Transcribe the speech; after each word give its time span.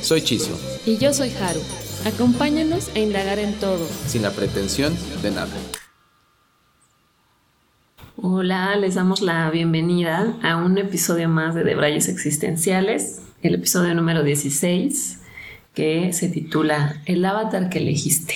Soy 0.00 0.22
Chisio. 0.22 0.56
Y 0.86 0.96
yo 0.98 1.12
soy 1.12 1.30
Haru. 1.30 1.60
Acompáñanos 2.06 2.88
a 2.94 2.98
indagar 3.00 3.38
en 3.38 3.54
todo. 3.54 3.86
Sin 4.06 4.22
la 4.22 4.30
pretensión 4.30 4.96
de 5.22 5.30
nada. 5.30 5.52
Hola, 8.16 8.76
les 8.76 8.94
damos 8.94 9.20
la 9.20 9.50
bienvenida 9.50 10.38
a 10.42 10.56
un 10.56 10.78
episodio 10.78 11.28
más 11.28 11.54
de 11.54 11.64
Debrayes 11.64 12.08
Existenciales, 12.08 13.22
el 13.42 13.56
episodio 13.56 13.94
número 13.94 14.22
16, 14.22 15.20
que 15.74 16.12
se 16.12 16.28
titula 16.28 17.02
El 17.06 17.24
avatar 17.24 17.68
que 17.68 17.78
elegiste. 17.78 18.34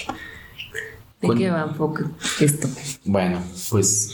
¿De 1.21 1.31
qué 1.37 1.51
va 1.51 1.67
un 1.67 1.75
poco 1.75 2.03
esto? 2.41 2.69
Bueno, 3.05 3.41
pues 3.71 4.13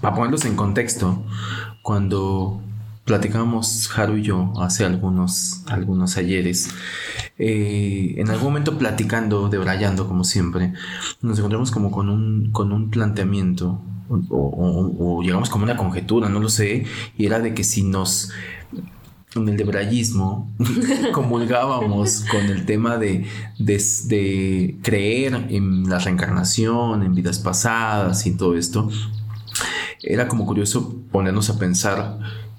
para 0.00 0.14
ponerlos 0.14 0.44
en 0.44 0.56
contexto, 0.56 1.24
cuando 1.82 2.62
platicábamos 3.08 3.90
Haru 3.96 4.18
y 4.18 4.22
yo 4.22 4.52
hace 4.60 4.84
algunos, 4.84 5.62
algunos 5.66 6.18
ayeres, 6.18 6.68
eh, 7.38 8.14
en 8.18 8.28
algún 8.28 8.48
momento 8.48 8.76
platicando, 8.76 9.48
debrayando 9.48 10.06
como 10.06 10.24
siempre, 10.24 10.74
nos 11.22 11.38
encontramos 11.38 11.70
como 11.70 11.90
con 11.90 12.10
un, 12.10 12.52
con 12.52 12.70
un 12.70 12.90
planteamiento 12.90 13.80
o, 14.28 15.22
llegamos 15.22 15.48
como 15.48 15.64
una 15.64 15.76
conjetura, 15.76 16.28
no 16.28 16.38
lo 16.38 16.50
sé, 16.50 16.84
y 17.16 17.26
era 17.26 17.40
de 17.40 17.54
que 17.54 17.64
si 17.64 17.82
nos 17.82 18.30
en 19.34 19.48
el 19.48 19.56
debrayismo 19.56 20.50
comulgábamos 21.12 22.24
con 22.30 22.46
el 22.46 22.66
tema 22.66 22.98
de, 22.98 23.26
de, 23.58 24.78
creer 24.82 25.46
en 25.48 25.88
la 25.88 25.98
reencarnación, 25.98 27.02
en 27.02 27.14
vidas 27.14 27.38
pasadas 27.38 28.26
y 28.26 28.36
todo 28.36 28.54
esto, 28.54 28.90
era 30.02 30.28
como 30.28 30.44
curioso 30.46 30.94
ponernos 31.10 31.48
a 31.50 31.58
pensar 31.58 32.18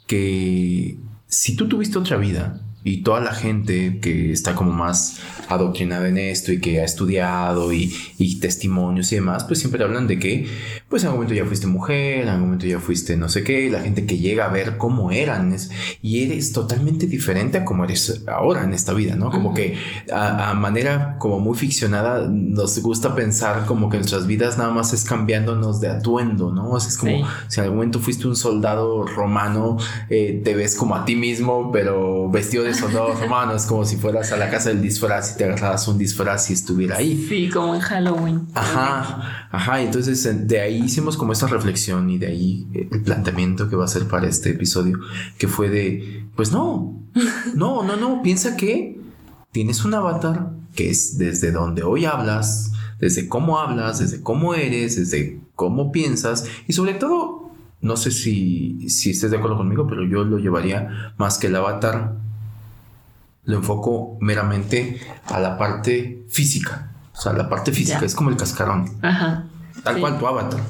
que 0.10 0.98
si 1.28 1.56
tú 1.56 1.68
tuviste 1.68 2.00
otra 2.00 2.18
vida 2.18 2.60
y 2.84 3.04
toda 3.04 3.20
la 3.20 3.32
gente 3.32 4.00
que 4.02 4.32
está 4.32 4.56
como 4.56 4.72
más 4.72 5.20
adoctrinada 5.48 6.10
en 6.10 6.18
esto 6.18 6.52
y 6.52 6.60
que 6.60 6.82
ha 6.82 6.84
estudiado 6.84 7.72
y, 7.72 7.94
y, 8.18 8.40
testimonios 8.40 9.12
y 9.12 9.16
demás, 9.16 9.44
pues 9.44 9.60
siempre 9.60 9.84
hablan 9.84 10.08
de 10.08 10.18
que, 10.18 10.48
pues 10.90 11.04
en 11.04 11.10
algún 11.10 11.26
momento 11.26 11.36
ya 11.36 11.46
fuiste 11.48 11.68
mujer, 11.68 12.24
en 12.24 12.30
algún 12.30 12.46
momento 12.46 12.66
ya 12.66 12.80
fuiste 12.80 13.16
no 13.16 13.30
sé 13.30 13.44
qué, 13.44 13.70
la 13.70 13.82
gente 13.82 14.06
que 14.06 14.18
llega 14.18 14.46
a 14.46 14.50
ver 14.50 14.78
cómo 14.78 15.12
eran 15.12 15.56
y 16.02 16.24
eres 16.24 16.52
totalmente 16.52 17.06
diferente 17.06 17.60
a 17.60 17.66
como 17.66 17.84
eres 17.84 18.24
ahora 18.28 18.64
en 18.64 18.74
esta 18.74 18.94
vida, 18.94 19.16
¿no? 19.16 19.30
Como 19.30 19.54
que 19.54 19.78
a, 20.12 20.54
manera 20.56 21.18
como 21.20 21.40
muy 21.40 21.56
ficcionada 21.56 22.28
nos 22.28 22.80
gusta 22.80 23.16
pensar 23.16 23.66
como 23.66 23.90
que 23.90 23.98
nuestras 23.98 24.26
vidas 24.26 24.58
nada 24.58 24.72
más 24.72 24.92
es 24.94 25.04
cambiándonos 25.04 25.80
de 25.80 25.90
atuendo, 25.90 26.52
¿no? 26.52 26.76
es 26.78 26.98
como 26.98 27.28
si 27.48 27.60
en 27.60 27.64
algún 27.64 27.78
momento 27.78 28.00
fuiste 28.00 28.28
un 28.28 28.36
soldado 28.36 29.06
romano, 29.06 29.78
eh, 30.10 30.42
te 30.44 30.56
ves 30.56 30.76
como 30.76 30.96
a 30.96 31.06
ti 31.06 31.16
mismo, 31.16 31.72
pero 31.72 32.30
vestido 32.30 32.64
de 32.64 32.74
soldado 32.74 33.14
romano, 33.22 33.54
es 33.56 33.66
como 33.66 33.86
si 33.86 33.98
fueras 33.98 34.32
a 34.32 34.38
la 34.38 34.50
casa 34.50 34.70
del 34.70 34.82
disfraz 34.82 35.38
te 35.38 35.46
agarras 35.46 35.88
un 35.88 35.98
disfraz 35.98 36.50
y 36.50 36.54
estuviera 36.54 36.98
ahí. 36.98 37.26
Sí, 37.30 37.50
como 37.50 37.76
en 37.76 37.82
Halloween. 37.82 38.48
Ajá, 38.54 39.48
ajá. 39.52 39.82
Entonces 39.82 40.48
de 40.48 40.60
ahí 40.60 40.79
hicimos 40.86 41.18
como 41.18 41.34
esta 41.34 41.48
reflexión 41.48 42.10
y 42.10 42.18
de 42.18 42.28
ahí 42.28 42.68
el 42.74 43.02
planteamiento 43.02 43.70
que 43.70 43.76
va 43.76 43.86
a 43.86 43.88
ser 43.88 44.08
para 44.08 44.28
este 44.28 44.52
episodio, 44.52 45.00
que 45.38 45.48
fue 45.48 45.70
de, 45.70 46.26
pues 46.36 46.52
no, 46.52 47.00
no, 47.56 47.84
no, 47.84 47.96
no, 47.96 48.22
piensa 48.22 48.56
que 48.56 49.00
tienes 49.52 49.86
un 49.86 49.94
avatar 49.94 50.52
que 50.76 50.90
es 50.90 51.18
desde 51.18 51.52
donde 51.52 51.84
hoy 51.84 52.06
hablas, 52.06 52.72
desde 53.00 53.28
cómo 53.28 53.60
hablas, 53.60 54.00
desde 54.00 54.22
cómo 54.22 54.54
eres, 54.54 54.96
desde 54.96 55.40
cómo 55.56 55.92
piensas 55.92 56.46
y 56.68 56.74
sobre 56.74 56.94
todo, 56.94 57.52
no 57.82 57.98
sé 57.98 58.12
si, 58.12 58.90
si 58.90 59.12
estés 59.12 59.32
de 59.32 59.38
acuerdo 59.38 59.58
conmigo, 59.58 59.88
pero 59.88 60.04
yo 60.04 60.24
lo 60.24 60.38
llevaría 60.38 61.14
más 61.18 61.38
que 61.38 61.48
el 61.48 61.56
avatar 61.56 62.16
lo 63.50 63.58
enfoco 63.58 64.18
meramente 64.22 65.02
a 65.26 65.40
la 65.40 65.58
parte 65.58 66.24
física. 66.30 66.92
O 67.14 67.22
sea, 67.22 67.34
la 67.34 67.50
parte 67.50 67.72
física 67.72 68.06
es 68.06 68.14
como 68.14 68.30
el 68.30 68.38
cascarón. 68.38 68.90
Ajá. 69.02 69.49
Tal 69.84 70.00
cual 70.00 70.20
tu 70.20 70.28
avatar. 70.28 70.62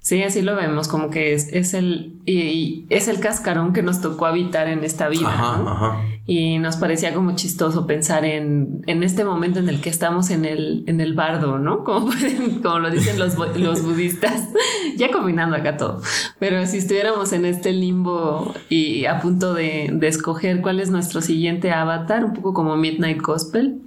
Sí, 0.00 0.22
así 0.22 0.42
lo 0.42 0.56
vemos, 0.56 0.88
como 0.88 1.10
que 1.10 1.32
es, 1.32 1.48
es 1.52 1.74
el 1.74 2.20
y, 2.26 2.86
es 2.90 3.08
el 3.08 3.20
cascarón 3.20 3.72
que 3.72 3.82
nos 3.82 4.00
tocó 4.00 4.26
habitar 4.26 4.68
en 4.68 4.84
esta 4.84 5.08
vida. 5.08 5.28
Ajá, 5.28 5.62
ajá 5.66 6.02
y 6.24 6.58
nos 6.58 6.76
parecía 6.76 7.12
como 7.14 7.34
chistoso 7.34 7.86
pensar 7.86 8.24
en, 8.24 8.82
en, 8.86 9.02
este 9.02 9.24
momento 9.24 9.58
en 9.58 9.68
el 9.68 9.80
que 9.80 9.90
estamos 9.90 10.30
en 10.30 10.44
el, 10.44 10.84
en 10.86 11.00
el 11.00 11.14
bardo, 11.14 11.58
¿no? 11.58 11.82
Como, 11.82 12.12
como 12.62 12.78
lo 12.78 12.90
dicen 12.90 13.18
los, 13.18 13.36
los 13.56 13.82
budistas, 13.82 14.48
ya 14.96 15.10
combinando 15.10 15.56
acá 15.56 15.76
todo. 15.76 16.00
Pero 16.38 16.64
si 16.66 16.78
estuviéramos 16.78 17.32
en 17.32 17.44
este 17.44 17.72
limbo 17.72 18.54
y 18.68 19.06
a 19.06 19.20
punto 19.20 19.52
de, 19.52 19.90
de 19.92 20.08
escoger 20.08 20.60
cuál 20.60 20.78
es 20.78 20.90
nuestro 20.90 21.20
siguiente 21.22 21.72
avatar, 21.72 22.24
un 22.24 22.34
poco 22.34 22.54
como 22.54 22.76
Midnight 22.76 23.20
Gospel, 23.20 23.80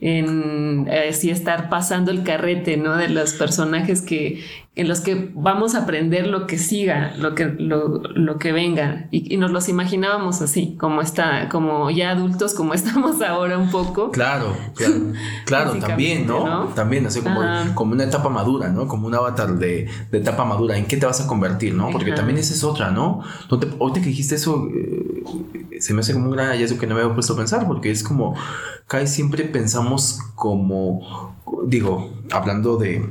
en 0.00 0.86
eh, 0.90 1.12
si 1.12 1.30
estar 1.30 1.68
pasando 1.68 2.10
el 2.10 2.24
carrete, 2.24 2.76
¿no? 2.76 2.96
De 2.96 3.08
los 3.08 3.32
personajes 3.34 4.02
que, 4.02 4.42
en 4.74 4.88
los 4.88 5.00
que 5.00 5.30
vamos 5.34 5.74
a 5.74 5.82
aprender 5.82 6.26
lo 6.26 6.46
que 6.46 6.58
siga, 6.58 7.14
lo 7.18 7.34
que, 7.34 7.46
lo, 7.46 7.75
lo 8.14 8.38
que 8.38 8.52
venga. 8.52 9.08
Y, 9.10 9.34
y, 9.34 9.36
nos 9.36 9.50
los 9.50 9.68
imaginábamos 9.68 10.42
así, 10.42 10.76
como 10.78 11.02
está, 11.02 11.48
como 11.48 11.90
ya 11.90 12.10
adultos 12.10 12.54
como 12.54 12.74
estamos 12.74 13.20
ahora 13.22 13.58
un 13.58 13.70
poco. 13.70 14.10
Claro, 14.10 14.54
claro, 14.74 14.94
claro 15.44 15.74
también, 15.74 16.26
¿no? 16.26 16.68
También, 16.74 17.06
así 17.06 17.20
como, 17.20 17.40
como 17.74 17.92
una 17.92 18.04
etapa 18.04 18.28
madura, 18.28 18.68
¿no? 18.68 18.86
Como 18.88 19.06
un 19.06 19.14
avatar 19.14 19.58
de, 19.58 19.88
etapa 20.12 20.44
madura, 20.44 20.76
¿en 20.76 20.86
qué 20.86 20.96
te 20.96 21.06
vas 21.06 21.20
a 21.20 21.26
convertir, 21.26 21.74
no? 21.74 21.90
Porque 21.90 22.12
también 22.12 22.38
esa 22.38 22.54
es 22.54 22.64
otra, 22.64 22.90
¿no? 22.90 23.22
Hoy 23.78 23.92
te, 23.92 24.00
que 24.00 24.08
dijiste 24.08 24.34
eso, 24.34 24.68
eh, 24.74 25.80
se 25.80 25.94
me 25.94 26.00
hace 26.00 26.12
como 26.12 26.26
un 26.26 26.32
gran 26.32 26.48
hallazgo 26.48 26.78
que 26.78 26.86
no 26.86 26.94
me 26.94 27.02
había 27.02 27.14
puesto 27.14 27.34
a 27.34 27.36
pensar, 27.36 27.66
porque 27.66 27.90
es 27.90 28.02
como, 28.02 28.34
casi 28.86 29.06
siempre 29.06 29.44
pensamos 29.44 30.20
como, 30.34 31.36
digo, 31.66 32.12
hablando 32.30 32.76
de 32.76 33.04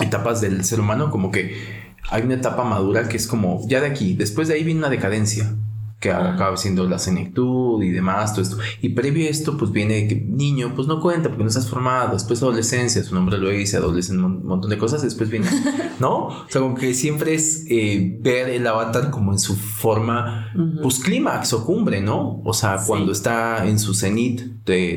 etapas 0.00 0.40
del 0.40 0.64
ser 0.64 0.80
humano, 0.80 1.10
como 1.10 1.30
que 1.30 1.77
hay 2.10 2.22
una 2.22 2.34
etapa 2.34 2.64
madura 2.64 3.08
que 3.08 3.16
es 3.16 3.26
como, 3.26 3.60
ya 3.66 3.80
de 3.80 3.86
aquí, 3.86 4.14
después 4.14 4.48
de 4.48 4.54
ahí 4.54 4.64
viene 4.64 4.80
una 4.80 4.90
decadencia 4.90 5.54
que 6.00 6.12
acaba 6.12 6.56
siendo 6.56 6.88
la 6.88 6.98
senectud 7.00 7.82
y 7.82 7.90
demás, 7.90 8.32
todo 8.32 8.42
esto. 8.42 8.58
Y 8.80 8.90
previo 8.90 9.26
a 9.26 9.30
esto, 9.30 9.56
pues 9.56 9.72
viene 9.72 10.06
que 10.06 10.14
niño, 10.14 10.72
pues 10.76 10.86
no 10.86 11.00
cuenta 11.00 11.28
porque 11.28 11.42
no 11.42 11.48
estás 11.48 11.68
formado. 11.68 12.12
Después 12.12 12.40
adolescencia, 12.40 13.02
su 13.02 13.14
nombre 13.16 13.36
lo 13.36 13.48
dice, 13.48 13.78
adolescencia, 13.78 14.24
un 14.24 14.46
montón 14.46 14.70
de 14.70 14.78
cosas. 14.78 15.02
Después 15.02 15.28
viene, 15.28 15.48
¿no? 15.98 16.28
O 16.28 16.46
sea, 16.48 16.60
como 16.60 16.76
que 16.76 16.94
siempre 16.94 17.34
es 17.34 17.64
eh, 17.68 18.16
ver 18.20 18.48
el 18.48 18.64
avatar 18.68 19.10
como 19.10 19.32
en 19.32 19.40
su 19.40 19.56
forma, 19.56 20.52
pues 20.82 21.00
clímax 21.00 21.52
o 21.54 21.64
cumbre, 21.64 22.00
¿no? 22.00 22.42
O 22.44 22.52
sea, 22.52 22.78
cuando 22.86 23.10
está 23.10 23.66
en 23.66 23.80
su 23.80 23.92
cenit 23.92 24.42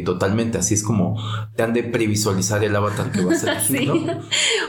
totalmente, 0.05 0.57
así 0.57 0.73
es 0.73 0.83
como 0.83 1.17
te 1.55 1.63
han 1.63 1.73
de 1.73 1.83
previsualizar 1.83 2.61
el 2.63 2.75
avatar 2.75 3.11
que 3.11 3.23
va 3.23 3.31
a 3.31 3.35
ser, 3.39 3.59
sí. 3.61 3.89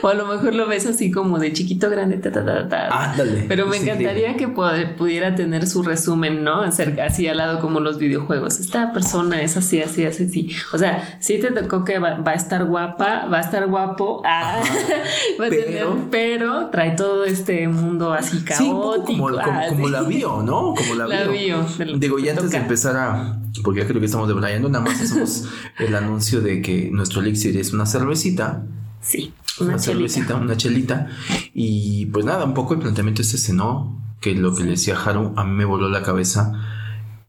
O 0.01 0.07
a 0.07 0.13
lo 0.13 0.25
mejor 0.25 0.55
lo 0.55 0.65
ves 0.67 0.87
así 0.87 1.11
como 1.11 1.37
de 1.37 1.53
chiquito, 1.53 1.89
grande, 1.89 2.17
ta, 2.17 2.31
ta, 2.31 2.43
ta, 2.43 2.67
ta. 2.67 3.11
Ándale. 3.11 3.45
Pero 3.47 3.67
me 3.67 3.77
encantaría 3.77 4.35
que 4.35 4.47
pudiera 4.47 5.35
tener 5.35 5.67
su 5.67 5.83
resumen 5.83 6.22
¿no? 6.31 6.61
Así 6.61 7.27
al 7.27 7.37
lado 7.37 7.59
como 7.59 7.79
los 7.79 7.97
videojuegos. 7.97 8.59
Esta 8.59 8.93
persona 8.93 9.41
es 9.41 9.57
así, 9.57 9.81
así, 9.81 10.05
así, 10.05 10.25
así. 10.25 10.55
O 10.73 10.77
sea, 10.77 11.17
sí 11.19 11.39
te 11.39 11.51
tocó 11.51 11.83
que 11.83 11.99
va, 11.99 12.21
a 12.25 12.33
estar 12.33 12.65
guapa, 12.65 13.25
va 13.25 13.37
a 13.37 13.41
estar 13.41 13.67
guapo, 13.67 14.21
ah, 14.25 14.61
va 15.39 15.45
a 15.45 15.49
pero, 15.49 15.63
tener, 15.65 15.87
pero 16.09 16.67
trae 16.67 16.91
todo 16.91 17.25
este 17.25 17.67
mundo 17.67 18.13
así 18.13 18.43
caótico. 18.43 19.03
como, 19.05 19.29
la 19.29 20.03
vio, 20.03 20.41
¿no? 20.41 20.73
Como 20.73 20.95
la, 20.95 21.07
la 21.07 21.27
vio. 21.27 21.65
Digo, 21.97 22.19
y 22.19 22.29
antes 22.29 22.51
de 22.51 22.57
empezar 22.57 22.95
a, 22.97 23.39
porque 23.63 23.81
ya 23.81 23.87
creo 23.87 23.99
que 23.99 24.05
estamos 24.05 24.27
debrayando, 24.27 24.69
nada 24.69 24.83
más 24.83 25.01
hacemos 25.01 25.45
el 25.79 25.95
anuncio 25.95 26.41
de 26.41 26.61
que 26.61 26.89
nuestro 26.91 27.21
elixir 27.21 27.57
es 27.57 27.73
una 27.73 27.85
cervecita. 27.85 28.63
Sí. 29.01 29.33
Una, 29.59 29.77
cervecita, 29.77 30.35
una 30.35 30.57
chelita. 30.57 31.07
Y 31.53 32.07
pues 32.07 32.25
nada, 32.25 32.45
un 32.45 32.53
poco 32.53 32.73
el 32.73 32.79
planteamiento 32.79 33.21
es 33.21 33.33
ese, 33.33 33.53
¿no? 33.53 34.02
Que 34.23 34.33
lo 34.33 34.55
que 34.55 34.63
le 34.63 34.71
decía 34.71 34.97
Haru, 34.97 35.33
a 35.35 35.43
mí 35.43 35.51
me 35.51 35.65
voló 35.65 35.89
la 35.89 36.01
cabeza 36.01 36.53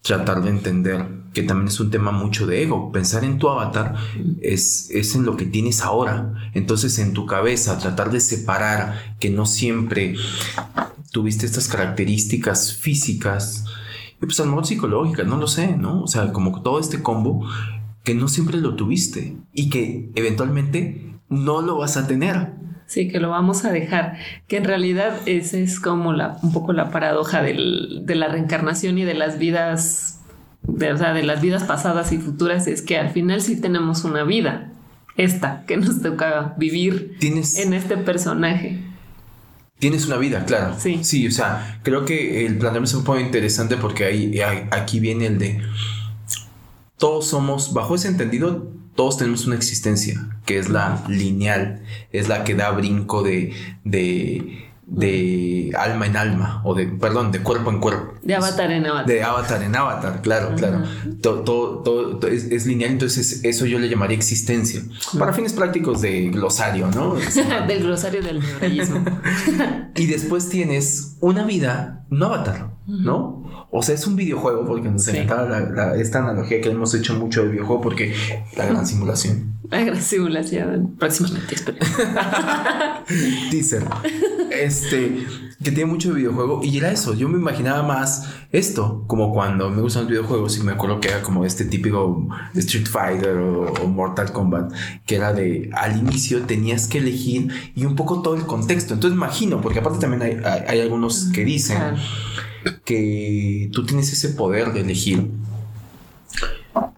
tratar 0.02 0.42
de 0.42 0.50
entender 0.50 1.06
que 1.32 1.42
también 1.42 1.66
es 1.66 1.80
un 1.80 1.90
tema 1.90 2.12
mucho 2.12 2.46
de 2.46 2.62
ego. 2.62 2.92
Pensar 2.92 3.24
en 3.24 3.38
tu 3.38 3.48
avatar 3.48 3.96
es, 4.40 4.88
es 4.90 5.16
en 5.16 5.24
lo 5.24 5.36
que 5.36 5.44
tienes 5.44 5.82
ahora. 5.82 6.32
Entonces 6.54 7.00
en 7.00 7.12
tu 7.12 7.26
cabeza 7.26 7.78
tratar 7.78 8.12
de 8.12 8.20
separar 8.20 9.16
que 9.18 9.28
no 9.28 9.44
siempre 9.44 10.14
tuviste 11.10 11.46
estas 11.46 11.66
características 11.66 12.74
físicas 12.74 13.64
y 14.22 14.26
pues 14.26 14.38
a 14.38 14.44
lo 14.44 14.50
mejor 14.50 14.66
psicológicas, 14.66 15.26
no 15.26 15.36
lo 15.36 15.48
sé, 15.48 15.76
¿no? 15.76 16.02
O 16.02 16.06
sea, 16.06 16.32
como 16.32 16.62
todo 16.62 16.78
este 16.78 17.02
combo 17.02 17.44
que 18.04 18.14
no 18.14 18.28
siempre 18.28 18.58
lo 18.58 18.76
tuviste 18.76 19.36
y 19.52 19.68
que 19.68 20.12
eventualmente 20.14 21.18
no 21.28 21.60
lo 21.60 21.78
vas 21.78 21.96
a 21.96 22.06
tener. 22.06 22.52
Sí, 22.86 23.08
que 23.08 23.18
lo 23.18 23.30
vamos 23.30 23.64
a 23.64 23.72
dejar. 23.72 24.18
Que 24.46 24.58
en 24.58 24.64
realidad 24.64 25.16
esa 25.26 25.58
es 25.58 25.80
como 25.80 26.12
la, 26.12 26.38
un 26.42 26.52
poco 26.52 26.72
la 26.72 26.90
paradoja 26.90 27.42
del, 27.42 28.02
de 28.04 28.14
la 28.14 28.28
reencarnación 28.28 28.98
y 28.98 29.04
de 29.04 29.14
las 29.14 29.38
vidas, 29.38 30.20
de, 30.62 30.92
o 30.92 30.98
sea, 30.98 31.14
de 31.14 31.22
las 31.22 31.40
vidas 31.40 31.64
pasadas 31.64 32.12
y 32.12 32.18
futuras, 32.18 32.66
es 32.66 32.82
que 32.82 32.98
al 32.98 33.10
final 33.10 33.40
sí 33.40 33.60
tenemos 33.60 34.04
una 34.04 34.24
vida, 34.24 34.72
esta 35.16 35.64
que 35.66 35.76
nos 35.76 36.02
toca 36.02 36.54
vivir 36.58 37.16
en 37.20 37.74
este 37.74 37.96
personaje. 37.96 38.80
Tienes 39.78 40.06
una 40.06 40.16
vida, 40.16 40.44
claro. 40.44 40.76
Sí. 40.78 41.00
Sí, 41.02 41.26
o 41.26 41.30
sea, 41.30 41.80
creo 41.82 42.04
que 42.04 42.46
el 42.46 42.58
planteamiento 42.58 42.90
es 42.90 42.94
un 42.94 43.04
poco 43.04 43.20
interesante 43.20 43.76
porque 43.76 44.04
ahí, 44.04 44.40
aquí 44.70 45.00
viene 45.00 45.26
el 45.26 45.38
de 45.38 45.62
todos 46.96 47.26
somos, 47.26 47.74
bajo 47.74 47.96
ese 47.96 48.08
entendido, 48.08 48.70
todos 48.94 49.18
tenemos 49.18 49.46
una 49.46 49.56
existencia 49.56 50.28
que 50.46 50.58
es 50.58 50.68
la 50.68 51.04
lineal, 51.08 51.82
es 52.12 52.28
la 52.28 52.44
que 52.44 52.54
da 52.54 52.70
brinco 52.70 53.22
de, 53.22 53.52
de, 53.84 54.64
de 54.86 55.72
alma 55.76 56.06
en 56.06 56.16
alma, 56.16 56.60
o 56.64 56.74
de, 56.74 56.86
perdón, 56.86 57.32
de 57.32 57.40
cuerpo 57.40 57.70
en 57.70 57.80
cuerpo. 57.80 58.14
De 58.22 58.34
avatar 58.34 58.70
en 58.70 58.86
avatar. 58.86 59.06
De 59.06 59.22
avatar 59.22 59.62
en 59.62 59.76
avatar, 59.76 60.22
claro, 60.22 60.54
claro. 60.54 60.82
Todo, 61.22 61.42
todo, 61.82 62.28
es, 62.28 62.66
lineal, 62.66 62.92
entonces 62.92 63.40
eso 63.44 63.66
yo 63.66 63.78
le 63.78 63.88
llamaría 63.88 64.16
existencia. 64.16 64.82
Para 65.18 65.32
fines 65.32 65.52
prácticos 65.54 66.00
de 66.00 66.28
glosario, 66.28 66.88
¿no? 66.88 67.14
del 67.66 67.82
glosario 67.82 68.22
del 68.22 68.40
neuralismo. 68.40 69.04
y 69.96 70.06
después 70.06 70.48
tienes 70.48 71.16
una 71.20 71.44
vida 71.44 72.04
no 72.10 72.26
avatar, 72.26 72.70
¿no? 72.86 73.43
O 73.70 73.82
sea, 73.82 73.94
es 73.94 74.06
un 74.06 74.16
videojuego, 74.16 74.66
porque 74.66 74.88
nos 74.88 75.06
encanta 75.08 75.96
esta 75.96 76.20
analogía 76.20 76.60
que 76.60 76.70
hemos 76.70 76.94
hecho 76.94 77.14
mucho 77.14 77.42
del 77.42 77.52
videojuego, 77.52 77.82
porque 77.82 78.14
la 78.56 78.66
gran 78.66 78.86
simulación. 78.86 79.54
La 79.70 79.82
gran 79.82 80.00
simulación, 80.00 80.94
próximamente, 80.98 81.54
espero. 81.54 81.78
Teaser. 83.50 83.84
Este, 84.50 85.26
que 85.62 85.72
tiene 85.72 85.86
mucho 85.86 86.10
de 86.10 86.16
videojuego, 86.16 86.62
y 86.62 86.76
era 86.78 86.92
eso. 86.92 87.14
Yo 87.14 87.28
me 87.28 87.38
imaginaba 87.38 87.82
más 87.82 88.28
esto, 88.52 89.04
como 89.06 89.32
cuando 89.32 89.70
me 89.70 89.82
gustan 89.82 90.02
los 90.02 90.10
videojuegos 90.10 90.58
y 90.58 90.62
me 90.62 90.72
acuerdo 90.72 91.00
que 91.00 91.08
era 91.08 91.22
como 91.22 91.44
este 91.44 91.64
típico 91.64 92.28
Street 92.54 92.86
Fighter 92.86 93.36
o, 93.36 93.88
Mortal 93.88 94.32
Kombat, 94.32 94.72
que 95.06 95.16
era 95.16 95.32
de 95.32 95.70
al 95.72 95.96
inicio 95.96 96.42
tenías 96.42 96.86
que 96.86 96.98
elegir 96.98 97.48
y 97.74 97.84
un 97.84 97.96
poco 97.96 98.22
todo 98.22 98.36
el 98.36 98.46
contexto. 98.46 98.94
Entonces 98.94 99.16
imagino, 99.16 99.60
porque 99.60 99.80
aparte 99.80 99.98
también 99.98 100.22
hay, 100.22 100.64
hay 100.68 100.80
algunos 100.80 101.30
que 101.32 101.44
dicen 101.44 101.78
que 102.84 103.70
tú 103.72 103.84
tienes 103.84 104.12
ese 104.12 104.30
poder 104.30 104.72
de 104.72 104.80
elegir, 104.80 105.30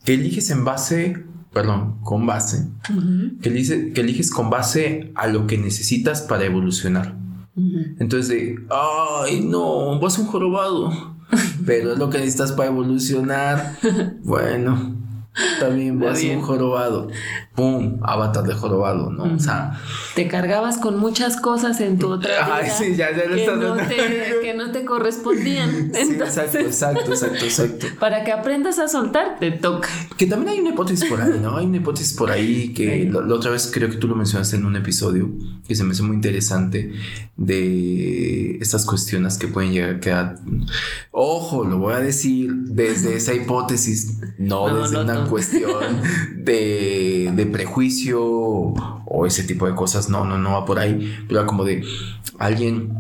que 0.05 0.15
eliges 0.15 0.51
en 0.51 0.65
base, 0.65 1.25
perdón, 1.53 1.99
con 2.03 2.27
base, 2.27 2.69
que, 3.41 3.49
eliges, 3.49 3.93
que 3.93 4.01
eliges 4.01 4.31
con 4.31 4.51
base 4.51 5.13
a 5.15 5.27
lo 5.27 5.47
que 5.47 5.59
necesitas 5.59 6.23
para 6.23 6.45
evolucionar. 6.45 7.17
Entonces, 7.99 8.29
de, 8.29 8.57
ay, 8.71 9.41
no, 9.41 9.99
vas 9.99 10.19
un 10.19 10.27
jorobado, 10.27 11.17
pero 11.65 11.93
es 11.93 11.99
lo 11.99 12.11
que 12.11 12.19
necesitas 12.19 12.53
para 12.53 12.69
evolucionar. 12.69 13.79
bueno, 14.23 14.96
también 15.61 15.99
vas 15.99 16.23
un 16.23 16.43
jorobado. 16.43 17.09
¡Pum! 17.55 17.99
Avatar 18.03 18.45
de 18.45 18.55
jorobado, 18.55 19.11
¿no? 19.11 19.35
O 19.35 19.39
sea. 19.39 19.81
Te 20.15 20.29
cargabas 20.29 20.79
con 20.79 20.99
muchas 20.99 21.41
cosas 21.41 21.81
en 21.81 21.99
tu 21.99 22.09
otra 22.09 22.45
vida. 22.45 22.57
Ay, 22.57 22.71
sí, 22.71 22.97
ya, 22.97 23.11
ya 23.17 23.25
lo 23.27 23.37
que, 23.37 23.47
no 23.47 23.77
te, 23.77 24.41
que 24.43 24.55
no 24.55 24.73
te 24.73 24.85
correspondían. 24.85 25.91
exacto, 25.95 26.59
exacto, 26.59 27.11
exacto, 27.11 27.45
exacto. 27.45 27.87
Para 28.01 28.25
que 28.25 28.33
aprendas 28.33 28.79
a 28.79 28.89
soltar, 28.89 29.39
te 29.39 29.51
toca. 29.51 29.89
Que 30.17 30.27
también 30.27 30.55
hay 30.55 30.61
una 30.61 30.71
hipótesis 30.71 31.09
por 31.09 31.21
ahí, 31.21 31.39
¿no? 31.41 31.57
Hay 31.57 31.67
una 31.67 31.79
hipótesis 31.79 32.17
por 32.17 32.31
ahí 32.31 32.73
que 32.73 33.09
la, 33.11 33.35
otra 33.35 33.51
vez 33.51 33.71
creo 33.73 33.91
que 33.91 33.97
tú 33.97 34.09
lo 34.09 34.15
mencionaste 34.15 34.57
en 34.57 34.65
un 34.65 34.77
episodio 34.77 35.31
que 35.67 35.75
se 35.75 35.85
me 35.85 35.93
hace 35.93 36.03
muy 36.03 36.17
interesante 36.17 36.93
de 37.37 38.59
estas 38.61 38.87
cuestiones 38.87 39.37
que 39.39 39.49
pueden 39.49 39.73
llegar 39.73 39.91
a 39.97 40.01
quedar. 40.01 40.37
Ojo, 41.11 41.65
lo 41.65 41.79
voy 41.79 41.95
a 41.95 41.99
decir 41.99 42.53
desde 42.55 43.17
esa 43.17 43.35
hipótesis, 43.35 44.19
no, 44.39 44.83
desde 44.83 44.99
una 44.99 45.26
cuestión 45.29 46.03
de, 46.37 47.33
de, 47.35 47.47
prejuicio 47.47 48.23
o 48.23 49.27
ese 49.27 49.45
tipo 49.45 49.67
de 49.67 49.75
cosas. 49.75 50.09
No, 50.09 50.25
no, 50.25 50.39
no 50.39 50.53
va 50.53 50.65
por 50.65 50.79
ahí. 50.79 51.17
Pero 51.29 51.47
como 51.47 51.65
de 51.65 51.85
alguien 52.39 52.93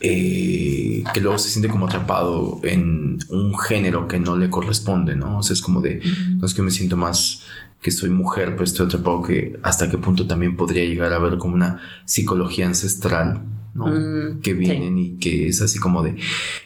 eh, 0.00 1.02
que 1.12 1.20
luego 1.20 1.38
se 1.38 1.48
siente 1.48 1.68
como 1.68 1.86
atrapado 1.86 2.60
en 2.62 3.18
un 3.30 3.58
género 3.58 4.06
que 4.06 4.18
no 4.20 4.36
le 4.36 4.50
corresponde, 4.50 5.16
¿no? 5.16 5.38
O 5.38 5.42
sea, 5.42 5.54
es 5.54 5.62
como 5.62 5.80
de, 5.80 6.00
no 6.36 6.46
es 6.46 6.54
que 6.54 6.62
me 6.62 6.70
siento 6.70 6.96
más 6.96 7.42
que 7.80 7.90
soy 7.90 8.10
mujer, 8.10 8.52
pero 8.52 8.64
estoy 8.64 8.86
atrapado 8.86 9.22
que 9.22 9.58
hasta 9.62 9.88
qué 9.88 9.98
punto 9.98 10.26
también 10.26 10.56
podría 10.56 10.84
llegar 10.84 11.12
a 11.12 11.18
ver 11.18 11.38
como 11.38 11.54
una 11.54 11.80
psicología 12.04 12.66
ancestral, 12.66 13.42
¿no? 13.74 13.86
Mm, 13.86 14.40
que 14.40 14.54
vienen 14.54 14.98
y 14.98 15.16
que 15.18 15.48
es 15.48 15.62
así 15.62 15.78
como 15.78 16.02
de, 16.02 16.16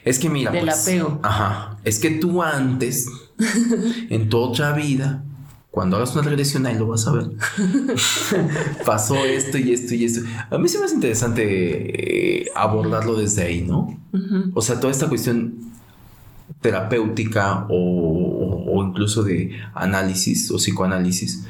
es 0.05 0.19
que 0.19 0.31
mira, 0.31 0.50
del 0.50 0.64
pues, 0.64 0.82
apego. 0.82 1.20
Ajá, 1.23 1.76
es 1.85 1.99
que 1.99 2.11
tú 2.11 2.43
antes 2.43 3.06
en 4.09 4.29
tu 4.29 4.38
otra 4.38 4.73
vida, 4.73 5.23
cuando 5.70 5.97
hagas 5.97 6.14
una 6.14 6.23
regresión 6.23 6.67
ahí 6.67 6.79
lo 6.79 6.87
vas 6.87 7.06
a 7.06 7.12
ver. 7.12 7.31
Pasó 8.87 9.17
esto 9.25 9.59
y 9.59 9.73
esto 9.73 9.94
y 9.94 10.05
esto. 10.05 10.20
A 10.50 10.59
mí 10.59 10.69
se 10.69 10.79
me 10.79 10.85
hace 10.85 10.94
interesante 10.94 12.43
eh, 12.43 12.47
abordarlo 12.55 13.17
desde 13.17 13.43
ahí, 13.43 13.62
¿no? 13.62 13.99
O 14.55 14.61
sea, 14.61 14.81
toda 14.81 14.91
esta 14.91 15.09
cuestión 15.09 15.73
terapéutica 16.60 17.66
o, 17.69 18.84
incluso 18.87 19.22
de 19.22 19.52
análisis 19.75 20.50
o 20.50 20.56
psicoanálisis, 20.56 21.46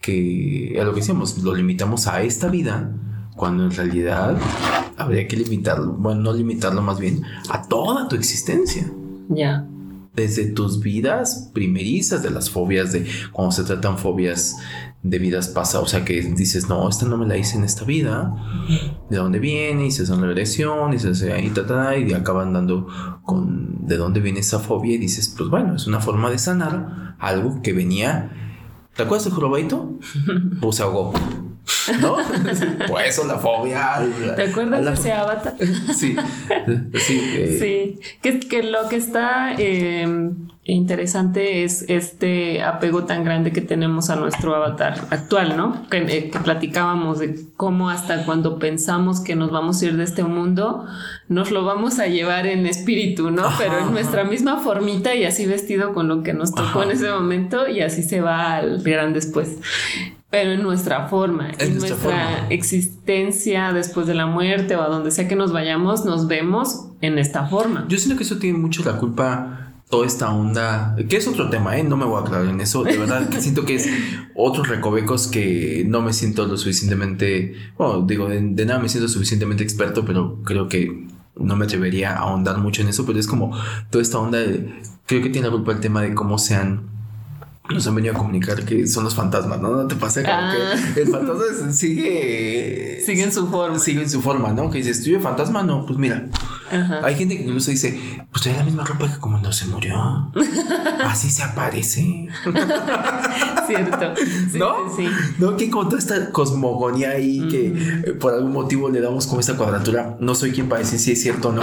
que 0.00 0.76
a 0.80 0.84
lo 0.84 0.92
que 0.92 1.00
decíamos, 1.00 1.38
lo 1.38 1.54
limitamos 1.54 2.06
a 2.06 2.22
esta 2.22 2.48
vida, 2.48 2.92
cuando 3.36 3.64
en 3.64 3.70
realidad 3.70 4.36
habría 4.96 5.26
que 5.26 5.36
limitarlo, 5.36 5.92
bueno, 5.92 6.22
no 6.22 6.32
limitarlo 6.32 6.82
más 6.82 6.98
bien, 6.98 7.22
a 7.48 7.62
toda 7.62 8.08
tu 8.08 8.16
existencia. 8.16 8.90
Ya 9.28 9.66
desde 10.14 10.44
tus 10.46 10.80
vidas 10.80 11.50
primerizas 11.54 12.22
de 12.22 12.30
las 12.30 12.50
fobias 12.50 12.92
de 12.92 13.06
cuando 13.32 13.52
se 13.52 13.64
tratan 13.64 13.98
fobias 13.98 14.56
de 15.02 15.18
vidas 15.18 15.48
pasadas, 15.48 15.86
o 15.86 15.88
sea 15.88 16.04
que 16.04 16.20
dices, 16.22 16.68
no, 16.68 16.88
esta 16.88 17.06
no 17.06 17.16
me 17.16 17.26
la 17.26 17.36
hice 17.36 17.56
en 17.56 17.64
esta 17.64 17.84
vida, 17.84 18.34
de 19.10 19.16
dónde 19.16 19.40
viene, 19.40 19.86
y 19.86 19.90
se 19.90 20.02
hace 20.02 20.12
una 20.12 20.26
regresión, 20.26 20.94
y 20.94 20.98
se 20.98 21.10
hace 21.10 21.32
ahí, 21.32 21.50
ta, 21.50 21.96
y 21.96 22.12
acaban 22.12 22.52
dando 22.52 22.86
con 23.24 23.86
de 23.86 23.96
dónde 23.96 24.20
viene 24.20 24.40
esa 24.40 24.60
fobia, 24.60 24.94
y 24.94 24.98
dices, 24.98 25.34
pues 25.36 25.50
bueno, 25.50 25.74
es 25.74 25.86
una 25.88 26.00
forma 26.00 26.30
de 26.30 26.38
sanar 26.38 27.16
algo 27.18 27.62
que 27.62 27.72
venía. 27.72 28.30
¿Te 28.94 29.02
acuerdas 29.02 29.24
del 29.24 29.34
jorobadito? 29.34 29.98
Pues 30.60 30.76
se 30.76 30.82
ahogó. 30.84 31.12
¿No? 32.00 32.16
Pues 32.88 33.08
eso, 33.08 33.26
la 33.26 33.38
fobia. 33.38 34.00
¿Te 34.36 34.50
acuerdas 34.50 34.84
de 34.84 34.92
ese 34.92 35.12
avatar? 35.12 35.56
sí. 35.94 36.14
Sí. 36.94 37.20
Eh. 37.36 37.58
sí. 37.60 38.00
Que, 38.20 38.38
que, 38.38 38.62
lo 38.62 38.88
que 38.88 38.96
está 38.96 39.54
eh, 39.58 40.30
interesante 40.64 41.64
es 41.64 41.84
este 41.88 42.62
apego 42.62 43.04
tan 43.04 43.24
grande 43.24 43.50
que 43.50 43.60
tenemos 43.60 44.10
a 44.10 44.16
nuestro 44.16 44.54
avatar 44.54 45.06
actual, 45.10 45.56
¿no? 45.56 45.88
Que, 45.90 45.98
eh, 45.98 46.30
que, 46.30 46.38
platicábamos 46.38 47.18
de 47.18 47.34
cómo 47.56 47.90
hasta 47.90 48.24
cuando 48.24 48.60
pensamos 48.60 49.20
que 49.20 49.34
nos 49.34 49.50
vamos 49.50 49.82
a 49.82 49.86
ir 49.86 49.96
de 49.96 50.04
este 50.04 50.22
mundo, 50.22 50.86
nos 51.28 51.50
lo 51.50 51.64
vamos 51.64 51.98
a 51.98 52.06
llevar 52.06 52.46
en 52.46 52.66
espíritu, 52.66 53.32
¿no? 53.32 53.42
Pero 53.58 53.78
en 53.78 53.92
nuestra 53.92 54.22
misma 54.22 54.58
formita 54.58 55.16
y 55.16 55.24
así 55.24 55.46
vestido 55.46 55.92
con 55.92 56.06
lo 56.06 56.22
que 56.22 56.32
nos 56.32 56.54
tocó 56.54 56.84
en 56.84 56.92
ese 56.92 57.10
momento 57.10 57.66
y 57.66 57.80
así 57.80 58.02
se 58.04 58.20
va 58.20 58.54
al 58.56 58.82
gran 58.82 59.12
después 59.12 59.58
pero 60.30 60.52
en 60.52 60.62
nuestra 60.62 61.08
forma, 61.08 61.50
en, 61.58 61.76
nuestra, 61.76 62.48
existencia 62.48 63.70
después 63.74 64.06
de 64.06 64.14
la 64.14 64.24
muerte 64.24 64.76
o 64.76 64.82
a 64.82 64.88
donde 64.88 65.10
sea 65.10 65.28
que 65.28 65.36
nos 65.36 65.52
vayamos, 65.52 66.06
nos 66.06 66.26
vemos 66.26 66.86
en 67.02 67.18
esta 67.18 67.48
forma. 67.48 67.84
Yo 67.88 67.98
siento 67.98 68.16
que 68.16 68.24
eso 68.24 68.38
tiene 68.38 68.58
mucho 68.58 68.82
la 68.82 68.96
culpa 68.96 69.71
toda 69.92 70.06
esta 70.06 70.32
onda, 70.32 70.96
que 71.06 71.18
es 71.18 71.28
otro 71.28 71.50
tema, 71.50 71.76
¿eh? 71.76 71.84
no 71.84 71.98
me 71.98 72.06
voy 72.06 72.16
a 72.16 72.20
aclarar 72.22 72.46
en 72.46 72.62
eso, 72.62 72.82
de 72.82 72.96
verdad 72.96 73.28
que 73.28 73.42
siento 73.42 73.66
que 73.66 73.74
es 73.74 73.90
otros 74.34 74.66
recovecos 74.68 75.28
que 75.28 75.84
no 75.86 76.00
me 76.00 76.14
siento 76.14 76.46
lo 76.46 76.56
suficientemente, 76.56 77.54
bueno, 77.76 78.00
digo, 78.00 78.26
de, 78.26 78.40
de, 78.40 78.64
nada 78.64 78.80
me 78.80 78.88
siento 78.88 79.06
suficientemente 79.06 79.62
experto, 79.62 80.02
pero 80.06 80.38
creo 80.44 80.66
que 80.66 81.06
no 81.36 81.56
me 81.56 81.66
atrevería 81.66 82.14
a 82.14 82.20
ahondar 82.20 82.56
mucho 82.56 82.80
en 82.80 82.88
eso, 82.88 83.04
pero 83.04 83.18
es 83.18 83.26
como 83.26 83.54
toda 83.90 84.00
esta 84.00 84.18
onda, 84.18 84.38
de, 84.38 84.80
creo 85.04 85.20
que 85.20 85.28
tiene 85.28 85.48
la 85.48 85.52
culpa 85.52 85.72
el 85.72 85.80
tema 85.80 86.00
de 86.00 86.14
cómo 86.14 86.38
se 86.38 86.54
han 86.54 86.90
nos 87.68 87.86
han 87.86 87.94
venido 87.94 88.14
a 88.14 88.18
comunicar 88.18 88.64
que 88.64 88.86
son 88.86 89.04
los 89.04 89.14
fantasmas, 89.14 89.60
¿no? 89.60 89.70
No 89.70 89.86
te 89.86 89.94
pasa 89.94 90.22
como 90.22 90.52
que 90.52 90.62
ah. 90.62 90.74
el 90.96 91.08
fantasma 91.08 91.72
sigue. 91.72 93.00
Sigue 93.04 93.22
en 93.22 93.32
su 93.32 93.46
forma. 93.46 93.78
Sigue 93.78 94.02
en 94.02 94.10
su 94.10 94.20
forma, 94.20 94.52
¿no? 94.52 94.70
Que 94.70 94.78
dices, 94.78 95.02
¿tú 95.02 95.10
fantasma? 95.20 95.62
No, 95.62 95.86
pues 95.86 95.98
mira. 95.98 96.28
Hay 97.02 97.14
gente 97.16 97.36
que 97.36 97.44
incluso 97.44 97.70
dice, 97.70 98.00
pues 98.30 98.42
trae 98.42 98.56
la 98.56 98.64
misma 98.64 98.84
ropa 98.84 99.10
que 99.12 99.18
como 99.18 99.38
no 99.38 99.52
se 99.52 99.66
murió. 99.66 100.30
Así 101.04 101.30
se 101.30 101.42
aparece. 101.42 102.28
Cierto. 103.66 104.14
¿No? 104.54 104.96
Sí. 104.96 105.08
¿No? 105.38 105.56
Que 105.56 105.70
con 105.70 105.88
toda 105.88 105.98
esta 105.98 106.30
cosmogonía 106.30 107.10
ahí 107.10 107.46
que 107.48 108.12
por 108.14 108.34
algún 108.34 108.52
motivo 108.52 108.88
le 108.88 109.00
damos 109.00 109.26
como 109.26 109.40
esta 109.40 109.56
cuadratura. 109.56 110.16
No 110.20 110.34
soy 110.34 110.52
quien 110.52 110.68
para 110.68 110.80
decir 110.80 110.98
si 110.98 111.12
es 111.12 111.22
cierto 111.22 111.50
o 111.50 111.52
no, 111.52 111.62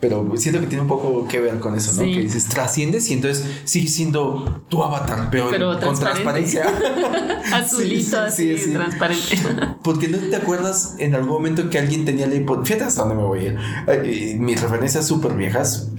pero 0.00 0.32
siento 0.36 0.60
que 0.60 0.66
tiene 0.66 0.82
un 0.82 0.88
poco 0.88 1.26
que 1.28 1.40
ver 1.40 1.58
con 1.58 1.74
eso, 1.74 1.92
¿no? 1.92 2.02
Que 2.02 2.20
dices, 2.20 2.46
trasciendes 2.46 3.10
y 3.10 3.14
entonces 3.14 3.44
sigue 3.64 3.88
siendo 3.88 4.64
tu 4.68 4.82
avatar, 4.82 5.28
pero, 5.30 5.78
con 5.80 5.98
transparencia. 5.98 6.64
Azulito, 7.52 8.20
así, 8.20 8.54
transparente. 8.72 9.38
Porque 9.82 10.08
no 10.08 10.18
te 10.18 10.36
acuerdas 10.36 10.96
en 10.98 11.14
algún 11.14 11.30
momento 11.30 11.68
que 11.70 11.78
alguien 11.78 12.04
tenía 12.04 12.26
la 12.26 12.34
hipoteca. 12.34 12.66
Fíjate 12.66 12.84
hasta 12.84 13.02
dónde 13.02 13.16
me 13.16 13.22
voy 13.22 13.38
a 13.40 13.42
ir. 13.42 14.39
Mis 14.40 14.60
referencias 14.62 15.06
súper 15.06 15.34
viejas, 15.34 15.90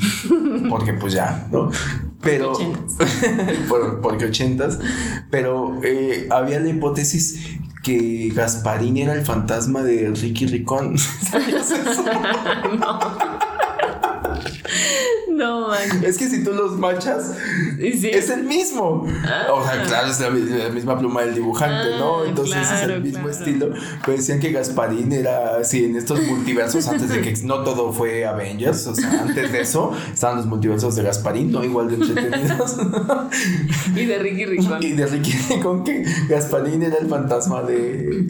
porque 0.67 0.93
pues 0.93 1.13
ya, 1.13 1.48
¿no? 1.51 1.69
Pero. 2.21 2.53
porque 4.01 4.25
ochentas. 4.25 4.79
Pero 5.29 5.79
eh, 5.83 6.27
había 6.31 6.60
la 6.60 6.69
hipótesis 6.69 7.60
que 7.83 8.31
Gasparín 8.33 8.98
era 8.98 9.13
el 9.13 9.24
fantasma 9.24 9.83
de 9.83 10.12
Ricky 10.12 10.48
Ricón. 10.48 10.98
¿Sabías 10.98 11.69
eso? 11.71 12.03
no. 12.79 13.00
No, 15.31 15.69
man. 15.69 16.03
Es 16.03 16.17
que 16.17 16.29
si 16.29 16.43
tú 16.43 16.51
los 16.53 16.77
machas, 16.77 17.31
es 17.79 18.29
el 18.29 18.43
mismo. 18.43 19.07
Ah. 19.25 19.47
o 19.53 19.63
sea, 19.63 19.81
claro, 19.83 20.09
es 20.09 20.19
la, 20.19 20.29
misma 20.69 21.00
pluma 21.00 21.21
del 21.21 21.35
dibujante, 21.35 21.97
¿no? 21.97 22.19
Ah, 22.19 22.25
Entonces 22.27 22.57
es 22.71 22.81
el 22.83 23.01
mismo 23.01 23.29
estilo. 23.29 23.71
Pero 24.05 24.17
decían 24.17 24.39
que 24.39 24.51
Gasparín 24.51 25.11
era 25.11 25.57
así 25.57 25.85
en 25.85 25.95
estos 25.95 26.21
multiversos, 26.23 26.88
antes 26.88 27.09
de 27.09 27.21
que 27.21 27.33
no 27.43 27.63
todo 27.63 27.93
fue 27.93 28.25
Avengers, 28.25 28.88
o 28.88 28.95
sea, 28.95 29.21
antes 29.21 29.51
de 29.51 29.61
eso 29.61 29.91
estaban 30.13 30.38
los 30.38 30.45
multiversos 30.45 30.95
de 30.95 31.03
Gasparín, 31.03 31.51
¿no? 31.51 31.63
Igual 31.63 31.89
de 31.89 31.95
entretenidos. 31.95 32.77
y 33.95 34.05
de 34.05 34.19
Ricky 34.19 34.45
Ricón. 34.45 34.83
Y 34.83 34.91
de 34.91 35.05
Ricky 35.05 35.33
Ricón, 35.50 35.83
que 35.83 36.03
Gasparín 36.29 36.83
era 36.83 36.97
el 36.97 37.07
fantasma 37.07 37.63
de, 37.63 38.27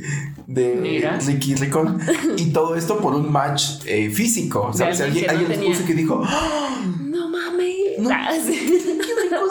de 0.48 1.20
Ricky 1.26 1.56
Ricón. 1.56 2.00
Y 2.38 2.52
todo 2.52 2.76
esto 2.76 2.98
por 3.00 3.16
un 3.16 3.32
match 3.32 3.82
eh, 3.86 4.10
físico. 4.10 4.68
O 4.70 4.74
sea, 4.74 4.88
alguien, 4.88 5.30
alguien, 5.30 5.62
puso 5.62 5.86
que 5.86 5.94
dijo. 5.94 6.24
No 7.02 7.30
mames. 7.30 8.00
No, 8.00 8.10
ah, 8.12 8.32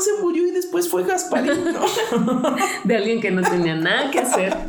se 0.00 0.22
murió 0.22 0.46
y 0.46 0.50
después 0.50 0.88
fue 0.88 1.04
Gasparín, 1.04 1.52
De 2.84 2.96
alguien 2.96 3.20
que 3.20 3.30
no 3.30 3.42
tenía 3.42 3.76
nada 3.76 4.10
que 4.10 4.20
hacer. 4.20 4.56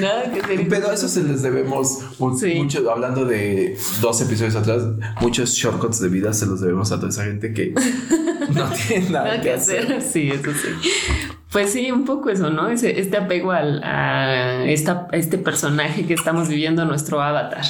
nada 0.00 0.32
que 0.32 0.40
hacer. 0.40 0.68
Pero 0.68 0.92
eso 0.92 1.08
se 1.08 1.22
les 1.22 1.42
debemos 1.42 1.98
mucho, 2.18 2.90
hablando 2.90 3.24
de 3.24 3.76
dos 4.00 4.20
episodios 4.20 4.56
atrás, 4.56 4.82
muchos 5.20 5.52
shortcuts 5.52 6.00
de 6.00 6.08
vida 6.08 6.32
se 6.32 6.46
los 6.46 6.60
debemos 6.60 6.92
a 6.92 6.96
toda 6.96 7.08
esa 7.08 7.24
gente 7.24 7.52
que 7.52 7.74
no 8.54 8.70
tiene 8.70 9.10
nada, 9.10 9.40
que, 9.40 9.52
hacer. 9.52 10.02
Sí, 10.02 10.30
eso 10.30 10.50
sí. 10.52 10.90
Pues 11.50 11.72
sí, 11.72 11.90
un 11.90 12.04
poco 12.04 12.30
eso, 12.30 12.50
¿no? 12.50 12.68
Ese, 12.68 13.00
este 13.00 13.16
apego 13.16 13.52
al, 13.52 13.82
a, 13.82 14.64
esta, 14.66 15.08
a 15.10 15.16
este 15.16 15.38
personaje 15.38 16.06
que 16.06 16.14
estamos 16.14 16.48
viviendo, 16.48 16.84
nuestro 16.84 17.20
avatar. 17.22 17.64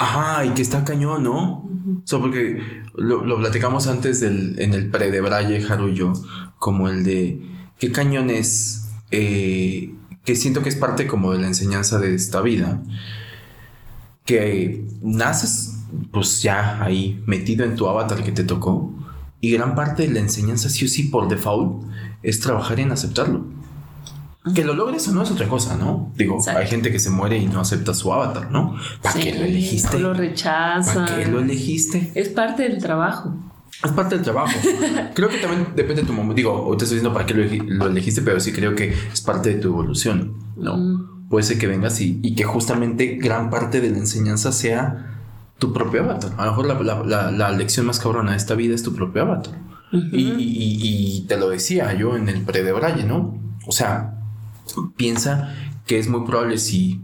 Ajá, 0.00 0.46
y 0.46 0.50
que 0.54 0.62
está 0.62 0.82
cañón, 0.82 1.24
¿no? 1.24 1.58
O 1.58 2.02
sea, 2.04 2.18
porque 2.18 2.58
lo, 2.94 3.36
platicamos 3.36 3.86
antes 3.86 4.20
del, 4.20 4.58
en 4.58 4.72
el 4.72 4.88
pre 4.88 5.10
de 5.10 5.20
Braille, 5.20 5.62
Haru 5.62 5.88
y 5.88 5.94
yo, 5.94 6.14
como 6.58 6.88
el 6.88 7.04
de 7.04 7.42
qué 7.78 7.92
cañón 7.92 8.30
es, 8.30 8.88
eh, 9.10 9.92
que 10.24 10.36
siento 10.36 10.62
que 10.62 10.70
es 10.70 10.76
parte 10.76 11.06
como 11.06 11.32
de 11.32 11.40
la 11.40 11.48
enseñanza 11.48 11.98
de 11.98 12.14
esta 12.14 12.40
vida, 12.40 12.82
que 14.24 14.86
naces 15.02 15.84
pues 16.10 16.40
ya 16.40 16.82
ahí 16.82 17.22
metido 17.26 17.66
en 17.66 17.76
tu 17.76 17.86
avatar 17.86 18.24
que 18.24 18.32
te 18.32 18.44
tocó, 18.44 18.94
y 19.42 19.50
gran 19.50 19.74
parte 19.74 20.04
de 20.04 20.14
la 20.14 20.20
enseñanza 20.20 20.70
sí 20.70 20.86
o 20.86 20.88
sí 20.88 21.04
por 21.04 21.28
default 21.28 21.84
es 22.22 22.40
trabajar 22.40 22.80
en 22.80 22.90
aceptarlo. 22.90 23.44
Que 24.54 24.64
lo 24.64 24.72
logres 24.72 25.06
o 25.06 25.12
no 25.12 25.22
es 25.22 25.30
otra 25.30 25.46
cosa, 25.48 25.76
¿no? 25.76 26.12
Digo, 26.16 26.38
hay 26.56 26.66
gente 26.66 26.90
que 26.90 26.98
se 26.98 27.10
muere 27.10 27.36
y 27.36 27.46
no 27.46 27.60
acepta 27.60 27.92
su 27.92 28.10
avatar, 28.10 28.50
¿no? 28.50 28.74
¿Para 29.02 29.20
qué 29.20 29.34
lo 29.34 29.44
elegiste? 29.44 29.98
Lo 29.98 30.14
rechaza. 30.14 31.04
¿Para 31.04 31.16
qué 31.18 31.26
lo 31.26 31.40
elegiste? 31.40 32.10
Es 32.14 32.30
parte 32.30 32.62
del 32.62 32.78
trabajo. 32.78 33.34
Es 33.84 33.92
parte 33.92 34.14
del 34.14 34.24
trabajo. 34.24 34.58
creo 35.14 35.28
que 35.28 35.38
también 35.38 35.68
depende 35.76 36.02
de 36.02 36.06
tu 36.06 36.14
momento. 36.14 36.34
Digo, 36.34 36.74
te 36.78 36.84
estoy 36.84 36.96
diciendo 36.96 37.12
para 37.12 37.26
qué 37.26 37.34
lo, 37.34 37.86
elegiste, 37.86 38.22
pero 38.22 38.40
sí 38.40 38.52
creo 38.52 38.74
que 38.74 38.94
es 39.12 39.20
parte 39.20 39.50
de 39.50 39.60
tu 39.60 39.68
evolución, 39.68 40.38
¿no? 40.56 41.26
Puede 41.28 41.44
ser 41.44 41.58
que 41.58 41.66
vengas 41.66 42.00
y, 42.00 42.34
que 42.34 42.44
justamente 42.44 43.18
gran 43.20 43.50
parte 43.50 43.82
de 43.82 43.90
la 43.90 43.98
enseñanza 43.98 44.52
sea 44.52 45.18
tu 45.58 45.74
propio 45.74 46.02
avatar. 46.02 46.32
A 46.38 46.46
lo 46.46 46.52
mejor 46.52 47.06
la, 47.06 47.50
lección 47.52 47.84
más 47.84 48.00
cabrona 48.00 48.30
de 48.30 48.38
esta 48.38 48.54
vida 48.54 48.74
es 48.74 48.82
tu 48.82 48.94
propio 48.94 49.20
avatar. 49.20 49.54
y, 49.92 50.32
y, 50.38 51.26
te 51.28 51.36
lo 51.36 51.50
decía 51.50 51.92
yo 51.92 52.16
en 52.16 52.30
el 52.30 52.40
pre 52.40 52.62
de 52.62 52.72
Braille, 52.72 53.04
¿no? 53.04 53.38
O 53.66 53.72
sea, 53.72 54.19
piensa 54.96 55.54
que 55.86 55.98
es 55.98 56.08
muy 56.08 56.24
probable 56.26 56.58
si 56.58 57.00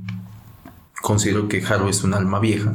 considero 1.02 1.46
que 1.46 1.64
Haru 1.64 1.88
es 1.88 2.02
un 2.02 2.14
alma 2.14 2.40
vieja, 2.40 2.72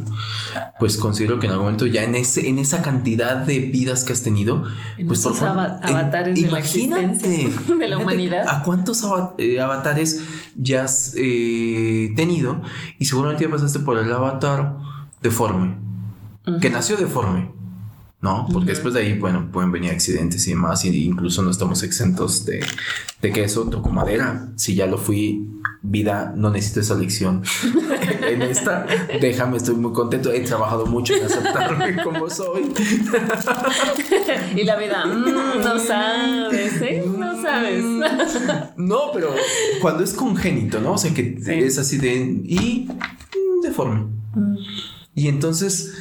pues 0.80 0.98
considero 0.98 1.40
que 1.40 1.48
en 1.48 1.52
algún 1.52 1.66
momento 1.66 1.86
ya 1.86 2.04
en 2.04 2.16
ese 2.16 2.48
en 2.48 2.60
esa 2.60 2.82
cantidad 2.82 3.36
de 3.36 3.60
vidas 3.60 4.04
que 4.04 4.14
has 4.14 4.24
tenido, 4.24 4.64
pues 5.08 5.22
por 5.22 5.36
favor, 5.36 5.72
avatares 5.82 6.36
de 6.36 6.42
imagínate 6.42 7.50
la 7.68 7.76
de 7.76 7.88
la 7.88 7.98
humanidad. 7.98 8.48
¿A 8.48 8.64
cuántos 8.64 9.06
eh, 9.38 9.60
avatares 9.60 10.22
ya 10.56 10.84
has 10.84 11.14
eh, 11.18 12.14
tenido? 12.16 12.62
Y 13.00 13.06
seguramente 13.06 13.44
ya 13.44 13.52
pasaste 13.52 13.80
por 13.80 13.98
el 13.98 14.12
avatar 14.12 14.78
deforme, 15.22 15.78
que 16.62 16.70
nació 16.70 16.98
deforme 16.98 17.61
¿no? 18.22 18.48
Porque 18.52 18.72
después 18.72 18.94
de 18.94 19.02
ahí, 19.02 19.18
bueno, 19.18 19.50
pueden 19.52 19.72
venir 19.72 19.92
accidentes 19.92 20.48
y 20.48 20.52
demás, 20.52 20.86
y 20.86 21.06
incluso 21.06 21.42
no 21.42 21.50
estamos 21.50 21.82
exentos 21.82 22.46
de, 22.46 22.64
de 23.22 23.32
que 23.32 23.44
eso 23.44 23.64
toco 23.66 23.90
madera. 23.90 24.52
Si 24.58 24.76
ya 24.76 24.86
lo 24.86 25.00
fui, 25.00 25.48
vida, 25.82 26.32
no 26.36 26.52
necesito 26.52 26.82
esa 26.82 26.96
lección. 26.96 27.44
en 28.28 28.44
esta, 28.44 28.86
déjame, 29.20 29.58
estoy 29.58 29.76
muy 29.76 29.92
contento. 29.92 30.32
He 30.32 30.42
trabajado 30.42 30.86
mucho 30.86 31.16
en 31.16 31.26
aceptarme 31.26 31.96
como 32.04 32.30
soy. 32.30 32.72
y 34.56 34.64
la 34.64 34.76
vida, 34.76 35.04
mm, 35.06 35.64
no 35.64 35.80
sabes, 35.80 36.82
¿eh? 36.82 37.04
No 37.18 37.42
sabes. 37.42 37.84
no, 38.78 39.12
pero 39.14 39.34
cuando 39.82 40.04
es 40.04 40.14
congénito, 40.14 40.80
¿no? 40.80 40.94
O 40.94 40.98
sea, 41.00 41.12
que 41.12 41.38
es 41.48 41.80
así 41.80 41.98
de. 41.98 42.42
y 42.46 42.88
mm, 42.88 43.62
deforme. 43.64 44.06
Mm. 44.36 44.58
Y 45.16 45.28
entonces 45.28 45.94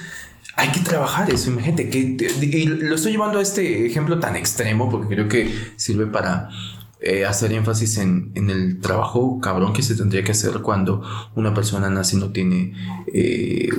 hay 0.60 0.68
que 0.72 0.80
trabajar 0.80 1.30
eso, 1.30 1.50
imagínate, 1.50 1.88
que, 1.88 1.98
y 2.42 2.66
lo 2.66 2.94
estoy 2.94 3.12
llevando 3.12 3.38
a 3.38 3.42
este 3.42 3.86
ejemplo 3.86 4.20
tan 4.20 4.36
extremo 4.36 4.90
porque 4.90 5.14
creo 5.14 5.26
que 5.26 5.54
sirve 5.76 6.06
para 6.06 6.50
eh, 7.00 7.24
hacer 7.24 7.50
énfasis 7.54 7.96
en, 7.96 8.30
el 8.34 8.78
trabajo 8.78 9.40
cabrón 9.40 9.72
que 9.72 9.82
se 9.82 9.94
tendría 9.94 10.22
que 10.22 10.32
hacer 10.32 10.60
cuando 10.60 11.02
una 11.34 11.54
persona 11.54 11.88
nace 11.88 12.16
y 12.16 12.20
no 12.20 12.30
tiene, 12.30 12.74
eh, 13.06 13.70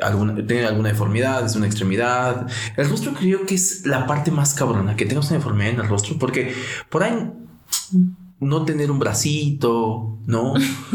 alguna, 0.00 0.36
tiene 0.46 0.64
alguna 0.64 0.90
deformidad, 0.90 1.44
es 1.44 1.56
una 1.56 1.66
extremidad. 1.66 2.46
El 2.76 2.88
rostro 2.88 3.14
creo 3.14 3.44
que 3.44 3.56
es 3.56 3.84
la 3.84 4.06
parte 4.06 4.30
más 4.30 4.54
cabrona, 4.54 4.94
que 4.94 5.06
tengas 5.06 5.26
una 5.30 5.38
deformidad 5.38 5.70
en 5.70 5.80
el 5.80 5.88
rostro, 5.88 6.20
porque 6.20 6.54
por 6.88 7.02
ahí 7.02 7.32
no 8.40 8.64
tener 8.64 8.90
un 8.90 8.98
bracito, 8.98 10.18
¿no? 10.26 10.54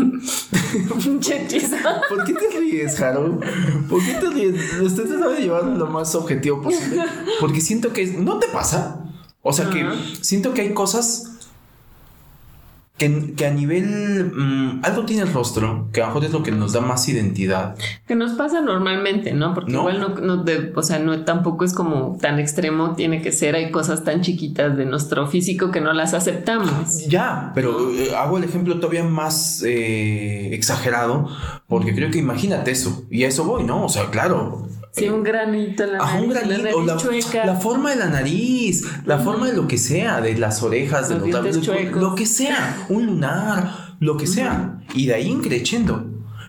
¿Por 2.09 2.23
qué 2.23 2.33
te 2.33 2.59
ríes, 2.59 2.99
Harold? 3.01 3.43
¿Por 3.89 4.03
qué 4.03 4.13
te 4.13 4.29
ríes? 4.29 4.81
Usted 4.81 5.03
tratando 5.03 5.31
de 5.31 5.41
llevar 5.41 5.65
lo 5.65 5.87
más 5.87 6.15
objetivo 6.15 6.61
posible. 6.61 7.03
Porque 7.39 7.61
siento 7.61 7.91
que 7.93 8.05
no 8.07 8.39
te 8.39 8.47
pasa. 8.47 9.03
O 9.41 9.51
sea 9.51 9.69
que 9.69 9.85
siento 10.21 10.53
que 10.53 10.61
hay 10.61 10.73
cosas 10.73 11.32
que, 12.97 13.45
a 13.45 13.49
nivel 13.49 14.31
mm, 14.33 14.81
algo 14.83 15.03
tiene 15.05 15.23
el 15.23 15.33
rostro, 15.33 15.89
que 15.91 16.01
a 16.01 16.03
lo 16.03 16.09
mejor 16.09 16.25
es 16.25 16.31
lo 16.31 16.43
que 16.43 16.51
nos 16.51 16.73
da 16.73 16.81
más 16.81 17.07
identidad. 17.09 17.75
Que 18.07 18.15
nos 18.15 18.33
pasa 18.33 18.61
normalmente, 18.61 19.33
¿no? 19.33 19.53
Porque 19.53 19.73
igual 19.73 19.99
no, 19.99 20.09
no 20.09 20.43
o 20.75 20.83
sea, 20.83 20.99
no 20.99 21.25
tampoco 21.25 21.65
es 21.65 21.73
como 21.73 22.17
tan 22.21 22.39
extremo, 22.39 22.93
tiene 22.95 23.21
que 23.21 23.31
ser, 23.31 23.55
hay 23.55 23.71
cosas 23.71 24.03
tan 24.03 24.21
chiquitas 24.21 24.77
de 24.77 24.85
nuestro 24.85 25.27
físico 25.27 25.71
que 25.71 25.81
no 25.81 25.91
las 25.93 26.13
aceptamos. 26.13 27.07
Ya, 27.07 27.51
pero 27.55 27.91
eh, 27.91 28.15
hago 28.15 28.37
el 28.37 28.43
ejemplo 28.43 28.79
todavía 28.79 29.03
más 29.03 29.63
eh, 29.65 30.53
exagerado, 30.53 31.27
porque 31.67 31.95
creo 31.95 32.11
que 32.11 32.19
imagínate 32.19 32.71
eso, 32.71 33.05
y 33.09 33.23
a 33.23 33.27
eso 33.27 33.43
voy, 33.43 33.63
¿no? 33.63 33.85
O 33.85 33.89
sea, 33.89 34.09
claro, 34.11 34.67
Sí, 34.93 35.09
un 35.09 35.23
granito 35.23 35.83
en 35.83 35.93
la 35.93 35.97
nariz. 35.97 36.21
Un 36.21 36.29
granito, 36.29 36.81
la, 36.83 37.45
la, 37.45 37.55
forma 37.55 37.89
de 37.89 37.95
la 37.95 38.09
nariz, 38.09 38.85
la 39.05 39.17
forma 39.17 39.47
de 39.47 39.53
lo 39.53 39.67
que 39.67 39.79
sea, 39.79 40.21
de 40.21 40.37
las 40.37 40.61
orejas, 40.61 41.09
de 41.09 41.15
los 41.15 41.95
lo, 41.95 42.13
que 42.13 42.27
sea, 42.27 42.85
un 42.89 43.07
lunar, 43.07 43.95
lo 43.99 44.17
que 44.17 44.27
sea. 44.27 44.81
Y 44.93 45.07
de 45.07 45.15
ahí 45.15 45.27
increciendo. 45.27 46.05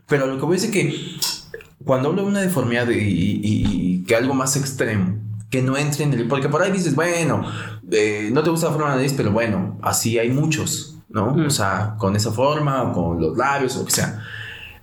Pero 0.07 0.27
lo 0.27 0.39
que 0.39 0.45
voy 0.45 0.59
a 0.59 0.61
decir 0.61 0.77
es 0.77 0.93
que 0.93 1.85
cuando 1.87 2.11
hablo 2.11 2.21
de 2.21 2.29
una 2.29 2.43
deformidad 2.43 2.87
y, 2.91 4.05
que 4.07 4.15
algo 4.15 4.35
más 4.35 4.57
extremo, 4.57 5.19
que 5.49 5.63
no 5.63 5.79
entre 5.79 6.05
en 6.05 6.13
el. 6.13 6.29
Porque 6.29 6.51
por 6.51 6.61
ahí 6.61 6.71
dices, 6.71 6.95
bueno, 6.95 7.47
eh, 7.91 8.29
no 8.31 8.43
te 8.43 8.51
gusta 8.51 8.67
la 8.67 8.73
forma 8.73 8.89
de 8.89 8.97
la 8.97 8.97
nariz, 8.97 9.15
pero 9.17 9.33
bueno, 9.33 9.79
así 9.81 10.19
hay 10.19 10.29
muchos, 10.29 10.99
¿no? 11.09 11.35
O 11.35 11.51
sea, 11.51 11.95
con 11.99 12.15
esa 12.15 12.31
forma, 12.31 12.83
o 12.83 12.93
con 12.93 13.23
los 13.23 13.39
labios, 13.39 13.75
o 13.77 13.79
lo 13.79 13.85
que 13.87 13.93
sea. 13.93 14.23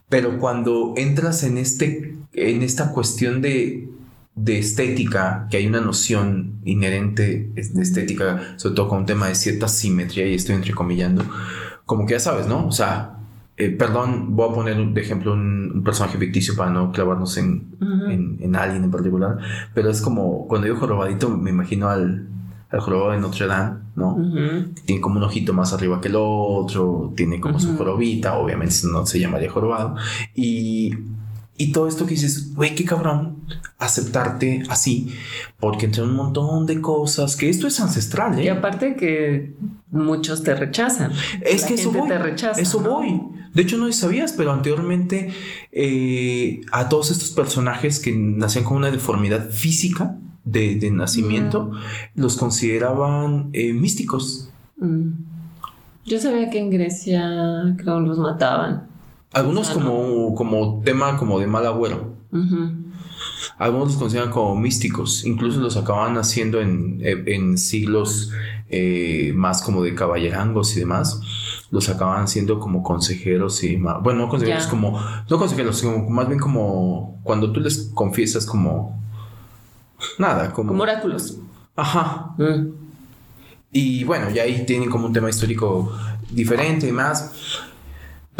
Pero 0.10 0.40
cuando 0.40 0.96
entras 0.98 1.44
en 1.44 1.60
este 1.60 2.21
en 2.34 2.62
esta 2.62 2.92
cuestión 2.92 3.42
de, 3.42 3.90
de 4.36 4.60
estética, 4.60 5.48
que 5.50 5.58
hay 5.58 5.68
una 5.68 5.82
noción 5.82 6.60
inherente 6.64 7.52
de 7.54 7.82
estética, 7.82 8.56
sobre 8.58 8.76
todo 8.76 8.88
con 8.88 9.00
un 9.00 9.06
tema 9.06 9.28
de 9.28 9.36
cierta 9.36 9.68
simetría, 9.68 10.28
y 10.28 10.36
estoy 10.36 10.56
entrecomillando, 10.56 11.24
como 11.86 12.06
que 12.06 12.14
ya 12.14 12.20
sabes, 12.20 12.48
¿no? 12.48 12.68
O 12.68 12.72
sea, 12.72 13.18
eh, 13.58 13.70
perdón, 13.70 14.36
voy 14.36 14.50
a 14.50 14.54
poner 14.54 14.78
de 14.78 15.02
ejemplo 15.02 15.34
un, 15.34 15.84
personaje 15.84 16.18
ficticio 16.18 16.56
para 16.56 16.70
no 16.70 16.92
clavarnos 16.92 17.38
en, 17.38 17.76
en, 18.40 18.56
alguien 18.56 18.84
en 18.84 18.92
particular, 18.92 19.40
pero 19.74 19.90
es 19.90 20.00
como 20.00 20.48
cuando 20.48 20.66
digo 20.66 20.78
jorobadito, 20.78 21.30
me 21.30 21.50
imagino 21.50 21.90
al, 21.90 22.28
al 22.70 22.80
jorobado 22.80 23.12
de 23.12 23.18
Notre 23.18 23.48
Dame, 23.48 23.80
¿no? 23.96 24.16
Tiene 24.86 25.02
como 25.02 25.18
un 25.18 25.24
ojito 25.24 25.54
más 25.54 25.74
arriba 25.74 26.00
que 26.00 26.08
el 26.08 26.16
otro, 26.18 27.14
tiene 27.16 27.40
como 27.40 27.60
su 27.60 27.76
jorobita, 27.76 28.38
obviamente 28.38 28.76
no 28.92 29.06
se 29.06 29.20
llamaría 29.20 29.50
jorobado, 29.50 29.96
y 30.36 30.96
y 31.62 31.72
todo 31.72 31.88
esto 31.88 32.08
que 32.08 32.16
dices, 32.16 32.56
güey, 32.56 32.74
qué 32.74 32.86
cabrón 32.86 33.46
aceptarte 33.78 34.64
así, 34.68 35.14
porque 35.60 35.86
entre 35.86 36.02
un 36.02 36.16
montón 36.16 36.66
de 36.66 36.82
cosas, 36.82 37.36
que 37.36 37.50
esto 37.50 37.68
es 37.68 37.80
ancestral, 37.80 38.40
¿eh? 38.40 38.46
Y 38.46 38.48
aparte 38.48 38.96
que 38.96 39.54
muchos 39.92 40.42
te 40.42 40.56
rechazan. 40.56 41.12
Es 41.42 41.66
que 41.66 41.76
eso 41.76 41.92
voy. 41.92 42.08
Te 42.08 42.18
rechaza, 42.18 42.60
eso 42.60 42.80
voy. 42.80 43.22
De 43.54 43.62
hecho, 43.62 43.78
no 43.78 43.92
sabías, 43.92 44.34
pero 44.34 44.52
anteriormente 44.52 45.30
eh, 45.72 46.62
a 46.72 46.90
todos 46.90 47.12
estos 47.12 47.30
personajes 47.30 48.00
que 48.00 48.12
nacían 48.12 48.64
con 48.64 48.78
una 48.78 48.90
deformidad 48.90 49.52
física 49.52 50.18
de, 50.44 50.90
nacimiento, 50.92 51.74
los 52.16 52.38
consideraban 52.38 53.52
eh, 53.54 53.72
místicos. 53.72 54.50
Mm. 54.78 55.10
Yo 56.06 56.20
sabía 56.20 56.50
que 56.50 56.58
en 56.58 56.72
Grecia 56.72 57.76
creo 57.78 58.00
los 58.00 58.18
mataban. 58.18 58.91
Algunos 59.34 59.70
como, 59.70 60.36
como 60.36 60.82
tema 60.84 61.18
como 61.18 61.40
de 61.40 61.48
mal 61.48 61.66
agüero. 61.66 62.16
Algunos 63.58 63.90
los 63.90 63.98
consideran 63.98 64.32
como 64.32 64.56
místicos. 64.56 65.26
Incluso 65.26 65.60
los 65.60 65.78
acaban 65.78 66.18
haciendo 66.18 66.60
en, 66.60 67.00
en 67.02 67.58
siglos 67.58 68.32
eh, 68.70 69.34
más 69.36 69.62
como 69.62 69.84
de 69.84 69.94
caballerangos 69.94 70.76
y 70.76 70.80
demás. 70.80 71.20
Los 71.72 71.90
acaban 71.90 72.24
haciendo 72.24 72.60
como 72.60 72.84
consejeros 72.84 73.64
y 73.64 73.78
más. 73.78 74.02
Bueno, 74.02 74.22
no 74.22 74.30
consejeros 74.30 74.68
como. 74.68 75.00
No 75.30 75.38
consejeros, 75.38 75.82
como, 75.82 76.10
más 76.10 76.28
bien 76.28 76.40
como 76.40 77.20
cuando 77.24 77.52
tú 77.52 77.60
les 77.60 77.92
confiesas 77.94 78.46
como. 78.46 79.00
Nada, 80.18 80.52
como. 80.52 80.70
Como 80.70 80.84
oráculos. 80.84 81.38
Ajá. 81.76 82.34
Mm. 82.38 82.68
Y 83.74 84.04
bueno, 84.04 84.30
ya 84.32 84.44
ahí 84.44 84.66
tienen 84.66 84.90
como 84.90 85.06
un 85.06 85.14
tema 85.14 85.30
histórico 85.30 85.92
diferente 86.30 86.88
y 86.88 86.92
más. 86.92 87.32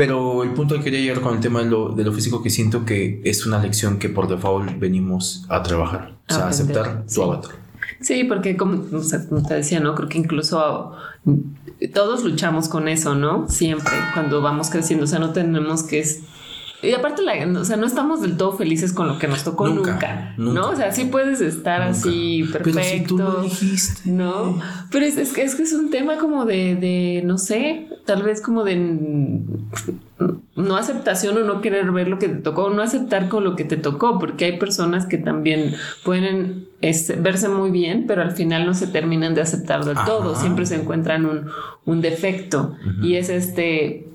Pero 0.02 0.42
el 0.42 0.50
punto 0.54 0.74
que 0.74 0.82
quería 0.86 1.00
llegar 1.00 1.22
con 1.22 1.36
el 1.36 1.42
tema 1.42 1.60
de 1.62 1.70
lo, 1.70 2.12
físico, 2.12 2.42
que 2.42 2.50
siento 2.50 2.86
que 2.86 3.22
es 3.24 3.46
una 3.46 3.60
lección 3.60 4.00
que 4.00 4.10
por 4.10 4.28
default 4.28 4.80
venimos 4.80 5.46
a 5.48 5.62
trabajar, 5.62 6.16
o 6.28 6.34
sea, 6.34 6.48
aceptar 6.48 7.06
tu 7.06 7.22
avatar. 7.22 7.52
Sí, 8.00 8.24
porque 8.24 8.58
como, 8.58 8.82
te 9.48 9.54
decía, 9.54 9.80
¿no? 9.80 9.94
Creo 9.94 10.10
que 10.10 10.18
incluso 10.18 10.94
todos 11.94 12.24
luchamos 12.24 12.68
con 12.68 12.88
eso, 12.88 13.14
¿no? 13.14 13.48
Siempre, 13.48 13.94
cuando 14.16 14.42
vamos 14.42 14.72
creciendo, 14.72 15.04
o 15.04 15.08
sea, 15.08 15.20
no 15.20 15.34
tenemos 15.34 15.84
que 15.84 16.04
y 16.82 16.94
aparte, 16.94 17.22
la, 17.22 17.60
o 17.60 17.66
sea, 17.66 17.78
no 17.78 17.86
estamos 17.86 18.22
del 18.22 18.38
todo 18.38 18.54
felices 18.54 18.94
con 18.94 19.08
lo 19.08 19.20
que 19.20 19.28
nos 19.28 19.44
tocó 19.44 19.68
nunca, 19.68 20.34
¿no? 20.38 20.70
O 20.70 20.76
sea, 20.76 20.92
sí 20.92 21.06
puedes 21.06 21.42
estar 21.42 21.82
así 21.82 22.44
perfecto. 22.52 22.72
Pero 22.74 22.84
si 22.84 23.04
tú 23.04 23.18
lo 23.18 23.42
dijiste. 23.42 24.10
No, 24.10 24.60
pero 24.92 25.06
es, 25.06 25.18
es, 25.18 25.34
que 25.34 25.64
es 25.64 25.74
un 25.74 25.90
tema 25.92 26.18
como 26.18 26.46
de, 26.46 26.76
de, 26.76 27.22
no 27.24 27.38
sé, 27.38 27.88
tal 28.06 28.24
vez 28.24 28.42
como 28.42 28.64
de 28.64 28.76
no 30.56 30.76
aceptación 30.76 31.38
o 31.38 31.42
no 31.42 31.62
querer 31.62 31.92
ver 31.92 32.08
lo 32.08 32.20
que 32.20 32.28
te 32.28 32.36
tocó, 32.36 32.70
no 32.70 32.82
aceptar 32.82 33.30
con 33.30 33.44
lo 33.44 33.56
que 33.56 33.64
te 33.64 33.78
tocó, 33.78 34.20
porque 34.20 34.46
hay 34.46 34.58
personas 34.58 35.06
que 35.06 35.18
también 35.18 35.76
pueden 36.04 36.68
este, 36.82 37.16
verse 37.16 37.48
muy 37.48 37.72
bien, 37.72 38.06
pero 38.08 38.22
al 38.22 38.32
final 38.32 38.66
no 38.66 38.74
se 38.74 38.88
terminan 38.88 39.36
de 39.36 39.42
aceptar 39.42 39.86
del 39.86 39.98
todo, 40.06 40.36
siempre 40.36 40.66
se 40.66 40.76
encuentran 40.76 41.26
un, 41.26 41.46
un 41.86 42.02
defecto 42.02 42.76
y 43.02 43.16
es 43.16 43.30
este 43.30 44.11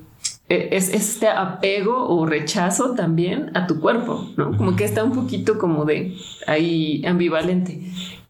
es 0.48 0.94
este 0.94 1.28
apego 1.28 2.08
o 2.08 2.24
rechazo 2.26 2.94
también 2.94 3.50
a 3.54 3.66
tu 3.66 3.80
cuerpo, 3.80 4.28
¿no? 4.36 4.56
Como 4.56 4.76
que 4.76 4.84
está 4.84 5.02
un 5.02 5.12
poquito 5.12 5.58
como 5.58 5.84
de 5.84 6.14
ahí 6.46 7.04
ambivalente. 7.04 7.80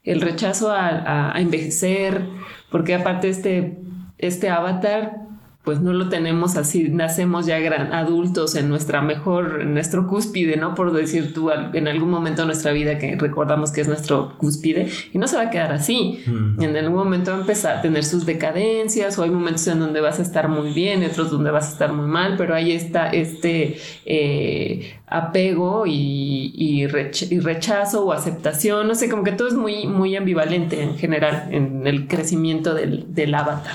El 0.02 0.20
rechazo 0.20 0.70
a, 0.70 1.34
a 1.34 1.40
envejecer, 1.40 2.26
porque 2.70 2.94
aparte 2.94 3.28
este, 3.28 3.78
este 4.18 4.48
avatar 4.48 5.25
pues 5.66 5.80
no 5.80 5.92
lo 5.92 6.08
tenemos 6.08 6.56
así, 6.56 6.90
nacemos 6.90 7.44
ya 7.44 7.58
gran, 7.58 7.92
adultos 7.92 8.54
en 8.54 8.68
nuestra 8.68 9.02
mejor, 9.02 9.62
en 9.62 9.74
nuestro 9.74 10.06
cúspide, 10.06 10.56
¿no? 10.56 10.76
Por 10.76 10.92
decir 10.92 11.34
tú 11.34 11.50
en 11.50 11.88
algún 11.88 12.08
momento 12.08 12.42
de 12.42 12.46
nuestra 12.46 12.70
vida 12.70 12.98
que 12.98 13.16
recordamos 13.16 13.72
que 13.72 13.80
es 13.80 13.88
nuestro 13.88 14.38
cúspide 14.38 14.88
y 15.12 15.18
no 15.18 15.26
se 15.26 15.34
va 15.34 15.42
a 15.42 15.50
quedar 15.50 15.72
así. 15.72 16.22
Mm. 16.24 16.62
En 16.62 16.76
algún 16.76 16.98
momento 16.98 17.32
va 17.32 17.38
a 17.38 17.40
empezar 17.40 17.78
a 17.78 17.82
tener 17.82 18.04
sus 18.04 18.24
decadencias 18.24 19.18
o 19.18 19.24
hay 19.24 19.30
momentos 19.30 19.66
en 19.66 19.80
donde 19.80 20.00
vas 20.00 20.20
a 20.20 20.22
estar 20.22 20.48
muy 20.48 20.72
bien, 20.72 21.04
otros 21.04 21.32
donde 21.32 21.50
vas 21.50 21.66
a 21.68 21.72
estar 21.72 21.92
muy 21.92 22.06
mal, 22.06 22.36
pero 22.38 22.54
ahí 22.54 22.70
está 22.70 23.10
este 23.10 23.76
eh, 24.04 24.94
apego 25.08 25.82
y, 25.84 26.86
rechazo 26.86 28.04
o 28.04 28.12
aceptación, 28.12 28.86
no 28.86 28.94
sé, 28.94 29.08
como 29.08 29.24
que 29.24 29.32
todo 29.32 29.48
es 29.48 29.54
muy, 29.54 29.88
muy 29.88 30.14
ambivalente 30.14 30.80
en 30.80 30.96
general 30.96 31.48
en 31.50 31.88
el 31.88 32.06
crecimiento 32.06 32.72
del, 32.72 33.12
del 33.12 33.34
avatar. 33.34 33.74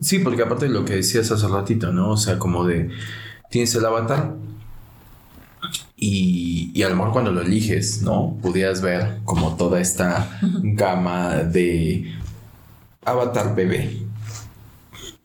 Sí, 0.00 0.18
porque 0.18 0.42
aparte 0.42 0.66
de 0.66 0.72
lo 0.72 0.84
que 0.84 0.96
decías 0.96 1.30
hace 1.30 1.48
ratito, 1.48 1.92
¿no? 1.92 2.10
O 2.10 2.16
sea, 2.16 2.38
como 2.38 2.64
de, 2.64 2.90
tienes 3.50 3.74
el 3.74 3.84
avatar 3.84 4.34
y, 5.96 6.70
y 6.74 6.82
a 6.82 6.88
lo 6.90 6.96
mejor 6.96 7.12
cuando 7.12 7.32
lo 7.32 7.40
eliges, 7.40 8.02
¿no? 8.02 8.36
Pudieras 8.42 8.82
ver 8.82 9.20
como 9.24 9.56
toda 9.56 9.80
esta 9.80 10.38
gama 10.42 11.36
de 11.36 12.14
avatar 13.04 13.54
bebé, 13.54 14.02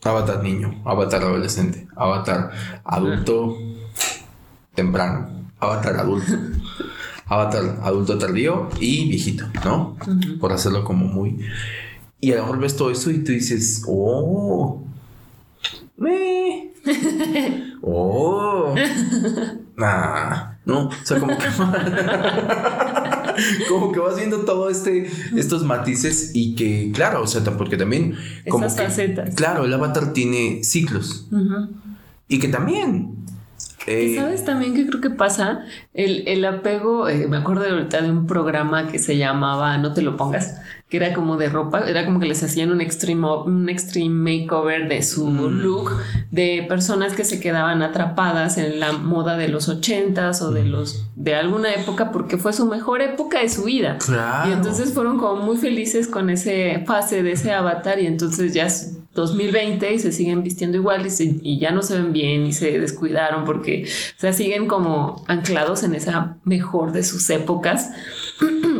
avatar 0.03 0.41
niño, 0.41 0.81
avatar 0.85 1.23
adolescente, 1.23 1.87
avatar 1.95 2.51
adulto 2.85 3.57
temprano, 4.73 5.49
avatar 5.59 5.97
adulto. 5.97 6.31
Avatar 7.31 7.79
adulto 7.83 8.17
tardío 8.17 8.67
y 8.81 9.07
viejito, 9.07 9.45
¿no? 9.63 9.95
Por 10.41 10.51
hacerlo 10.51 10.83
como 10.83 11.05
muy 11.05 11.39
y 12.21 12.31
a 12.31 12.35
lo 12.35 12.43
mejor 12.43 12.59
ves 12.59 12.75
todo 12.75 12.91
eso 12.91 13.09
y 13.09 13.23
tú 13.23 13.31
dices, 13.31 13.83
oh, 13.87 14.83
me, 15.97 16.71
oh, 17.81 18.75
nah, 19.75 20.51
no, 20.63 20.87
o 20.87 20.91
sea, 21.03 21.19
como 21.19 21.35
que, 21.35 21.45
como 23.69 23.91
que 23.91 23.99
vas 23.99 24.17
viendo 24.17 24.41
todo 24.41 24.69
este, 24.69 25.09
estos 25.35 25.65
matices 25.65 26.31
y 26.35 26.53
que, 26.55 26.91
claro, 26.93 27.23
o 27.23 27.27
sea, 27.27 27.43
porque 27.57 27.75
también, 27.75 28.15
como 28.47 28.67
Esas 28.67 28.77
facetas. 28.77 29.33
claro, 29.35 29.65
el 29.65 29.73
avatar 29.73 30.13
tiene 30.13 30.63
ciclos 30.63 31.27
y 32.27 32.39
que 32.39 32.47
también 32.47 33.20
eh, 33.87 34.15
¿Sabes 34.15 34.45
también 34.45 34.75
qué 34.75 34.85
creo 34.85 35.01
que 35.01 35.09
pasa? 35.09 35.65
El, 35.93 36.27
el 36.27 36.45
apego, 36.45 37.09
eh, 37.09 37.27
me 37.27 37.37
acuerdo 37.37 37.65
ahorita 37.67 38.01
de 38.01 38.11
un 38.11 38.27
programa 38.27 38.87
que 38.87 38.99
se 38.99 39.17
llamaba 39.17 39.77
No 39.77 39.93
te 39.93 40.01
lo 40.01 40.17
pongas, 40.17 40.61
que 40.87 40.97
era 40.97 41.13
como 41.13 41.37
de 41.37 41.49
ropa, 41.49 41.87
era 41.87 42.05
como 42.05 42.19
que 42.19 42.27
les 42.27 42.43
hacían 42.43 42.71
un 42.71 42.81
extreme, 42.81 43.27
un 43.27 43.69
extreme 43.69 44.41
makeover 44.41 44.87
de 44.87 45.01
su 45.01 45.27
mm. 45.27 45.61
look, 45.61 45.91
de 46.29 46.65
personas 46.67 47.13
que 47.13 47.23
se 47.23 47.39
quedaban 47.39 47.81
atrapadas 47.81 48.57
en 48.57 48.79
la 48.79 48.91
moda 48.91 49.37
de 49.37 49.47
los 49.47 49.67
ochentas 49.69 50.41
o 50.41 50.51
de 50.51 50.63
mm. 50.63 50.67
los 50.67 51.07
de 51.15 51.35
alguna 51.35 51.73
época 51.73 52.11
porque 52.11 52.37
fue 52.37 52.53
su 52.53 52.65
mejor 52.65 53.01
época 53.01 53.39
de 53.39 53.49
su 53.49 53.63
vida. 53.63 53.97
Y 54.47 54.51
entonces 54.51 54.93
fueron 54.93 55.17
como 55.17 55.43
muy 55.43 55.57
felices 55.57 56.07
con 56.07 56.29
ese 56.29 56.83
fase 56.85 57.23
de 57.23 57.31
ese 57.31 57.53
avatar 57.53 57.99
y 57.99 58.05
entonces 58.05 58.53
ya 58.53 58.67
2020 59.13 59.93
y 59.93 59.99
se 59.99 60.11
siguen 60.11 60.43
vistiendo 60.43 60.77
igual 60.77 61.05
y, 61.19 61.59
ya 61.59 61.71
no 61.71 61.81
se 61.81 61.95
ven 61.95 62.13
bien 62.13 62.45
y 62.45 62.53
se 62.53 62.79
descuidaron 62.79 63.45
porque 63.45 63.85
o 63.85 64.19
sea, 64.19 64.33
siguen 64.33 64.67
como 64.67 65.23
anclados 65.27 65.83
en 65.83 65.95
esa 65.95 66.37
mejor 66.43 66.91
de 66.91 67.03
sus 67.03 67.29
épocas. 67.29 67.91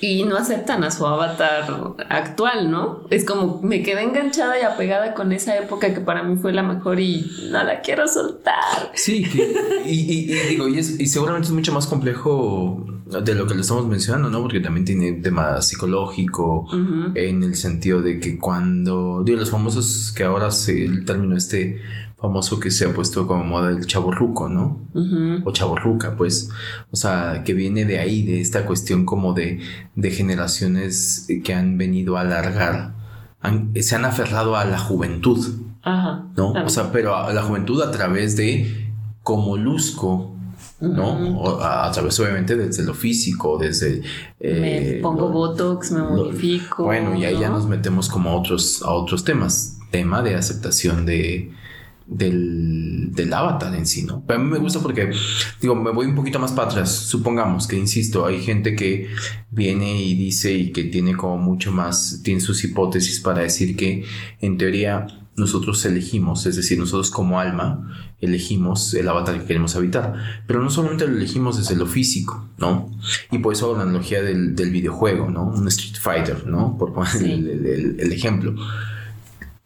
y 0.00 0.24
no 0.24 0.36
aceptan 0.36 0.84
a 0.84 0.90
su 0.90 1.06
avatar 1.06 1.94
actual, 2.08 2.70
¿no? 2.70 3.02
Es 3.10 3.24
como 3.24 3.60
me 3.62 3.82
quedé 3.82 4.02
enganchada 4.02 4.58
y 4.58 4.62
apegada 4.62 5.14
con 5.14 5.32
esa 5.32 5.56
época 5.56 5.94
que 5.94 6.00
para 6.00 6.22
mí 6.22 6.36
fue 6.36 6.52
la 6.52 6.62
mejor 6.62 7.00
y 7.00 7.30
no 7.50 7.62
la 7.62 7.80
quiero 7.80 8.06
soltar. 8.08 8.92
Sí, 8.94 9.24
y, 9.84 10.26
digo, 10.48 10.68
y, 10.68 10.82
seguramente 10.82 11.48
es 11.48 11.52
mucho 11.52 11.72
más 11.72 11.86
complejo 11.86 12.84
de 13.08 13.34
lo 13.34 13.46
que 13.46 13.54
le 13.54 13.62
estamos 13.62 13.86
mencionando, 13.86 14.28
¿no? 14.28 14.42
Porque 14.42 14.60
también 14.60 14.84
tiene 14.84 15.12
tema 15.12 15.62
psicológico 15.62 16.66
en 17.14 17.42
el 17.42 17.54
sentido 17.54 18.02
de 18.02 18.20
que 18.20 18.38
cuando, 18.38 19.22
digo, 19.24 19.38
los 19.38 19.50
famosos 19.50 20.12
que 20.14 20.24
ahora 20.24 20.50
se, 20.50 20.84
el 20.84 21.04
término 21.04 21.36
este 21.36 21.80
famoso 22.18 22.58
que 22.58 22.70
se 22.70 22.84
ha 22.84 22.92
puesto 22.92 23.26
como 23.26 23.44
moda 23.44 23.70
el 23.70 23.86
chaborruco, 23.86 24.48
¿no? 24.48 24.80
O 25.44 25.52
chaborruca, 25.52 26.16
pues. 26.16 26.50
O 26.90 26.96
sea, 26.96 27.42
que 27.44 27.54
viene 27.54 27.84
de 27.84 27.98
ahí, 27.98 28.24
de 28.24 28.40
esta 28.40 28.66
cuestión 28.66 29.04
como 29.04 29.32
de, 29.32 29.60
de 29.94 30.10
generaciones 30.10 31.26
que 31.44 31.54
han 31.54 31.78
venido 31.78 32.18
a 32.18 32.22
alargar, 32.22 32.94
se 33.80 33.94
han 33.96 34.04
aferrado 34.04 34.56
a 34.56 34.64
la 34.64 34.78
juventud, 34.78 35.62
Ajá, 35.82 36.26
¿no? 36.36 36.52
O 36.52 36.68
sea, 36.68 36.92
pero 36.92 37.16
a 37.16 37.32
la 37.32 37.42
juventud 37.42 37.80
a 37.80 37.90
través 37.90 38.36
de 38.36 38.92
cómo 39.22 39.56
luzco 39.56 40.37
¿no? 40.80 41.60
a, 41.60 41.90
través 41.90 42.18
obviamente 42.20 42.56
desde 42.56 42.84
lo 42.84 42.94
físico, 42.94 43.58
desde... 43.58 44.02
me 44.40 44.98
eh, 44.98 45.00
pongo 45.02 45.28
Botox, 45.28 45.90
me 45.92 46.02
modifico. 46.02 46.84
bueno, 46.84 47.14
y 47.16 47.24
ahí 47.24 47.38
ya 47.38 47.50
nos 47.50 47.66
metemos 47.66 48.08
como 48.08 48.30
a 48.30 48.36
otros, 48.36 48.82
a 48.82 48.90
otros 48.90 49.24
temas. 49.24 49.74
Tema 49.90 50.20
de 50.20 50.34
aceptación 50.34 51.06
de, 51.06 51.50
del, 52.06 53.10
del, 53.12 53.32
avatar 53.32 53.74
en 53.74 53.86
sí, 53.86 54.02
¿no? 54.02 54.22
Pero 54.26 54.38
a 54.38 54.42
mí 54.42 54.50
me 54.50 54.58
gusta 54.58 54.80
porque, 54.80 55.10
digo, 55.62 55.74
me 55.74 55.92
voy 55.92 56.06
un 56.06 56.14
poquito 56.14 56.38
más 56.38 56.52
para 56.52 56.68
atrás. 56.68 56.90
Supongamos 56.90 57.66
que, 57.66 57.76
insisto, 57.76 58.26
hay 58.26 58.42
gente 58.42 58.76
que 58.76 59.08
viene 59.50 60.02
y 60.02 60.14
dice 60.14 60.52
y 60.52 60.72
que 60.72 60.84
tiene 60.84 61.16
como 61.16 61.38
mucho 61.38 61.72
más, 61.72 62.20
tiene 62.22 62.40
sus 62.40 62.62
hipótesis 62.64 63.20
para 63.20 63.40
decir 63.40 63.76
que 63.76 64.04
en 64.40 64.58
teoría 64.58 65.06
nosotros 65.38 65.84
elegimos, 65.84 66.46
es 66.46 66.56
decir, 66.56 66.78
nosotros 66.78 67.10
como 67.10 67.40
alma 67.40 67.88
elegimos 68.20 68.94
el 68.94 69.08
avatar 69.08 69.38
que 69.40 69.46
queremos 69.46 69.76
habitar, 69.76 70.14
pero 70.46 70.62
no 70.62 70.70
solamente 70.70 71.06
lo 71.06 71.16
elegimos 71.16 71.56
desde 71.56 71.76
lo 71.76 71.86
físico, 71.86 72.44
¿no? 72.58 72.90
Y 73.30 73.38
por 73.38 73.52
eso 73.52 73.76
la 73.76 73.82
analogía 73.82 74.22
del, 74.22 74.54
videojuego, 74.54 75.30
¿no? 75.30 75.44
Un 75.44 75.68
Street 75.68 75.96
Fighter, 76.00 76.46
¿no? 76.46 76.76
Por 76.76 76.92
poner 76.92 77.22
el, 77.22 78.12
ejemplo. 78.12 78.54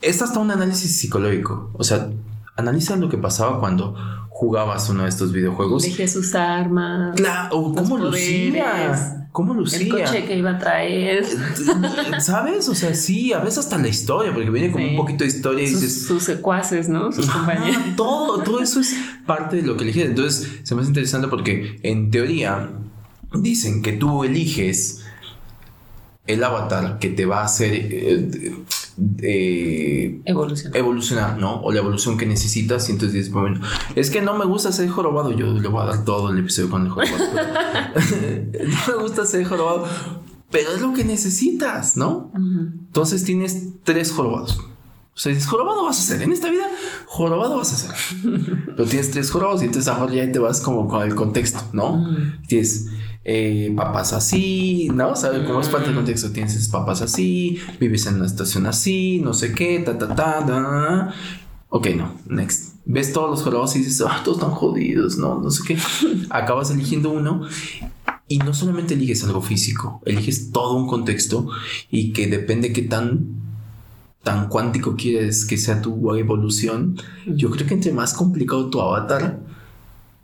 Es 0.01 0.23
hasta 0.23 0.39
un 0.39 0.51
análisis 0.51 0.99
psicológico, 0.99 1.71
o 1.75 1.85
sea, 1.85 2.11
analiza 2.57 2.97
lo 2.97 3.09
que 3.09 3.19
pasaba 3.19 3.61
cuando 3.61 3.95
jugabas 4.29 4.89
uno 4.91 5.05
de 5.05 5.09
estos 5.09 5.33
videojuegos. 5.33 5.83
Dejé 5.83 6.09
sus 6.09 6.35
armas. 6.35 7.17
Claro, 7.17 7.51
¿cómo? 7.51 7.99
¿Cómo 9.33 9.55
lucía? 9.55 9.81
El 9.81 9.89
coche 9.89 10.25
que 10.27 10.37
iba 10.37 10.51
a 10.51 10.59
traer. 10.59 11.25
¿Sabes? 12.21 12.69
O 12.69 12.75
sea, 12.75 12.95
sí, 12.95 13.33
a 13.33 13.39
veces 13.39 13.61
hasta 13.61 13.79
la 13.79 13.89
historia, 13.89 14.33
porque 14.33 14.51
viene 14.51 14.71
como 14.71 14.87
un 14.87 14.97
poquito 14.97 15.25
de 15.25 15.31
historia 15.31 15.65
y 15.65 15.69
sus, 15.69 15.81
dices. 15.81 16.07
Sus 16.07 16.23
secuaces, 16.23 16.91
¿no? 16.91 17.11
Sus 17.11 17.31
compañeros. 17.31 17.83
Todo, 17.97 18.43
todo 18.43 18.61
eso 18.61 18.81
es 18.81 18.95
parte 19.27 19.57
de 19.57 19.63
lo 19.63 19.77
que 19.77 19.85
eliges. 19.85 20.05
Entonces, 20.05 20.61
se 20.63 20.75
me 20.75 20.83
hace 20.83 20.91
interesante 20.91 21.29
porque 21.29 21.81
en 21.83 22.11
teoría 22.11 22.71
dicen 23.33 23.81
que 23.81 23.93
tú 23.93 24.23
eliges 24.23 25.03
el 26.27 26.45
avatar 26.45 26.99
que 26.99 27.09
te 27.09 27.25
va 27.25 27.41
a 27.41 27.45
hacer. 27.45 27.73
Eh, 27.75 28.55
eh, 29.23 30.21
evolucionar. 30.25 31.39
¿no? 31.39 31.61
O 31.61 31.73
la 31.73 31.79
evolución 31.79 32.17
que 32.17 32.27
necesitas. 32.27 32.89
Y 32.89 32.93
entonces 32.93 33.15
dices, 33.15 33.33
bueno, 33.33 33.61
es 33.95 34.11
que 34.11 34.21
no 34.21 34.37
me 34.37 34.45
gusta 34.45 34.73
ser 34.73 34.89
jorobado. 34.89 35.33
Yo 35.33 35.47
le 35.47 35.69
voy 35.69 35.83
a 35.83 35.87
dar 35.87 36.05
todo 36.05 36.31
el 36.31 36.39
episodio 36.39 36.71
con 36.71 36.87
el 36.87 36.91
jorobado. 36.91 37.25
no 37.95 38.97
me 38.97 39.03
gusta 39.03 39.27
ser 39.27 39.45
jorobado. 39.45 39.87
Pero 40.51 40.73
es 40.75 40.83
lo 40.83 40.93
que 40.93 41.05
necesitas, 41.05 41.97
¿no? 41.97 42.31
Entonces 42.35 43.25
tienes 43.25 43.69
tres 43.85 44.13
jorobados. 44.13 44.61
O 45.15 45.19
sea, 45.19 45.31
dices, 45.31 45.47
jorobado 45.47 45.85
vas 45.85 45.99
a 45.99 46.03
hacer. 46.03 46.23
En 46.23 46.33
esta 46.33 46.51
vida, 46.51 46.65
jorobado 47.07 47.57
vas 47.57 47.73
a 47.73 47.75
hacer. 47.75 48.23
Pero 48.77 48.85
tienes 48.87 49.11
tres 49.11 49.31
jorobados 49.31 49.63
y 49.63 49.67
entonces 49.67 49.93
ahora 49.93 50.15
ya 50.15 50.31
te 50.31 50.39
vas 50.39 50.61
como 50.61 50.89
con 50.89 51.03
el 51.03 51.15
contexto, 51.15 51.61
¿no? 51.73 52.07
Tienes 52.47 52.89
eh, 53.25 53.73
papás 53.77 54.13
así, 54.13 54.89
¿no? 54.93 55.15
¿Sabes 55.15 55.47
cómo 55.47 55.61
es 55.61 55.69
parte 55.69 55.87
del 55.87 55.97
contexto? 55.97 56.33
Tienes 56.33 56.69
papás 56.69 57.03
así, 57.03 57.59
vives 57.79 58.07
en 58.07 58.17
una 58.17 58.27
estación 58.27 58.67
así, 58.67 59.21
no 59.23 59.33
sé 59.33 59.53
qué, 59.53 59.79
ta, 59.81 59.97
ta, 59.97 60.09
ta, 60.09 60.45
ta. 60.45 61.15
Ok, 61.69 61.89
no, 61.97 62.13
next. 62.27 62.75
Ves 62.85 63.13
todos 63.13 63.31
los 63.31 63.43
jorobados 63.43 63.77
y 63.77 63.79
dices, 63.79 64.03
ah, 64.07 64.21
todos 64.25 64.39
están 64.39 64.51
jodidos, 64.51 65.19
no, 65.19 65.41
no 65.41 65.51
sé 65.51 65.63
qué. 65.67 65.79
Acabas 66.31 66.71
eligiendo 66.71 67.11
uno 67.11 67.43
y 68.27 68.39
no 68.39 68.53
solamente 68.55 68.95
eliges 68.95 69.23
algo 69.25 69.41
físico, 69.41 70.03
eliges 70.05 70.51
todo 70.51 70.75
un 70.75 70.89
contexto 70.89 71.49
y 71.91 72.13
que 72.13 72.27
depende 72.27 72.73
qué 72.73 72.83
tan 72.83 73.41
tan 74.25 74.49
cuántico 74.49 74.95
quieres 74.97 75.45
que 75.45 75.57
sea 75.57 75.81
tu 75.81 76.15
evolución. 76.15 76.97
Yo 77.27 77.51
creo 77.51 77.67
que 77.67 77.75
entre 77.75 77.93
más 77.93 78.15
complicado 78.15 78.71
tu 78.71 78.81
avatar, 78.81 79.41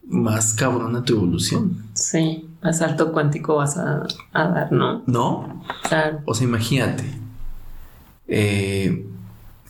más 0.06 0.54
cabrona 0.54 1.04
tu 1.04 1.14
evolución. 1.14 1.84
Sí 1.94 2.47
más 2.62 2.82
alto 2.82 3.12
cuántico 3.12 3.56
vas 3.56 3.76
a, 3.76 4.06
dar, 4.32 4.72
¿no? 4.72 5.02
¿No? 5.06 5.62
Claro. 5.88 6.20
O 6.24 6.34
sea, 6.34 6.46
imagínate. 6.46 7.04
Eh, 8.26 9.06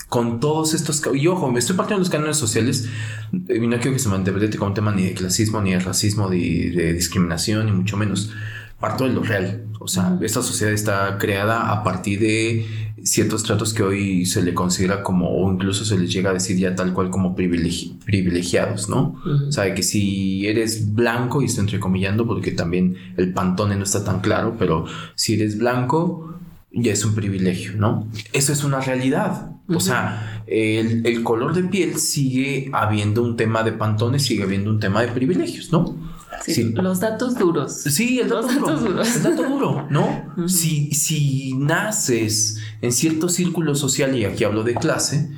con 0.09 0.41
todos 0.41 0.75
estos... 0.75 1.03
Y 1.15 1.27
ojo, 1.27 1.51
me 1.51 1.59
estoy 1.59 1.77
partiendo 1.77 2.01
los 2.01 2.11
cánones 2.11 2.37
sociales 2.37 2.89
y 3.33 3.67
no 3.67 3.77
quiero 3.77 3.93
que 3.93 3.99
se 3.99 4.09
malinterprete 4.09 4.57
como 4.57 4.69
un 4.69 4.75
tema 4.75 4.93
ni 4.93 5.05
de 5.05 5.15
clasismo, 5.15 5.61
ni 5.61 5.73
de 5.73 5.81
racismo, 5.81 6.31
ni 6.31 6.71
de 6.71 6.95
discriminación, 6.95 7.67
ni 7.67 7.73
mucho 7.73 7.97
menos. 7.97 8.33
Parto 8.81 9.05
de 9.05 9.11
lo 9.11 9.23
real. 9.23 9.67
O 9.81 9.89
sea, 9.89 10.17
esta 10.23 10.43
sociedad 10.43 10.73
está 10.73 11.19
creada 11.19 11.73
a 11.73 11.83
partir 11.83 12.21
de 12.21 12.88
ciertos 13.05 13.43
tratos 13.43 13.75
que 13.75 13.83
hoy 13.83 14.27
se 14.27 14.43
le 14.43 14.55
considera 14.55 15.03
como, 15.03 15.31
o 15.31 15.53
incluso 15.53 15.85
se 15.85 15.99
les 15.99 16.13
llega 16.13 16.31
a 16.31 16.35
decir 16.35 16.57
ya 16.57 16.75
tal 16.75 16.93
cual 16.93 17.11
como 17.11 17.35
privilegiados, 17.35 18.89
¿no? 18.89 19.21
O 19.49 19.53
sea, 19.53 19.75
que 19.75 19.83
si 19.83 20.47
eres 20.47 20.95
blanco, 20.95 21.43
y 21.43 21.47
estoy 21.47 21.63
entrecomillando 21.63 22.27
porque 22.27 22.53
también 22.53 22.97
el 23.17 23.33
pantone 23.33 23.77
no 23.77 23.85
está 23.85 24.05
tan 24.05 24.21
claro, 24.21 24.57
pero 24.59 24.87
si 25.15 25.35
eres 25.35 25.59
blanco, 25.59 26.35
ya 26.73 26.93
es 26.93 27.05
un 27.05 27.15
privilegio, 27.15 27.73
¿no? 27.77 28.07
Eso 28.33 28.53
es 28.53 28.65
una 28.65 28.81
realidad. 28.81 29.53
O 29.69 29.81
sea, 29.81 30.43
el, 30.47 31.05
el, 31.05 31.23
color 31.23 31.55
de 31.55 31.63
piel 31.65 31.99
sigue 31.99 32.71
habiendo 32.73 33.23
un 33.23 33.37
tema 33.37 33.63
de 33.63 33.73
pantones, 33.73 34.23
sigue 34.23 34.45
habiendo 34.45 34.71
un 34.71 34.81
tema 34.81 35.03
de 35.03 35.09
privilegios, 35.09 35.71
¿no? 35.73 35.95
Los 36.75 37.01
datos 37.01 37.39
duros. 37.39 37.73
Sí, 37.73 38.21
el 38.21 38.29
dato 38.29 38.49
duro. 38.49 39.03
El 39.03 39.23
dato 39.23 39.43
duro, 39.49 39.87
¿no? 39.91 40.49
si, 40.49 40.93
si 40.93 41.55
naces 41.55 42.59
en 42.81 42.93
cierto 42.93 43.29
círculo 43.29 43.75
social, 43.75 44.17
y 44.17 44.25
aquí 44.25 44.45
hablo 44.45 44.63
de 44.63 44.75
clase, 44.75 45.31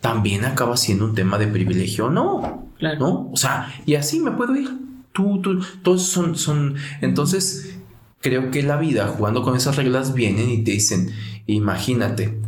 también 0.00 0.44
acaba 0.44 0.76
siendo 0.76 1.04
un 1.06 1.14
tema 1.14 1.38
de 1.38 1.46
privilegio, 1.46 2.10
¿no? 2.10 2.68
Claro. 2.78 3.00
¿No? 3.00 3.30
O 3.32 3.36
sea, 3.36 3.72
y 3.86 3.94
así 3.94 4.20
me 4.20 4.32
puedo 4.32 4.54
ir. 4.54 4.70
Tú, 5.12 5.40
tú, 5.40 5.64
todos 5.82 6.02
son, 6.02 6.36
son. 6.36 6.74
Entonces, 7.00 7.76
creo 8.20 8.50
que 8.50 8.62
la 8.62 8.76
vida, 8.76 9.06
jugando 9.06 9.42
con 9.42 9.56
esas 9.56 9.76
reglas, 9.76 10.14
vienen 10.14 10.50
y 10.50 10.64
te 10.64 10.72
dicen, 10.72 11.10
imagínate, 11.46 12.38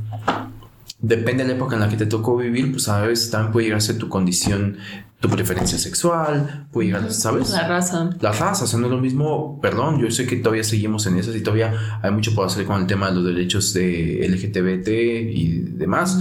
depende 0.98 1.44
de 1.44 1.50
la 1.50 1.56
época 1.56 1.76
en 1.76 1.80
la 1.80 1.88
que 1.88 1.96
te 1.96 2.06
tocó 2.06 2.36
vivir, 2.36 2.72
pues 2.72 2.88
a 2.88 3.02
veces 3.02 3.30
también 3.30 3.52
puede 3.52 3.66
llegar 3.66 3.78
a 3.78 3.80
ser 3.80 3.98
tu 3.98 4.08
condición 4.08 4.78
tu 5.20 5.30
preferencia 5.30 5.78
sexual, 5.78 6.66
puede 6.70 6.88
llegar, 6.88 7.10
¿sabes? 7.10 7.50
La 7.50 7.66
raza. 7.66 8.10
La 8.20 8.32
raza, 8.32 8.64
o 8.64 8.66
sea, 8.66 8.78
no 8.78 8.86
es 8.86 8.92
lo 8.92 8.98
mismo, 8.98 9.58
perdón, 9.60 9.98
yo 9.98 10.10
sé 10.10 10.26
que 10.26 10.36
todavía 10.36 10.64
seguimos 10.64 11.06
en 11.06 11.16
esas 11.16 11.34
y 11.34 11.42
todavía 11.42 12.00
hay 12.02 12.10
mucho 12.10 12.34
por 12.34 12.46
hacer 12.46 12.66
con 12.66 12.80
el 12.82 12.86
tema 12.86 13.08
de 13.08 13.16
los 13.16 13.24
derechos 13.24 13.72
de 13.72 14.26
LGBT 14.28 14.88
y 14.88 15.58
demás, 15.70 16.18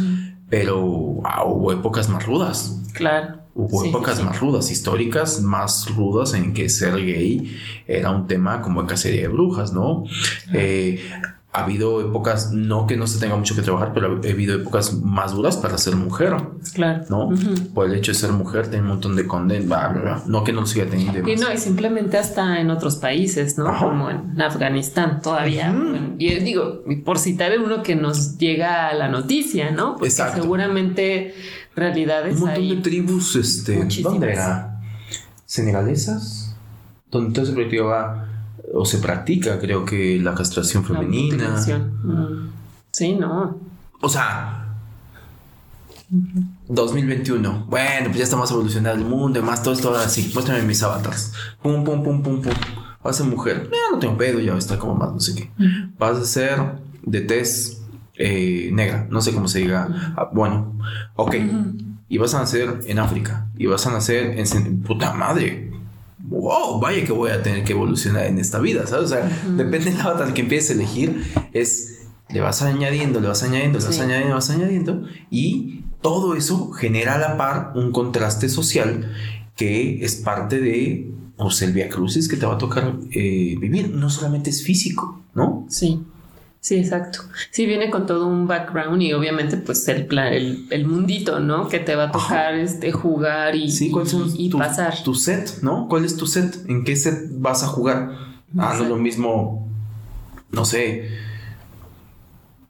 pero 0.50 0.80
hubo 0.80 1.74
épocas 1.74 2.08
más 2.10 2.26
rudas. 2.26 2.82
Claro. 2.94 3.40
Hubo 3.54 3.86
épocas 3.86 4.22
más 4.24 4.40
rudas, 4.40 4.70
históricas 4.70 5.42
más 5.42 5.94
rudas 5.96 6.34
en 6.34 6.54
que 6.54 6.68
ser 6.68 6.96
gay 6.96 7.56
era 7.88 8.12
un 8.12 8.28
tema 8.28 8.62
como 8.62 8.82
en 8.82 8.88
cacería 8.88 9.22
de 9.22 9.28
brujas, 9.30 9.72
¿no? 9.72 10.04
Eh, 10.54 11.02
ha 11.56 11.64
habido 11.64 12.02
épocas, 12.02 12.52
no 12.52 12.86
que 12.86 12.98
no 12.98 13.08
se 13.08 13.18
tenga 13.18 13.38
mucho 13.38 13.56
que 13.56 13.62
trabajar, 13.62 13.94
pero 13.94 14.20
ha 14.22 14.30
habido 14.30 14.56
épocas 14.56 14.94
más 15.02 15.32
duras 15.32 15.56
para 15.56 15.78
ser 15.78 15.96
mujer. 15.96 16.36
Claro. 16.74 17.06
¿No? 17.10 17.30
Por 17.74 17.88
el 17.88 17.96
hecho 17.96 18.12
de 18.12 18.18
ser 18.18 18.34
mujer, 18.34 18.68
tiene 18.68 18.82
un 18.84 18.90
montón 18.90 19.16
de 19.16 19.26
condena, 19.26 20.22
no 20.26 20.44
que 20.44 20.52
no 20.52 20.66
siga 20.66 20.86
teniendo. 20.86 21.30
Y 21.30 21.38
no, 21.38 21.54
y 21.54 21.58
simplemente 21.58 22.18
hasta 22.18 22.60
en 22.60 22.72
otros 22.72 22.98
países, 22.98 23.58
¿no? 23.58 23.74
Como 23.80 24.10
en 24.10 24.42
Afganistán 24.42 25.22
todavía. 25.22 25.74
Y 26.18 26.30
digo, 26.40 26.84
por 27.06 27.20
citar 27.20 27.58
uno 27.58 27.84
que 27.84 27.96
nos 27.96 28.38
llega 28.38 28.90
a 28.90 28.94
la 28.94 29.08
noticia, 29.08 29.72
¿no? 29.72 29.94
Porque 29.94 30.10
Exacto. 30.10 30.42
seguramente 30.42 31.34
realidades. 31.74 32.36
Un 32.36 32.48
montón 32.48 32.70
de 32.70 32.76
tribus, 32.78 33.36
este, 33.38 33.88
¿dónde 34.04 34.34
era? 34.34 34.82
¿Senegalesas? 35.46 36.54
Donde 37.10 37.34
todo 37.34 37.46
ese 37.46 37.80
va 37.80 38.35
o 38.74 38.86
se 38.86 38.98
practica, 39.00 39.60
creo 39.60 39.86
que 39.86 40.20
la 40.20 40.34
castración 40.34 40.84
femenina. 40.84 41.56
Mm. 42.04 42.50
Sí, 42.92 43.14
no. 43.16 43.60
O 44.02 44.10
sea, 44.10 44.66
2021. 46.68 47.66
Bueno, 47.68 48.06
pues 48.06 48.18
ya 48.18 48.24
está 48.24 48.38
más 48.38 48.52
evolucionado 48.52 48.96
el 48.96 49.06
mundo, 49.06 49.42
más 49.42 49.64
todo 49.64 49.74
esto 49.74 49.90
ahora 49.90 50.08
sí. 50.08 50.32
Muéstrame 50.34 50.64
mis 50.64 50.82
avatars. 50.84 51.34
Pum, 51.62 51.84
pum, 51.84 52.04
pum, 52.04 52.22
pum, 52.22 52.42
pum. 52.42 52.54
Vas 53.04 53.16
a 53.16 53.24
ser 53.24 53.28
mujer. 53.28 53.70
Ya 53.72 53.92
no 53.92 54.00
tengo 54.00 54.18
pedo, 54.18 54.40
ya 54.40 54.58
está 54.58 54.80
como 54.80 54.96
más, 54.96 55.14
no 55.14 55.20
sé 55.20 55.36
qué. 55.36 55.52
Vas 55.98 56.18
a 56.18 56.26
ser 56.26 56.60
de 57.04 57.22
tez 57.22 57.82
eh, 58.16 58.70
negra, 58.74 59.08
no 59.10 59.22
sé 59.22 59.34
cómo 59.34 59.48
se 59.48 59.60
diga. 59.60 60.14
Ah, 60.16 60.30
bueno, 60.34 60.74
ok. 61.16 61.36
Y 62.08 62.18
vas 62.18 62.34
a 62.34 62.40
nacer 62.40 62.82
en 62.86 63.00
África. 63.00 63.48
Y 63.58 63.68
vas 63.68 63.86
a 63.86 63.92
nacer 63.92 64.38
en 64.38 64.82
puta 64.82 65.14
madre 65.14 65.75
wow, 66.30 66.80
vaya 66.80 67.04
que 67.04 67.12
voy 67.12 67.32
a 67.32 67.42
tener 67.42 67.64
que 67.64 67.74
evolucionar 67.74 68.26
en 68.26 68.40
esta 68.40 68.60
vida, 68.60 68.88
¿sabes? 68.88 69.06
O 69.06 69.08
sea, 69.16 69.42
depende 69.56 69.92
del 69.92 70.02
avatar 70.02 70.34
que 70.34 70.42
empieces 70.42 70.72
a 70.72 70.74
elegir, 70.74 71.24
es, 71.54 72.08
le 72.30 72.42
vas 72.42 72.62
añadiendo, 72.62 73.20
le 73.20 73.28
vas 73.28 73.44
añadiendo, 73.44 73.80
le 73.80 73.86
vas 73.86 74.00
añadiendo, 74.00 74.30
le 74.30 74.34
vas 74.34 74.50
añadiendo, 74.50 75.04
y 75.30 75.84
todo 76.02 76.36
eso 76.36 76.72
genera 76.72 77.16
a 77.16 77.18
la 77.18 77.38
par 77.38 77.74
un 77.76 77.92
contraste 77.92 78.50
social 78.50 79.12
que 79.56 80.04
es 80.04 80.16
parte 80.16 80.60
de, 80.60 81.12
sea, 81.50 81.68
el 81.68 81.74
Via 81.74 81.90
Crucis 81.90 82.28
que 82.28 82.38
te 82.38 82.46
va 82.46 82.56
a 82.56 82.58
tocar 82.58 82.96
eh, 83.12 83.56
vivir, 83.60 83.90
no 83.90 84.10
solamente 84.10 84.50
es 84.50 84.64
físico, 84.64 85.22
¿no? 85.34 85.66
Sí. 85.70 86.04
Sí, 86.66 86.78
exacto. 86.78 87.20
Sí, 87.52 87.68
viene 87.68 87.92
con 87.92 88.08
todo 88.08 88.26
un 88.26 88.48
background 88.48 89.00
y 89.00 89.14
obviamente 89.14 89.56
pues 89.56 89.88
el 89.88 90.08
plan, 90.08 90.34
el, 90.34 90.88
mundito, 90.88 91.40
¿no? 91.40 91.68
Que 91.68 91.78
te 91.78 91.96
va 91.96 92.06
a 92.06 92.12
tocar 92.12 92.56
este 92.56 92.92
jugar 92.92 93.56
y, 93.56 93.70
sí, 93.70 93.94
y, 94.36 94.50
pasar. 94.50 95.04
Tu 95.04 95.14
set, 95.14 95.60
¿no? 95.62 95.88
¿Cuál 95.88 96.06
es 96.06 96.18
tu 96.18 96.26
set? 96.26 96.68
¿En 96.68 96.84
qué 96.84 96.96
set 96.96 97.28
vas 97.34 97.62
a 97.62 97.68
jugar? 97.68 98.10
Ah, 98.58 98.74
no 98.76 98.84
es 98.84 98.90
lo 98.90 98.96
mismo, 98.96 99.70
no 100.50 100.66
sé, 100.66 101.08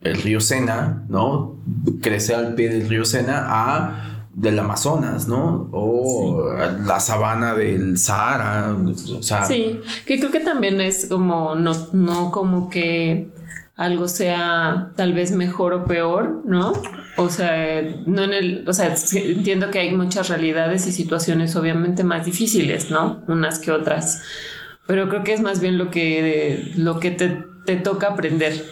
el 0.01 0.21
río 0.21 0.41
Sena, 0.41 1.05
¿no? 1.08 1.55
Crece 2.01 2.36
al 2.36 2.53
pie 2.53 2.67
del 2.67 2.89
río 2.89 3.05
Sena 3.05 3.45
a 3.47 4.27
del 4.34 4.60
Amazonas, 4.60 5.29
¿no? 5.29 5.69
O 5.71 6.43
la 6.86 6.99
sabana 6.99 7.53
del 7.53 7.97
Sahara. 7.97 8.75
O 9.17 9.23
sea, 9.23 9.45
sí, 9.45 9.79
que 10.05 10.19
creo 10.19 10.31
que 10.31 10.41
también 10.41 10.81
es 10.81 11.05
como, 11.05 11.55
no, 11.55 11.71
no 11.93 12.31
como 12.31 12.69
que 12.69 13.34
algo 13.75 14.07
sea 14.07 14.91
tal 14.95 15.13
vez 15.13 15.31
mejor 15.31 15.73
o 15.73 15.85
peor, 15.85 16.41
¿no? 16.45 16.73
O 17.17 17.29
sea, 17.29 17.81
no 18.05 18.23
en 18.23 18.33
el, 18.33 18.65
o 18.67 18.73
sea, 18.73 18.95
entiendo 19.13 19.69
que 19.69 19.79
hay 19.79 19.93
muchas 19.93 20.29
realidades 20.29 20.88
y 20.88 20.91
situaciones 20.91 21.55
obviamente 21.55 22.03
más 22.03 22.25
difíciles, 22.25 22.89
¿no? 22.89 23.23
Unas 23.27 23.59
que 23.59 23.71
otras. 23.71 24.23
Pero 24.88 25.09
creo 25.09 25.23
que 25.23 25.33
es 25.33 25.41
más 25.41 25.59
bien 25.59 25.77
lo 25.77 25.89
que, 25.89 26.71
lo 26.77 26.99
que 26.99 27.11
te, 27.11 27.43
te 27.65 27.75
toca 27.75 28.07
aprender. 28.07 28.63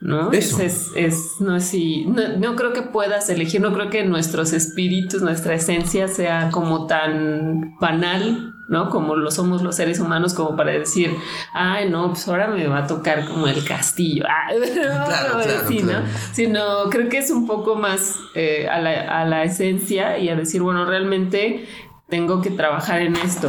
¿no? 0.00 0.32
Eso. 0.32 0.62
Es, 0.62 0.90
es, 0.96 1.34
no, 1.40 1.56
es 1.56 1.74
no, 2.06 2.36
no, 2.38 2.56
creo 2.56 2.72
que 2.72 2.82
puedas 2.82 3.28
elegir, 3.28 3.60
no 3.60 3.72
creo 3.72 3.90
que 3.90 4.02
nuestros 4.02 4.54
espíritus, 4.54 5.20
nuestra 5.20 5.54
esencia 5.54 6.08
sea 6.08 6.48
como 6.50 6.86
tan 6.86 7.76
banal, 7.78 8.54
¿no? 8.70 8.88
Como 8.88 9.16
lo 9.16 9.32
somos 9.32 9.62
los 9.62 9.74
seres 9.74 9.98
humanos, 9.98 10.32
como 10.32 10.56
para 10.56 10.70
decir, 10.70 11.14
ay, 11.52 11.90
no, 11.90 12.10
pues 12.10 12.26
ahora 12.28 12.46
me 12.46 12.68
va 12.68 12.78
a 12.78 12.86
tocar 12.86 13.26
como 13.26 13.46
el 13.46 13.62
castillo. 13.64 14.24
Ah, 14.30 14.52
claro, 14.72 15.42
claro, 15.42 16.04
Sino 16.32 16.88
creo 16.88 17.08
que 17.08 17.18
es 17.18 17.30
un 17.30 17.46
poco 17.46 17.74
más 17.74 18.16
eh, 18.34 18.68
a, 18.68 18.78
la, 18.80 19.20
a 19.20 19.24
la 19.24 19.42
esencia 19.42 20.18
y 20.18 20.28
a 20.28 20.36
decir, 20.36 20.62
bueno, 20.62 20.84
realmente 20.84 21.66
tengo 22.08 22.40
que 22.40 22.50
trabajar 22.50 23.02
en 23.02 23.16
esto. 23.16 23.48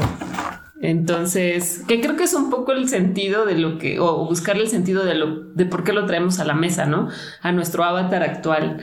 Entonces, 0.81 1.83
que 1.87 2.01
creo 2.01 2.17
que 2.17 2.23
es 2.23 2.33
un 2.33 2.49
poco 2.49 2.71
el 2.71 2.89
sentido 2.89 3.45
de 3.45 3.55
lo 3.55 3.77
que, 3.77 3.99
o 3.99 4.25
buscarle 4.25 4.63
el 4.63 4.69
sentido 4.69 5.05
de 5.05 5.13
lo, 5.13 5.43
de 5.53 5.65
por 5.65 5.83
qué 5.83 5.93
lo 5.93 6.07
traemos 6.07 6.39
a 6.39 6.45
la 6.45 6.55
mesa, 6.55 6.85
¿no? 6.87 7.09
A 7.41 7.51
nuestro 7.51 7.83
avatar 7.83 8.23
actual, 8.23 8.79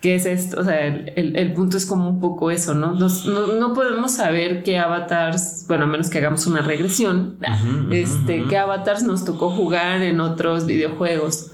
que 0.00 0.14
es 0.14 0.24
esto, 0.24 0.60
o 0.60 0.64
sea, 0.64 0.86
el, 0.86 1.52
punto 1.52 1.76
es 1.76 1.84
como 1.84 2.08
un 2.08 2.20
poco 2.20 2.50
eso, 2.50 2.74
¿no? 2.74 2.94
no, 2.94 3.74
podemos 3.74 4.12
saber 4.12 4.62
qué 4.62 4.78
avatars, 4.78 5.66
bueno, 5.68 5.84
a 5.84 5.86
menos 5.86 6.08
que 6.08 6.18
hagamos 6.18 6.46
una 6.46 6.62
regresión, 6.62 7.36
este, 7.90 8.44
qué 8.48 8.56
avatars 8.56 9.02
nos 9.02 9.26
tocó 9.26 9.50
jugar 9.50 10.00
en 10.00 10.20
otros 10.20 10.64
videojuegos, 10.64 11.50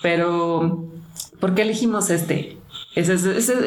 pero 0.00 0.88
¿por 1.40 1.54
qué 1.54 1.62
elegimos 1.62 2.08
este? 2.08 2.56
Esa, 2.94 3.18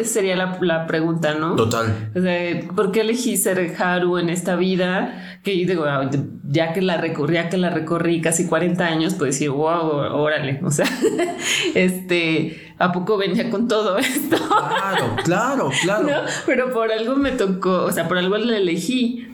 sería 0.05 0.37
la, 0.37 0.87
pregunta, 0.87 1.33
¿no? 1.33 1.55
Total. 1.57 2.11
O 2.15 2.21
sea, 2.21 2.61
¿por 2.73 2.93
qué 2.93 3.01
elegí 3.01 3.35
ser 3.35 3.75
Haru 3.77 4.19
en 4.19 4.29
esta 4.29 4.55
vida? 4.55 5.39
Que 5.43 5.59
yo 5.59 5.67
digo, 5.67 5.83
ah, 5.83 6.09
ya 6.49 6.71
que 6.71 6.81
la 6.81 6.95
recorrí, 6.95 7.33
ya 7.33 7.49
que 7.49 7.57
la 7.57 7.69
recorrí 7.69 8.21
casi 8.21 8.47
40 8.47 8.85
años, 8.85 9.15
pues 9.15 9.35
decir, 9.35 9.49
wow, 9.49 9.97
órale. 10.13 10.61
O 10.63 10.71
sea, 10.71 10.87
este, 11.75 12.73
¿a 12.79 12.93
poco 12.93 13.17
venía 13.17 13.49
con 13.49 13.67
todo 13.67 13.97
esto? 13.97 14.37
Claro, 14.37 15.15
claro, 15.25 15.71
claro. 15.81 16.07
Pero 16.45 16.71
por 16.71 16.89
algo 16.89 17.17
me 17.17 17.31
tocó, 17.31 17.83
o 17.83 17.91
sea, 17.91 18.07
por 18.07 18.17
algo 18.17 18.37
la 18.37 18.55
elegí. 18.55 19.27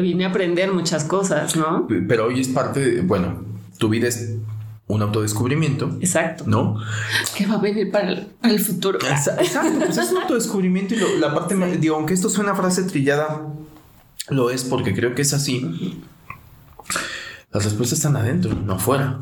vine 0.00 0.24
a 0.24 0.28
aprender 0.30 0.72
muchas 0.72 1.04
cosas, 1.04 1.54
¿no? 1.54 1.86
Pero 2.08 2.26
hoy 2.26 2.40
es 2.40 2.48
parte, 2.48 2.80
de, 2.80 3.00
bueno, 3.02 3.44
tu 3.78 3.88
vida 3.88 4.08
es 4.08 4.36
un 4.86 5.02
autodescubrimiento. 5.02 5.96
Exacto. 6.00 6.44
¿No? 6.46 6.78
Que 7.36 7.46
va 7.46 7.54
a 7.54 7.58
venir 7.58 7.90
para 7.90 8.26
el, 8.42 8.60
futuro. 8.60 8.98
Exacto, 9.00 9.78
pues 9.78 9.96
es 9.96 10.10
un 10.10 10.18
autodescubrimiento 10.18 10.94
y 10.94 10.98
la 11.18 11.34
parte, 11.34 11.54
digo, 11.78 11.96
aunque 11.96 12.14
esto 12.14 12.28
suena 12.28 12.54
frase 12.54 12.84
trillada, 12.84 13.42
lo 14.28 14.50
es 14.50 14.64
porque 14.64 14.94
creo 14.94 15.14
que 15.14 15.22
es 15.22 15.32
así. 15.32 16.02
Las 17.52 17.64
respuestas 17.64 17.98
están 17.98 18.16
adentro, 18.16 18.54
no 18.54 18.74
afuera. 18.74 19.20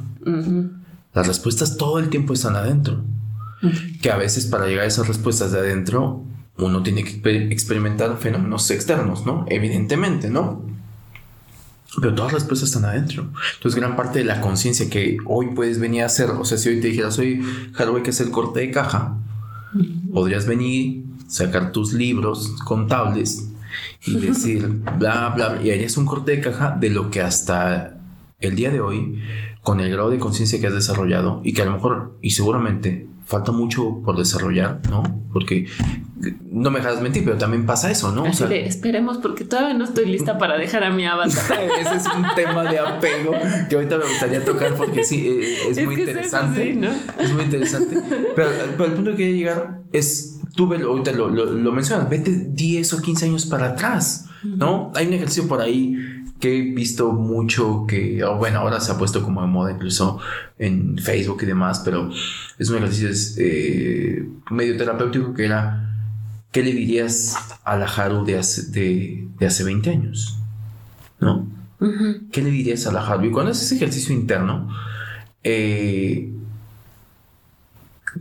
Las 1.15 1.27
respuestas 1.27 1.77
todo 1.77 1.99
el 1.99 2.09
tiempo 2.09 2.33
están 2.33 2.57
adentro. 2.57 3.03
Que 4.01 4.11
a 4.11 4.17
veces 4.17 4.47
para 4.47 4.67
llegar 4.67 4.85
a 4.85 4.89
esas 4.89 5.07
respuestas 5.07 5.53
de 5.53 5.61
adentro, 5.61 6.25
uno 6.59 6.83
tiene 6.83 7.05
que 7.05 7.49
experimentar 7.53 8.19
fenómenos 8.19 8.71
externos, 8.71 9.25
¿no? 9.25 9.47
Evidentemente, 9.49 10.31
¿no? 10.31 10.72
Pero 12.01 12.15
todas 12.15 12.33
las 12.33 12.43
respuestas 12.43 12.71
están 12.71 12.87
adentro. 12.87 13.31
Entonces, 13.55 13.79
gran 13.79 13.97
parte 13.97 14.21
de 14.21 14.25
la 14.25 14.41
conciencia 14.41 14.89
que 14.89 15.19
hoy 15.27 15.49
puedes 15.55 15.79
venir 15.79 16.03
a 16.03 16.07
hacer, 16.07 16.31
o 16.31 16.45
sea, 16.45 16.57
si 16.57 16.71
hoy 16.71 16.81
te 16.81 16.89
dijera, 16.89 17.11
soy 17.11 17.43
Harold, 17.77 18.03
que 18.03 18.11
es 18.11 18.21
el 18.21 18.31
corte 18.31 18.61
de 18.61 18.71
caja, 18.71 19.17
podrías 20.13 20.47
venir, 20.47 21.05
sacar 21.29 21.73
tus 21.73 21.93
libros 21.93 22.53
contables 22.65 23.49
y 24.07 24.17
decir, 24.21 24.69
bla, 24.99 25.31
bla, 25.31 25.61
y 25.63 25.71
harías 25.71 25.97
un 25.97 26.07
corte 26.07 26.33
de 26.33 26.41
caja 26.41 26.77
de 26.79 26.91
lo 26.91 27.11
que 27.11 27.21
hasta 27.21 27.99
el 28.41 28.57
día 28.57 28.71
de 28.71 28.81
hoy, 28.81 29.23
con 29.63 29.81
el 29.81 29.91
grado 29.91 30.11
de 30.11 30.19
conciencia 30.19 30.61
que 30.61 30.67
has 30.67 30.75
desarrollado, 30.75 31.41
y 31.45 31.53
que 31.53 31.63
a 31.63 31.65
lo 31.65 31.73
mejor, 31.73 32.19
y 32.21 32.31
seguramente, 32.31 33.09
falta 33.25 33.53
mucho 33.53 34.03
por 34.05 34.17
desarrollar, 34.17 34.81
¿no? 34.91 35.03
Porque 35.33 35.67
no 36.51 36.71
me 36.71 36.81
dejas 36.81 37.01
mentir, 37.01 37.25
pero 37.25 37.39
también 37.39 37.65
pasa 37.67 37.91
eso, 37.91 38.13
¿no? 38.13 38.27
esperemos, 38.27 39.19
porque 39.19 39.45
todavía 39.45 39.75
no 39.75 39.85
estoy 39.85 40.07
lista 40.07 40.39
para 40.39 40.59
dejar 40.59 40.85
a 40.85 40.91
mi 40.91 41.07
avatar. 41.07 41.59
Ese 41.81 41.97
es 41.97 42.05
un 42.07 42.25
tema 42.37 42.65
de 42.65 42.79
apego 42.79 43.33
que 43.69 43.77
ahorita 43.77 43.99
me 43.99 44.05
gustaría 44.05 44.45
tocar 44.45 44.75
porque 44.75 45.05
sí, 45.05 45.27
eh, 45.27 45.71
es, 45.71 45.85
muy 45.85 45.95
interesante. 45.95 46.79
Es, 47.19 47.33
muy 47.33 47.45
interesante. 47.45 47.97
Pero, 48.37 48.51
el 48.51 48.95
punto 48.95 49.13
que 49.13 49.17
quería 49.17 49.37
llegar 49.37 49.81
es, 49.93 50.41
tú 50.55 50.73
ahorita 50.73 51.13
lo, 51.13 51.29
lo, 51.29 51.73
mencionas, 51.73 52.09
vete 52.11 52.31
10 52.51 52.93
o 52.93 53.01
15 53.01 53.25
años 53.27 53.47
para 53.47 53.69
atrás, 53.69 54.27
¿no? 54.45 54.93
Hay 54.95 55.07
un 55.07 55.15
ejercicio 55.15 55.49
por 55.49 55.61
ahí 55.61 55.97
que 56.43 56.59
he 56.59 56.63
visto 56.63 57.13
mucho 57.13 57.87
que, 57.87 58.21
bueno, 58.37 58.59
ahora 58.59 58.81
se 58.81 58.91
ha 58.91 58.99
puesto 58.99 59.23
como 59.23 59.43
de 59.43 59.47
moda 59.47 59.71
incluso 59.71 60.19
en 60.59 60.99
Facebook 60.99 61.39
y 61.43 61.47
demás, 61.47 61.83
pero 61.85 62.11
es 62.59 62.69
un 62.69 62.79
ejercicio 62.79 63.11
eh, 63.39 64.29
medio 64.51 64.77
terapéutico 64.77 65.35
que 65.35 65.45
era, 65.45 65.95
¿qué 66.51 66.65
le 66.65 66.73
dirías 66.73 67.37
a 67.63 67.77
la 67.77 67.87
Haru 67.87 68.25
de 68.25 68.39
hace, 68.41 68.73
de, 68.73 69.47
hace 69.47 69.63
20 69.63 69.89
años? 69.89 70.37
¿No? 71.21 71.47
¿Qué 72.33 72.43
le 72.43 72.51
dirías 72.51 72.89
a 72.89 72.93
la 72.93 73.07
Haru? 73.07 73.27
Y 73.27 73.31
cuando 73.31 73.53
haces 73.53 73.67
ese 73.67 73.77
ejercicio 73.77 74.13
interno, 74.13 74.69
eh, 75.45 76.29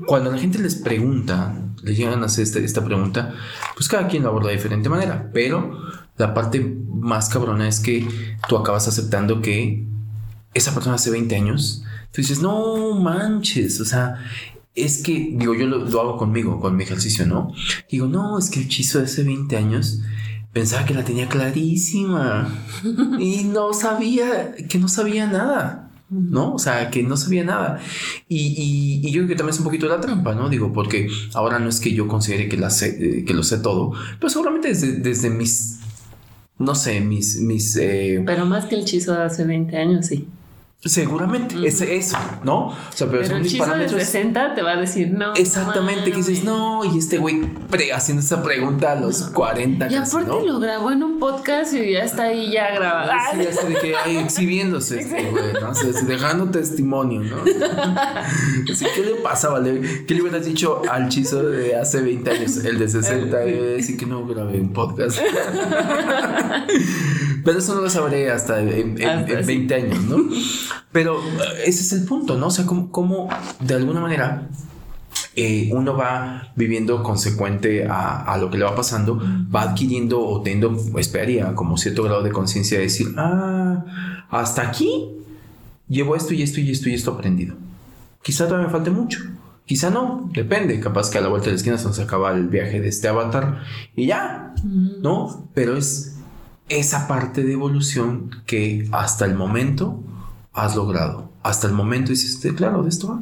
cuando 0.06 0.32
la 0.32 0.38
gente 0.38 0.60
les 0.60 0.76
pregunta, 0.76 1.56
les 1.82 1.98
llegan 1.98 2.22
a 2.22 2.28
hacer 2.28 2.44
esta, 2.44 2.60
esta 2.60 2.86
pregunta, 2.86 3.34
pues 3.76 3.90
cada 3.90 4.08
quien 4.08 4.22
lo 4.22 4.30
aborda 4.30 4.50
de 4.50 4.58
diferente 4.58 4.90
manera, 4.90 5.32
pero 5.34 5.91
la 6.22 6.36
parte 6.36 6.78
más 6.88 7.30
cabrona 7.30 7.68
es 7.68 7.80
que 7.80 8.08
tú 8.48 8.56
acabas 8.56 8.88
aceptando 8.88 9.42
que 9.42 9.88
esa 10.54 10.72
persona 10.74 10.96
hace 10.96 11.10
20 11.10 11.36
años, 11.36 11.84
tú 12.12 12.22
dices, 12.22 12.42
no 12.42 12.94
manches, 12.94 13.82
o 13.82 13.86
sea, 13.86 14.24
es 14.76 15.02
que, 15.02 15.34
digo, 15.34 15.56
yo 15.56 15.66
lo, 15.66 16.00
hago 16.00 16.18
conmigo, 16.18 16.60
con 16.60 16.76
mi 16.76 16.84
ejercicio, 16.84 17.26
¿no? 17.26 17.54
Digo, 17.90 18.06
no, 18.06 18.38
es 18.38 18.52
que 18.52 18.60
el 18.60 18.66
hechizo 18.66 19.00
de 19.00 19.06
hace 19.06 19.24
20 19.24 19.58
años 19.58 20.02
pensaba 20.54 20.86
que 20.86 20.94
la 20.94 21.04
tenía 21.04 21.28
clarísima 21.28 22.48
y 23.20 23.44
no 23.46 23.74
sabía, 23.74 24.54
que 24.70 24.78
no 24.78 24.88
sabía 24.88 25.26
nada. 25.26 25.88
¿no? 26.12 26.54
O 26.54 26.60
sea, 26.60 26.92
que 26.92 27.04
no 27.04 27.16
sabía 27.16 27.46
nada. 27.46 27.80
Y, 28.28 29.00
y, 29.02 29.12
yo 29.12 29.22
creo 29.22 29.30
que 29.30 29.36
también 29.36 29.54
es 29.54 29.60
un 29.60 29.64
poquito 29.64 29.88
la 29.88 30.02
trampa, 30.02 30.36
¿no? 30.36 30.50
Digo, 30.50 30.74
porque 30.74 31.08
ahora 31.34 31.58
no 31.58 31.70
es 31.70 31.80
que 31.80 31.94
yo 31.94 32.10
considere 32.10 32.50
que, 32.50 32.58
la 32.58 32.70
sé, 32.70 32.98
eh, 33.00 33.24
que 33.24 33.34
lo 33.34 33.44
sé 33.44 33.60
todo, 33.60 33.94
pero 34.20 34.30
seguramente 34.30 34.68
desde, 34.68 34.98
desde 34.98 35.30
mis 35.30 35.81
no 36.62 36.76
sé, 36.76 37.02
mis... 37.02 37.40
mis 37.40 37.76
eh, 37.76 38.24
Pero 38.26 38.46
más 38.46 38.66
que 38.66 38.76
el 38.76 38.82
hechizo 38.82 39.14
de 39.14 39.24
hace 39.24 39.44
20 39.44 39.76
años, 39.78 40.06
sí. 40.08 40.28
Seguramente, 40.84 41.56
es 41.68 41.80
eso, 41.82 42.18
¿no? 42.44 42.70
O 42.70 42.76
sea, 42.92 43.08
pero, 43.08 43.22
pero 43.22 43.36
el 43.36 43.44
mis 43.44 43.56
parámetros. 43.56 44.00
De 44.00 44.06
60 44.06 44.56
te 44.56 44.64
va 44.64 44.72
a 44.72 44.78
decir 44.78 45.12
no. 45.12 45.36
Exactamente, 45.36 46.10
que 46.10 46.18
dices, 46.18 46.44
no, 46.44 46.84
y 46.84 46.98
este 46.98 47.20
güey 47.20 47.42
haciendo 47.94 48.24
esa 48.24 48.42
pregunta 48.42 48.94
a 48.94 48.96
los 48.96 49.22
40. 49.28 49.92
Y 49.92 49.96
aparte 49.96 50.44
lo 50.44 50.60
grabó 50.60 50.92
en 50.92 51.04
un 51.04 51.20
podcast 51.20 51.74
y 51.76 51.92
ya 51.92 52.04
está 52.04 52.24
ahí 52.24 52.52
ya 52.52 52.74
grabado. 52.74 53.12
Sí, 53.32 53.38
ya 53.44 53.64
de 53.68 53.76
que 53.76 53.96
ahí 53.96 54.18
exhibiéndose 54.18 55.02
este 55.02 55.30
güey, 55.30 55.54
¿no? 55.54 55.70
O 55.70 55.76
sea, 55.76 55.92
dejando 56.02 56.50
testimonio, 56.50 57.22
¿no? 57.22 57.44
Así, 58.72 58.86
¿qué 58.96 59.04
le 59.04 59.16
pasaba? 59.16 59.62
¿Qué 59.64 60.16
le 60.16 60.22
hubieras 60.22 60.46
dicho 60.46 60.82
al 60.90 61.10
chizo 61.10 61.44
de 61.44 61.76
hace 61.76 62.02
20 62.02 62.32
años? 62.32 62.58
El 62.58 62.80
de 62.80 62.88
60, 62.88 63.38
decir 63.38 63.98
que 64.00 64.08
no 64.08 64.26
grabé 64.26 64.60
un 64.60 64.74
podcast. 64.74 65.20
pero 67.44 67.60
eso 67.60 67.76
no 67.76 67.82
lo 67.82 67.90
sabré 67.90 68.32
hasta 68.32 68.60
en, 68.62 68.96
20 68.96 69.76
años, 69.76 70.04
¿no? 70.04 70.18
Pero 70.92 71.20
eh, 71.20 71.64
ese 71.66 71.82
es 71.82 71.94
el 71.94 72.06
punto, 72.06 72.38
¿no? 72.38 72.48
O 72.48 72.52
sea, 72.52 72.66
cómo, 72.66 73.30
de 73.60 73.76
alguna 73.76 74.02
manera 74.02 74.50
eh, 75.36 75.70
uno 75.72 75.96
va 75.96 76.52
viviendo 76.56 77.04
consecuente 77.04 77.88
a, 77.90 78.38
lo 78.40 78.50
que 78.50 78.58
le 78.58 78.66
va 78.66 78.76
pasando, 78.76 79.22
va 79.54 79.64
adquiriendo 79.64 80.22
o 80.22 80.42
teniendo, 80.42 80.78
esperaría, 80.98 81.56
como 81.56 81.78
cierto 81.78 82.04
grado 82.04 82.24
de 82.24 82.32
conciencia 82.32 82.78
de 82.78 82.86
decir, 82.86 83.08
ah, 83.18 84.26
hasta 84.30 84.64
aquí 84.64 85.12
llevo 85.88 86.16
esto 86.16 86.34
y 86.34 86.42
esto 86.42 86.60
y 86.60 86.72
esto 86.72 86.90
y 86.90 86.94
esto 86.94 87.12
aprendido. 87.12 87.56
Quizá 88.22 88.46
todavía 88.46 88.68
me 88.68 88.74
falte 88.74 88.92
mucho. 88.92 89.20
Quizá 89.66 89.90
no, 89.90 90.30
depende. 90.34 90.80
Capaz 90.80 91.10
que 91.10 91.18
a 91.18 91.22
la 91.22 91.30
vuelta 91.30 91.46
de 91.46 91.52
la 91.52 91.58
esquina 91.58 91.78
se 91.78 91.86
nos 91.86 92.00
acaba 92.00 92.32
el 92.32 92.48
viaje 92.50 92.82
de 92.82 92.90
este 92.90 93.08
avatar 93.08 93.64
y 93.96 94.08
ya, 94.08 94.54
¿no? 94.64 95.50
Pero 95.54 95.78
es 95.78 96.18
esa 96.72 97.08
parte 97.08 97.44
de 97.44 97.54
evolución 97.54 98.32
que 98.46 98.88
hasta 98.92 99.26
el 99.26 99.36
momento 99.36 100.00
has 100.54 100.76
logrado. 100.76 101.30
Hasta 101.44 101.68
el 101.68 101.74
momento 101.74 102.12
dices, 102.12 102.40
claro, 102.56 102.84
de 102.84 102.90
esto 102.90 103.10
va. 103.10 103.20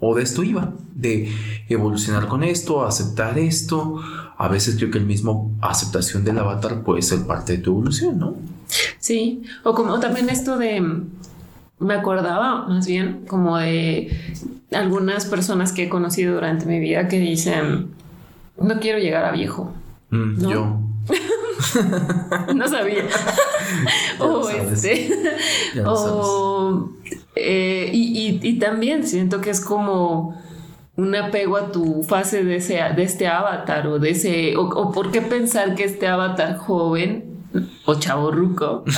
O 0.00 0.14
de 0.14 0.22
esto 0.22 0.42
iba, 0.42 0.72
de 0.94 1.32
evolucionar 1.68 2.26
con 2.26 2.42
esto, 2.42 2.84
aceptar 2.84 3.38
esto. 3.38 4.00
A 4.36 4.48
veces 4.48 4.76
creo 4.76 4.90
que 4.90 4.98
el 4.98 5.06
mismo 5.06 5.52
aceptación 5.60 6.24
del 6.24 6.38
avatar 6.38 6.82
puede 6.82 7.02
ser 7.02 7.26
parte 7.26 7.56
de 7.56 7.58
tu 7.58 7.70
evolución, 7.70 8.18
¿no? 8.18 8.34
Sí, 8.98 9.42
o 9.64 9.74
como 9.74 9.98
también 9.98 10.28
esto 10.28 10.58
de, 10.58 11.04
me 11.78 11.94
acordaba 11.94 12.66
más 12.66 12.86
bien 12.86 13.24
como 13.26 13.56
de 13.56 14.10
algunas 14.72 15.26
personas 15.26 15.72
que 15.72 15.84
he 15.84 15.88
conocido 15.88 16.34
durante 16.34 16.66
mi 16.66 16.78
vida 16.78 17.08
que 17.08 17.18
dicen, 17.18 17.88
no 18.60 18.80
quiero 18.80 18.98
llegar 18.98 19.24
a 19.24 19.32
viejo. 19.32 19.72
Mm, 20.10 20.48
yo. 20.48 20.87
no 22.54 22.68
sabía. 22.68 23.04
o 24.20 24.48
este. 24.48 25.10
o, 25.84 26.90
eh, 27.34 27.90
y, 27.92 28.58
también 28.58 29.06
siento 29.06 29.40
que 29.40 29.50
es 29.50 29.60
como 29.60 30.40
un 30.96 31.14
apego 31.14 31.56
a 31.56 31.70
tu 31.70 32.02
fase 32.02 32.44
de, 32.44 32.56
ese, 32.56 32.80
de 32.96 33.02
este 33.02 33.28
avatar 33.28 33.86
o 33.86 33.98
de 33.98 34.10
ese. 34.10 34.56
O, 34.56 34.92
por 34.92 35.10
qué 35.10 35.22
pensar 35.22 35.74
que 35.74 35.84
este 35.84 36.06
avatar 36.06 36.56
joven 36.56 37.24
o 37.86 37.94
chavo 37.94 38.30
ruco 38.30 38.84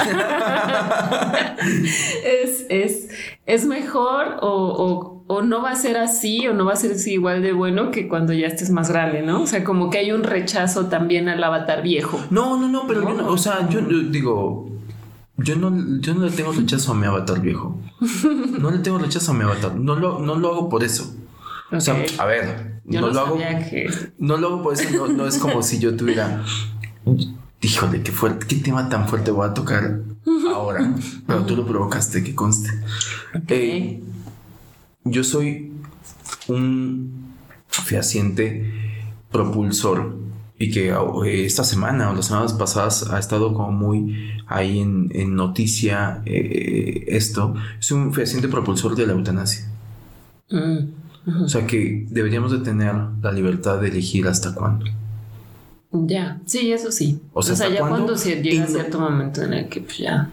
es, 2.25 2.67
es, 2.69 3.09
es, 3.47 3.65
mejor 3.65 4.39
o 4.43 4.51
o 4.51 5.20
no 5.43 5.63
va 5.63 5.71
a 5.71 5.77
ser 5.77 5.97
así 5.97 6.47
o 6.49 6.55
no 6.55 6.65
va 6.65 6.73
a 6.73 6.77
ser 6.77 6.93
así 6.93 7.13
igual 7.13 7.41
de 7.41 7.53
bueno 7.53 7.93
que 7.93 8.09
cuando 8.09 8.33
ya 8.33 8.49
estés 8.49 8.71
más 8.71 8.91
grande, 8.91 9.23
¿no? 9.23 9.43
O 9.43 9.47
sea, 9.47 9.63
como 9.63 9.89
que 9.89 9.99
hay 9.99 10.11
un 10.11 10.25
rechazo 10.25 10.87
también 10.87 11.29
al 11.29 11.43
avatar 11.43 11.83
viejo. 11.83 12.21
No, 12.31 12.59
no, 12.59 12.69
no, 12.69 12.87
pero 12.89 13.03
yo 13.03 13.15
no, 13.15 13.29
o 13.29 13.39
sea, 13.39 13.69
yo, 13.69 13.81
digo, 13.81 14.69
yo 15.37 15.55
no, 15.55 15.73
yo 16.01 16.15
no 16.15 16.27
le 16.27 16.33
tengo 16.33 16.51
rechazo 16.53 16.93
a 16.93 16.95
mi 16.97 17.07
avatar 17.07 17.41
viejo. 17.41 17.81
No 18.59 18.71
le 18.71 18.79
tengo 18.79 18.99
rechazo 18.99 19.31
a 19.31 19.35
mi 19.35 19.45
avatar. 19.45 19.77
No 19.77 19.95
lo, 19.95 20.19
no 20.19 20.35
lo 20.35 20.51
hago 20.51 20.69
por 20.69 20.83
eso. 20.83 21.15
O 21.71 21.81
sea, 21.81 21.95
a 22.19 22.27
ver, 22.27 22.81
no, 22.85 23.09
lo 23.09 23.21
hago. 23.21 23.39
No 24.19 24.37
lo 24.37 24.49
hago 24.49 24.63
por 24.65 24.75
eso, 24.75 25.07
no, 25.07 25.27
es 25.27 25.39
como 25.39 25.63
si 25.63 25.79
yo 25.79 25.97
tuviera. 25.97 26.45
Híjole, 27.63 28.03
qué 28.03 28.11
fuerte, 28.11 28.47
qué 28.47 28.57
tema 28.57 28.89
tan 28.89 29.07
fuerte 29.07 29.31
voy 29.31 29.49
a 29.49 29.55
tocar 29.55 30.01
ahora. 30.53 30.93
Pero 31.27 31.45
tú 31.45 31.57
lo 31.57 31.67
provocaste, 31.67 32.25
que 32.25 32.35
conste. 32.35 32.71
Okay. 33.45 33.71
Eh, 33.71 34.03
yo 35.05 35.25
soy 35.25 35.73
un 36.49 37.35
fehaciente 37.69 38.73
propulsor 39.31 40.17
y 40.59 40.71
que 40.71 40.91
eh, 40.91 41.45
esta 41.47 41.65
semana 41.65 42.11
o 42.11 42.15
las 42.15 42.27
semanas 42.27 42.53
pasadas 42.53 43.11
ha 43.11 43.19
estado 43.19 43.55
como 43.55 43.73
muy 43.73 44.31
ahí 44.47 44.81
en, 44.81 45.35
noticia 45.35 46.23
eh, 46.27 47.05
esto. 47.09 47.55
Soy 47.79 47.99
un 47.99 48.13
fehaciente 48.13 48.49
propulsor 48.49 48.95
de 48.95 49.07
la 49.07 49.15
eutanasia. 49.15 49.67
Mm, 50.51 51.45
o 51.45 51.49
sea 51.49 51.67
que 51.67 52.07
deberíamos 52.11 52.53
de 52.53 52.59
tener 52.59 52.95
la 53.23 53.33
libertad 53.33 53.81
de 53.81 53.89
elegir 53.89 54.27
hasta 54.27 54.55
cuándo. 54.55 54.87
Ya, 55.93 56.41
sí, 56.45 56.73
eso 56.73 56.93
sí. 56.93 57.21
O 57.33 57.43
sea, 57.43 57.69
ya 57.69 57.81
cuando 57.81 58.15
llega 58.15 58.67
cierto 58.67 59.01
momento 59.01 59.43
en 59.43 59.55
el 59.55 59.69
que 59.69 59.81
pues, 59.81 59.99
ya 59.99 60.31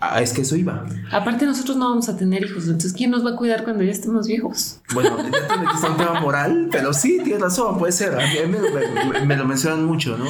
Ah, 0.00 0.22
es 0.22 0.32
que 0.32 0.40
eso 0.40 0.56
iba. 0.56 0.82
Aparte, 1.12 1.44
nosotros 1.44 1.76
no 1.76 1.90
vamos 1.90 2.08
a 2.08 2.16
tener 2.16 2.42
hijos, 2.44 2.64
entonces, 2.64 2.94
¿quién 2.94 3.10
nos 3.10 3.24
va 3.24 3.32
a 3.32 3.36
cuidar 3.36 3.64
cuando 3.64 3.84
ya 3.84 3.92
estemos 3.92 4.26
viejos? 4.26 4.80
Bueno, 4.94 5.18
ya 5.18 5.30
que 5.30 5.86
un 5.86 5.96
tema 5.98 6.20
moral, 6.20 6.68
pero 6.72 6.94
sí, 6.94 7.20
tienes 7.22 7.42
razón, 7.42 7.78
puede 7.78 7.92
ser. 7.92 8.18
A 8.18 8.26
mí 8.26 9.26
me, 9.26 9.36
lo 9.36 9.44
mencionan 9.44 9.84
mucho, 9.84 10.16
¿no? 10.16 10.24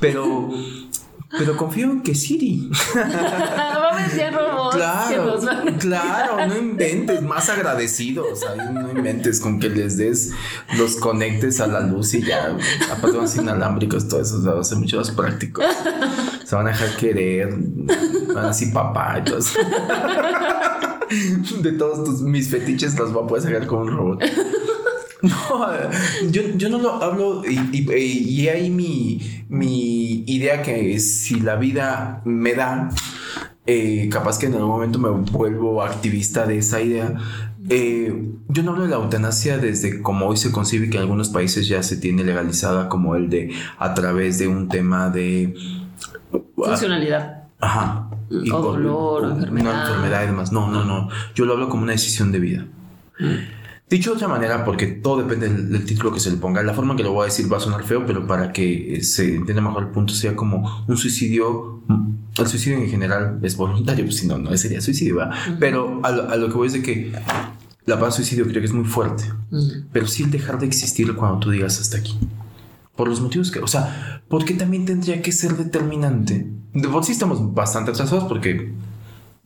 Pero, 0.00 0.48
pero 1.38 1.54
confío 1.58 1.90
en 1.90 2.02
que 2.02 2.14
Siri. 2.14 2.70
va 2.96 3.02
a 3.02 3.94
haber 3.94 4.32
robots. 4.32 4.76
Claro, 4.76 5.40
claro, 5.78 6.46
no 6.46 6.56
inventes, 6.56 7.20
más 7.20 7.50
agradecidos. 7.50 8.40
no 8.72 8.90
inventes 8.90 9.38
con 9.38 9.60
que 9.60 9.68
les 9.68 9.98
des 9.98 10.32
los 10.78 10.96
conectes 10.96 11.60
a 11.60 11.66
la 11.66 11.80
luz 11.80 12.14
y 12.14 12.22
ya. 12.22 12.56
Aparte, 12.90 13.18
van 13.18 13.28
inalámbricos, 13.38 14.08
todo 14.08 14.22
eso, 14.22 14.42
va 14.42 14.60
a 14.60 14.64
ser 14.64 14.78
mucho 14.78 14.96
más 14.96 15.10
práctico. 15.10 15.60
Van 16.54 16.66
a 16.66 16.70
dejar 16.70 16.96
querer 16.96 17.48
van 18.34 18.52
y 18.54 18.72
todo 19.24 19.38
De 21.62 21.72
todos 21.72 22.04
tus, 22.04 22.22
mis 22.22 22.48
fetiches 22.48 22.98
los 22.98 23.12
voy 23.12 23.24
a 23.24 23.26
poder 23.26 23.44
sacar 23.44 23.66
con 23.66 23.88
un 23.88 23.96
robot. 23.96 24.22
No, 25.22 25.32
yo, 26.30 26.42
yo, 26.56 26.68
no 26.68 26.78
lo 26.78 27.02
hablo 27.02 27.42
y, 27.48 27.58
y, 27.72 28.48
ahí 28.48 28.68
mi, 28.68 29.46
mi, 29.48 30.22
idea 30.26 30.60
que 30.62 31.00
si 31.00 31.40
la 31.40 31.56
vida 31.56 32.20
me 32.26 32.52
da, 32.52 32.90
eh, 33.64 34.10
capaz 34.12 34.38
que 34.38 34.46
en 34.46 34.54
algún 34.54 34.68
momento 34.68 34.98
me 34.98 35.08
vuelvo 35.08 35.82
activista 35.82 36.46
de 36.46 36.58
esa 36.58 36.82
idea. 36.82 37.14
Eh, 37.70 38.12
yo 38.48 38.62
no 38.62 38.72
hablo 38.72 38.84
de 38.84 38.90
la 38.90 38.96
eutanasia 38.96 39.56
desde 39.56 40.02
como 40.02 40.26
hoy 40.26 40.36
se 40.36 40.52
concibe 40.52 40.90
que 40.90 40.98
en 40.98 41.04
algunos 41.04 41.30
países 41.30 41.66
ya 41.66 41.82
se 41.82 41.96
tiene 41.96 42.22
legalizada 42.22 42.90
como 42.90 43.16
el 43.16 43.30
de 43.30 43.54
a 43.78 43.94
través 43.94 44.38
de 44.38 44.48
un 44.48 44.68
tema 44.68 45.08
de 45.08 45.54
funcionalidad. 46.54 47.44
Ajá. 47.60 48.10
o 48.30 48.62
dolor, 48.62 49.24
o, 49.24 49.30
enfermedad. 49.30 49.72
Una 49.72 49.82
enfermedad 49.82 50.22
y 50.24 50.26
demás. 50.26 50.52
No, 50.52 50.70
no, 50.70 50.84
no. 50.84 51.08
Yo 51.34 51.44
lo 51.44 51.54
hablo 51.54 51.68
como 51.68 51.82
una 51.82 51.92
decisión 51.92 52.32
de 52.32 52.38
vida. 52.38 52.66
Dicho 53.88 54.10
de 54.10 54.16
otra 54.16 54.28
manera, 54.28 54.64
porque 54.64 54.86
todo 54.86 55.22
depende 55.22 55.48
del, 55.48 55.84
título 55.84 56.12
que 56.12 56.18
se 56.18 56.30
le 56.30 56.36
ponga. 56.38 56.62
La 56.62 56.74
forma 56.74 56.96
que 56.96 57.02
lo 57.02 57.12
voy 57.12 57.22
a 57.22 57.24
decir 57.26 57.52
va 57.52 57.58
a 57.58 57.60
sonar 57.60 57.84
feo, 57.84 58.04
pero 58.06 58.26
para 58.26 58.50
que 58.52 59.00
se 59.02 59.36
entienda 59.36 59.62
mejor 59.62 59.84
el 59.84 59.88
punto, 59.90 60.14
sea 60.14 60.34
como 60.34 60.84
un 60.88 60.96
suicidio. 60.96 61.82
Mm, 61.86 62.14
el 62.38 62.46
suicidio 62.48 62.78
en 62.78 62.88
general 62.88 63.38
es 63.42 63.56
voluntario, 63.56 64.04
pues 64.04 64.16
si 64.16 64.26
no, 64.26 64.38
no 64.38 64.56
sería 64.56 64.80
suicidio, 64.80 65.18
Pero 65.60 66.00
a 66.02 66.36
lo, 66.36 66.48
que 66.48 66.54
voy 66.54 66.66
es 66.66 66.72
de 66.72 66.82
que 66.82 67.12
la 67.84 67.94
palabra 67.94 68.10
suicidio 68.10 68.44
creo 68.46 68.60
que 68.60 68.66
es 68.66 68.72
muy 68.72 68.86
fuerte. 68.86 69.24
Pero 69.92 70.06
sí 70.06 70.24
el 70.24 70.30
dejar 70.30 70.58
de 70.58 70.66
existir 70.66 71.14
cuando 71.14 71.38
tú 71.38 71.50
digas 71.50 71.78
hasta 71.78 71.98
aquí. 71.98 72.18
Por 72.96 73.08
los 73.08 73.20
motivos 73.20 73.50
que, 73.50 73.58
o 73.58 73.66
sea, 73.66 74.22
¿por 74.28 74.44
qué 74.44 74.54
también 74.54 74.84
tendría 74.84 75.20
que 75.20 75.32
ser 75.32 75.56
determinante? 75.56 76.50
De 76.72 76.88
por 76.88 77.04
sí 77.04 77.12
estamos 77.12 77.54
bastante 77.54 77.90
atrasados 77.90 78.24
porque 78.24 78.72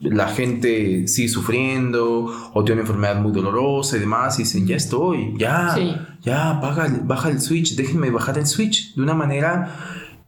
la 0.00 0.28
gente 0.28 1.08
sigue 1.08 1.28
sufriendo 1.28 2.26
o 2.52 2.64
tiene 2.64 2.80
una 2.80 2.88
enfermedad 2.88 3.20
muy 3.20 3.32
dolorosa 3.32 3.96
y 3.96 4.00
demás 4.00 4.38
y 4.38 4.42
dicen, 4.42 4.66
ya 4.66 4.76
estoy, 4.76 5.34
ya, 5.37 5.76
ya, 6.22 6.52
baja, 6.54 6.88
baja 7.04 7.30
el 7.30 7.40
switch, 7.40 7.74
déjenme 7.74 8.11
bajar 8.11 8.38
el 8.38 8.46
switch 8.46 8.94
de 8.94 9.02
una 9.02 9.14
manera 9.14 9.74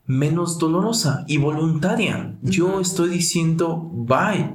menos 0.05 0.59
dolorosa 0.59 1.23
y 1.27 1.37
voluntaria. 1.37 2.35
Yo 2.41 2.81
estoy 2.81 3.09
diciendo, 3.09 3.89
bye. 3.93 4.53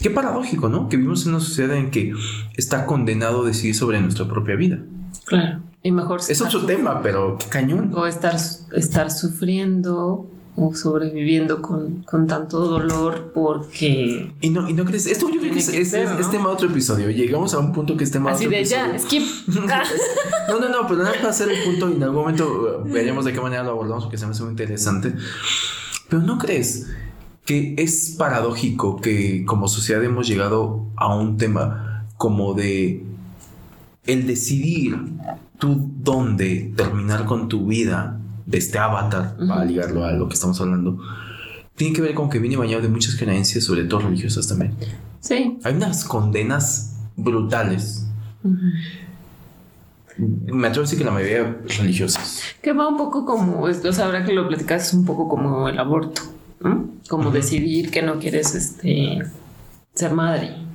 Qué 0.00 0.10
paradójico, 0.10 0.68
¿no? 0.68 0.88
Que 0.88 0.96
vivimos 0.96 1.26
en 1.26 1.30
una 1.34 1.40
sociedad 1.40 1.76
en 1.76 1.90
que 1.90 2.12
está 2.56 2.86
condenado 2.86 3.42
a 3.42 3.46
decidir 3.46 3.74
sobre 3.74 4.00
nuestra 4.00 4.28
propia 4.28 4.54
vida. 4.54 4.78
Claro. 5.24 5.62
Y 5.82 5.92
mejor 5.92 6.20
es 6.26 6.40
otro 6.40 6.64
tema, 6.66 7.00
pero 7.02 7.38
qué 7.38 7.46
cañón. 7.46 7.92
O 7.94 8.06
estar, 8.06 8.36
estar 8.72 9.10
sufriendo 9.10 10.28
o 10.60 10.74
sobreviviendo 10.74 11.62
con, 11.62 12.02
con 12.02 12.26
tanto 12.26 12.58
dolor 12.58 13.30
porque... 13.32 14.32
Y 14.40 14.50
no, 14.50 14.68
y 14.68 14.72
no 14.72 14.84
crees, 14.84 15.06
esto 15.06 15.28
yo 15.30 15.40
creo 15.40 15.52
que, 15.52 15.60
es, 15.60 15.90
tema 15.92 16.48
de 16.48 16.54
otro 16.54 16.68
episodio. 16.68 17.10
Llegamos 17.10 17.54
a 17.54 17.60
un 17.60 17.72
punto 17.72 17.96
que 17.96 18.02
es 18.02 18.10
tema 18.10 18.32
Así 18.32 18.46
de 18.46 18.64
ya, 18.64 18.98
skip. 18.98 19.22
no, 20.48 20.58
no, 20.58 20.68
no, 20.68 20.86
pero 20.88 21.02
nada 21.04 21.12
para 21.14 21.30
hacer 21.30 21.48
el 21.48 21.62
punto 21.62 21.88
y 21.88 21.94
en 21.94 22.02
algún 22.02 22.20
momento 22.22 22.82
uh, 22.84 22.92
veremos 22.92 23.24
de 23.24 23.32
qué 23.32 23.40
manera 23.40 23.62
lo 23.62 23.70
abordamos 23.70 24.04
porque 24.04 24.18
se 24.18 24.26
me 24.26 24.32
hace 24.32 24.42
muy 24.42 24.50
interesante. 24.50 25.14
Pero 26.08 26.22
no 26.22 26.38
crees 26.38 26.88
que 27.44 27.74
es 27.78 28.16
paradójico 28.18 29.00
que 29.00 29.44
como 29.44 29.68
sociedad 29.68 30.02
hemos 30.02 30.26
llegado 30.26 30.86
a 30.96 31.14
un 31.14 31.36
tema 31.36 32.04
como 32.16 32.54
de 32.54 33.04
el 34.06 34.26
decidir 34.26 34.98
tú 35.58 35.90
dónde 36.02 36.72
terminar 36.76 37.26
con 37.26 37.48
tu 37.48 37.66
vida 37.66 38.18
de 38.46 38.58
este 38.58 38.78
avatar, 38.78 39.36
para 39.46 39.64
ligarlo 39.64 40.04
a 40.04 40.12
lo 40.12 40.28
que 40.28 40.34
estamos 40.34 40.60
hablando, 40.60 40.98
tiene 41.76 41.94
que 41.94 42.00
ver 42.00 42.14
con 42.14 42.30
que 42.30 42.38
viene 42.38 42.56
bañado 42.56 42.82
de 42.82 42.88
muchas 42.88 43.14
creencias, 43.16 43.64
sobre 43.64 43.84
todo 43.84 44.00
religiosas 44.00 44.48
también. 44.48 44.74
Sí. 45.20 45.58
Hay 45.62 45.74
unas 45.74 46.04
condenas 46.04 46.96
brutales. 47.16 48.06
Me 50.16 50.66
atrevo 50.66 50.82
a 50.82 50.86
decir 50.86 50.98
que 50.98 51.04
la 51.04 51.10
mayoría 51.10 51.60
religiosas. 51.78 52.42
Que 52.62 52.72
va 52.72 52.88
un 52.88 52.96
poco 52.96 53.24
como, 53.24 53.62
o 53.62 53.72
sea, 53.72 54.06
ahora 54.06 54.24
que 54.24 54.32
lo 54.32 54.48
platicas, 54.48 54.88
es 54.88 54.94
un 54.94 55.04
poco 55.04 55.28
como 55.28 55.68
el 55.68 55.78
aborto, 55.78 56.22
Como 57.08 57.30
decidir 57.30 57.90
que 57.90 58.02
no 58.02 58.18
quieres 58.18 58.54
este, 58.54 59.22
ser 59.94 60.12
madre. 60.14 60.67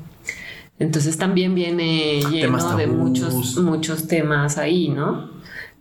Entonces 0.79 1.17
también 1.17 1.55
viene 1.55 2.21
lleno 2.31 2.75
de 2.75 2.87
muchos, 2.87 3.57
muchos 3.57 4.07
temas 4.07 4.57
ahí, 4.57 4.89
¿no? 4.89 5.31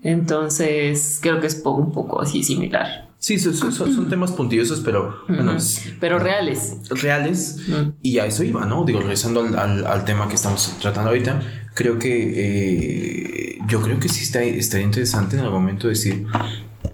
Entonces 0.02 1.18
creo 1.22 1.40
que 1.40 1.46
es 1.46 1.62
un 1.64 1.92
poco 1.92 2.20
así 2.20 2.42
similar. 2.42 3.10
Sí, 3.18 3.38
son, 3.38 4.08
temas 4.08 4.32
puntillosos, 4.32 4.80
pero 4.80 5.24
pero 6.00 6.18
reales. 6.18 6.78
Reales. 6.90 7.58
Y 8.02 8.18
a 8.18 8.26
eso 8.26 8.42
iba, 8.42 8.66
¿no? 8.66 8.84
Digo, 8.84 8.98
regresando 8.98 9.42
al, 9.56 10.04
tema 10.04 10.26
que 10.26 10.34
estamos 10.34 10.76
tratando 10.80 11.10
ahorita, 11.10 11.40
creo 11.74 12.00
que 12.00 13.52
eh, 13.54 13.58
yo 13.68 13.80
creo 13.80 14.00
que 14.00 14.08
sí 14.08 14.24
está, 14.24 14.42
estaría 14.42 14.84
interesante 14.84 15.36
en 15.36 15.44
algún 15.44 15.60
momento 15.60 15.86
decir 15.86 16.26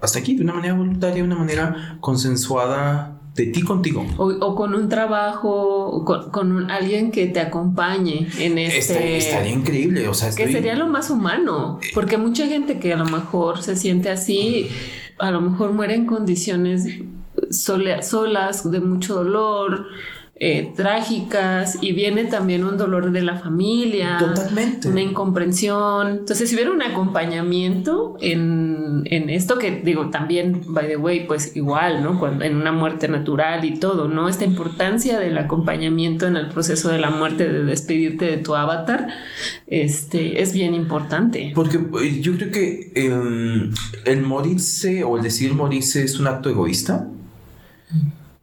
hasta 0.03 0.19
aquí 0.19 0.35
de 0.35 0.43
una 0.43 0.53
manera 0.53 0.75
voluntaria, 0.75 1.17
de 1.17 1.23
una 1.23 1.37
manera 1.37 1.97
consensuada 2.01 3.19
de 3.39 3.47
ti 3.47 3.63
contigo. 3.63 4.05
O, 4.17 4.55
con 4.55 4.75
un 4.75 4.89
trabajo, 4.89 6.05
con, 6.05 6.71
alguien 6.71 7.11
que 7.11 7.27
te 7.29 7.41
acompañe 7.41 8.27
en 8.39 8.59
este... 8.59 9.17
estaría 9.17 9.53
increíble, 9.53 10.09
o 10.09 10.15
sea, 10.15 10.35
que 10.35 10.51
sería 10.51 10.75
lo 10.75 10.89
más 10.89 11.09
humano, 11.11 11.79
porque 11.95 12.19
mucha 12.19 12.47
gente 12.47 12.79
que 12.79 12.93
a 12.93 12.97
lo 12.97 13.05
mejor 13.05 13.63
se 13.63 13.77
siente 13.77 14.11
así, 14.11 14.69
a 15.19 15.31
lo 15.31 15.41
mejor 15.41 15.73
muere 15.73 15.95
en 15.95 16.07
condiciones 16.07 16.87
solas, 17.51 18.71
de 18.71 18.81
mucho 18.81 19.15
dolor, 19.15 19.87
eh, 20.41 20.73
trágicas 20.77 21.79
y 21.81 21.93
viene 21.93 22.25
también 22.25 22.65
un 22.65 22.77
dolor 22.77 23.11
de 23.11 23.23
la 23.23 23.39
familia. 23.39 24.19
Totalmente. 24.21 24.89
Una 24.89 25.03
incomprensión. 25.03 26.09
Entonces, 26.19 26.49
si 26.49 26.55
hubiera 26.55 26.71
un 26.71 26.81
acompañamiento 26.81 28.17
en, 28.21 29.03
en, 29.07 29.31
esto 29.31 29.59
que 29.59 29.83
digo 29.83 30.11
también, 30.11 30.63
by 30.69 30.87
the 30.87 30.97
way, 30.97 31.27
pues 31.27 31.57
igual, 31.57 32.05
¿no? 32.05 32.21
Cuando, 32.21 32.45
en 32.45 32.55
una 32.55 32.71
muerte 32.71 33.09
natural 33.09 33.65
y 33.65 33.81
todo, 33.81 34.07
¿no? 34.07 34.29
Esta 34.29 34.45
importancia 34.45 35.19
del 35.19 35.37
acompañamiento 35.39 36.29
en 36.29 36.37
el 36.37 36.49
proceso 36.49 36.89
de 36.89 36.99
la 36.99 37.11
muerte, 37.11 37.49
de 37.49 37.65
despedirte 37.65 38.27
de 38.27 38.37
tu 38.37 38.55
avatar, 38.55 39.09
este, 39.67 40.41
es 40.41 40.53
bien 40.53 40.73
importante. 40.73 41.51
Porque 41.53 41.79
eh, 41.79 42.21
yo 42.21 42.37
creo 42.37 42.53
que 42.53 42.93
em, 42.95 43.73
el 44.05 44.23
morirse 44.23 45.03
o 45.03 45.17
el 45.17 45.25
decir 45.25 45.53
morirse 45.53 46.05
es 46.05 46.21
un 46.21 46.29
acto 46.29 46.49
egoísta, 46.49 47.09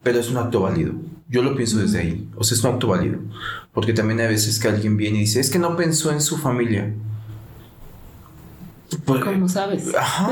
pero 0.04 0.20
es 0.20 0.30
un 0.30 0.38
acto 0.38 0.60
válido. 0.60 0.94
Yo 1.28 1.42
lo 1.42 1.56
pienso 1.56 1.80
desde 1.80 2.00
ahí. 2.00 2.30
O 2.36 2.44
sea, 2.44 2.56
es 2.58 2.64
un 2.64 2.74
acto 2.74 2.88
válido. 2.88 3.20
Porque 3.74 3.94
también 3.94 4.20
hay 4.20 4.28
veces 4.28 4.60
que 4.60 4.68
alguien 4.68 4.96
viene 4.98 5.18
y 5.18 5.22
dice, 5.22 5.40
es 5.40 5.50
que 5.50 5.60
no 5.60 5.76
pensó 5.76 6.12
en 6.12 6.22
su 6.22 6.38
familia. 6.38 6.94
¿Cómo 9.06 9.50
sabes? 9.50 9.94
Ajá. 9.96 10.30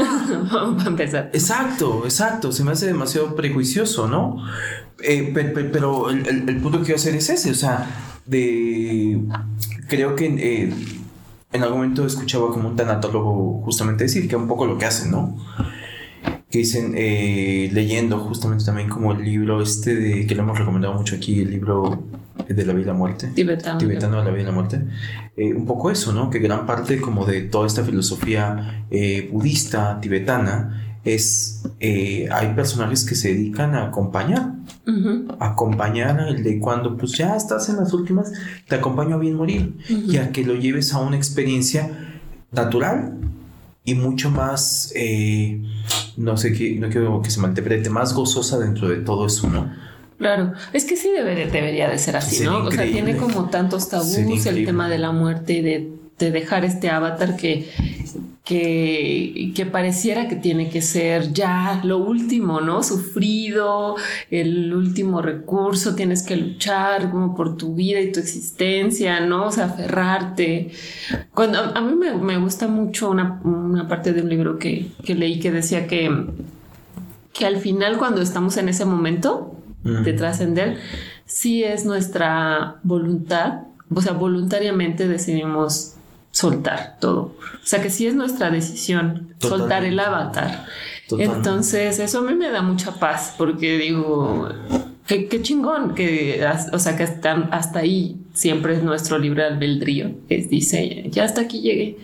Vamos 0.52 0.86
a 0.86 0.88
empezar. 0.88 1.30
Exacto, 1.34 2.04
exacto. 2.06 2.52
Se 2.52 2.64
me 2.64 2.72
hace 2.72 2.86
demasiado 2.88 3.36
prejuicioso, 3.36 4.08
¿no? 4.08 4.38
Eh, 5.02 5.32
pero 5.34 6.10
el, 6.10 6.62
punto 6.62 6.80
que 6.80 6.86
quiero 6.86 7.00
hacer 7.00 7.16
es 7.16 7.30
ese. 7.30 7.52
O 7.52 7.56
sea, 7.56 7.88
de. 8.26 9.20
Creo 9.88 10.16
que 10.16 10.26
eh, 10.26 10.74
en 11.52 11.64
algún 11.64 11.80
momento 11.80 12.06
escuchaba 12.06 12.50
como 12.50 12.70
un 12.70 12.76
tanatólogo 12.76 13.62
justamente 13.64 14.06
decir 14.06 14.28
que 14.28 14.36
un 14.36 14.48
poco 14.48 14.66
lo 14.66 14.78
que 14.78 14.86
hacen, 14.86 15.12
¿no? 15.12 15.38
Que 16.54 16.60
dicen, 16.60 16.94
eh, 16.96 17.68
leyendo 17.74 18.20
justamente 18.20 18.64
también 18.64 18.88
como 18.88 19.14
el 19.14 19.24
libro 19.26 19.60
este 19.60 19.96
de, 19.96 20.28
que 20.28 20.36
lo 20.36 20.44
hemos 20.44 20.60
recomendado 20.60 20.94
mucho 20.94 21.16
aquí, 21.16 21.42
el 21.42 21.50
libro 21.50 22.04
de 22.48 22.64
la 22.64 22.74
vida 22.74 22.84
y 22.84 22.86
la 22.86 22.94
muerte. 22.94 23.32
Tibetano. 23.34 23.80
Tibetano 23.80 24.20
de 24.20 24.26
la 24.26 24.30
vida 24.30 24.44
y 24.44 24.46
la 24.46 24.52
muerte. 24.52 24.82
Eh, 25.36 25.52
un 25.52 25.66
poco 25.66 25.90
eso, 25.90 26.14
¿no? 26.14 26.30
Que 26.30 26.38
gran 26.38 26.68
parte 26.68 27.02
como 27.02 27.26
de 27.26 27.42
toda 27.42 27.66
esta 27.66 27.84
filosofía 27.84 28.86
eh, 28.92 29.30
budista 29.32 30.00
tibetana 30.00 31.00
es, 31.04 31.64
hay 31.82 32.54
personajes 32.54 33.04
que 33.04 33.16
se 33.16 33.30
dedican 33.30 33.74
a 33.74 33.88
acompañar, 33.88 34.54
acompañar 35.40 36.20
el 36.20 36.44
de 36.44 36.60
cuando 36.60 36.96
pues 36.96 37.14
ya 37.14 37.36
estás 37.36 37.68
en 37.70 37.78
las 37.78 37.94
últimas, 37.94 38.32
te 38.68 38.76
acompaño 38.76 39.16
a 39.16 39.18
bien 39.18 39.34
morir 39.34 39.76
y 39.90 40.18
a 40.18 40.32
que 40.32 40.46
lo 40.46 40.54
lleves 40.54 40.94
a 40.94 41.00
una 41.00 41.18
experiencia 41.18 41.90
natural 42.52 43.18
y 43.84 43.96
mucho 43.96 44.30
más, 44.30 44.94
no 46.18 46.38
sé, 46.38 46.54
qué, 46.54 46.76
no 46.76 46.90
quiero 46.90 47.22
que 47.22 47.30
se 47.30 47.40
malinterprete, 47.40 47.90
más 47.90 48.14
gozosa 48.14 48.60
dentro 48.60 48.88
de 48.88 48.98
todo 48.98 49.26
eso, 49.26 49.50
¿no? 49.50 49.72
Claro, 50.18 50.54
es 50.72 50.86
que 50.86 50.96
sí 50.96 51.10
debería, 51.10 51.48
debería 51.48 51.90
de 51.90 51.98
ser 51.98 52.16
así, 52.16 52.44
¿no? 52.44 52.64
O 52.66 52.72
sea, 52.72 52.86
tiene 52.86 53.18
como 53.18 53.50
tantos 53.50 53.90
tabús 53.90 54.16
el 54.18 54.66
tema 54.66 54.88
de 54.90 54.98
la 54.98 55.12
muerte 55.12 55.54
y 55.54 55.62
de, 55.62 55.92
de 56.18 56.32
dejar 56.32 56.66
este 56.66 56.90
avatar 56.90 57.36
que 57.36 57.70
que, 58.44 59.54
que, 59.56 59.66
pareciera 59.66 60.28
que 60.28 60.36
tiene 60.36 60.70
que 60.70 60.82
ser 60.82 61.32
ya 61.32 61.80
lo 61.84 61.98
último, 61.98 62.60
¿no? 62.60 62.84
Sufrido, 62.84 63.96
el 64.30 64.74
último 64.74 65.22
recurso, 65.22 65.96
tienes 65.96 66.24
que 66.24 66.36
luchar 66.36 67.10
como 67.10 67.36
por 67.36 67.56
tu 67.56 67.74
vida 67.74 68.02
y 68.02 68.12
tu 68.12 68.20
existencia, 68.20 69.22
¿no? 69.22 69.46
O 69.48 69.52
sea, 69.52 69.66
aferrarte. 69.66 70.72
Cuando, 71.34 71.60
a, 71.60 71.80
mí 71.80 71.96
me, 71.96 72.38
gusta 72.38 72.68
mucho 72.68 73.10
una, 73.12 73.40
parte 73.88 74.12
de 74.12 74.22
un 74.22 74.30
libro 74.30 74.60
que, 74.60 74.88
que, 75.06 75.16
leí 75.16 75.40
que 75.40 75.52
decía 75.52 75.88
que, 75.88 76.12
que 77.32 77.46
al 77.46 77.58
final 77.58 77.98
cuando 77.98 78.22
estamos 78.22 78.58
en 78.58 78.68
ese 78.68 78.84
momento 78.84 79.58
de 79.84 80.14
trascender, 80.14 80.78
sí 81.26 81.64
es 81.64 81.86
nuestra 81.86 82.80
voluntad, 82.84 83.64
o 83.94 84.02
sea, 84.02 84.14
voluntariamente 84.14 85.08
decidimos 85.08 85.93
soltar 86.34 86.98
todo. 87.00 87.36
O 87.38 87.66
sea 87.66 87.82
que 87.82 87.92
sí 87.92 88.08
es 88.08 88.16
nuestra 88.16 88.50
decisión 88.50 89.36
soltar 89.40 89.86
el 89.86 90.00
avatar. 90.00 90.66
Entonces 91.12 92.00
eso 92.00 92.20
a 92.20 92.22
mí 92.24 92.34
me 92.34 92.50
da 92.50 92.64
mucha 92.64 92.96
paz 92.96 93.36
porque 93.38 93.78
digo, 93.78 94.50
qué, 95.06 95.42
chingón 95.44 95.94
que, 95.94 96.44
o 96.72 96.80
sea 96.80 96.98
que 96.98 97.04
hasta, 97.04 97.34
hasta 97.52 97.80
ahí 97.80 98.18
siempre 98.34 98.74
es 98.74 98.82
nuestro 98.82 99.20
libre 99.20 99.44
albedrío. 99.44 100.16
Es, 100.28 100.50
dice, 100.50 101.06
ya 101.12 101.24
hasta 101.24 101.42
aquí 101.42 101.62
llegué. 101.62 102.00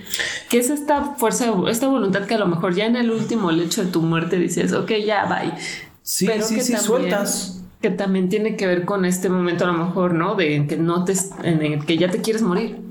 Que 0.48 0.60
es 0.60 0.70
esta 0.70 1.16
fuerza, 1.16 1.52
esta 1.68 1.88
voluntad 1.88 2.26
que 2.26 2.36
a 2.36 2.40
lo 2.40 2.46
mejor 2.46 2.76
ya 2.76 2.86
en 2.86 2.98
el 2.98 3.10
último 3.10 3.52
lecho 3.52 3.84
de 3.84 3.92
tu 3.92 4.04
muerte 4.04 4.38
dices, 4.38 4.74
ok, 4.74 4.92
ya, 5.04 5.26
bye. 5.26 5.60
Sí, 6.04 6.28
Pero 6.28 6.46
sí, 6.46 6.56
que 6.56 6.62
sí, 6.62 6.78
sueltas. 6.78 7.64
Que 7.82 7.90
también 7.90 8.30
tiene 8.30 8.58
que 8.58 8.68
ver 8.68 8.86
con 8.86 9.06
este 9.06 9.30
momento 9.30 9.64
a 9.64 9.68
lo 9.72 9.86
mejor, 9.86 10.14
¿no? 10.14 10.36
De 10.36 10.68
que 10.68 10.78
no 10.78 11.04
te, 11.04 11.14
en 11.44 11.64
el 11.64 11.86
que 11.86 11.98
ya 11.98 12.12
te 12.12 12.22
quieres 12.22 12.44
morir 12.44 12.89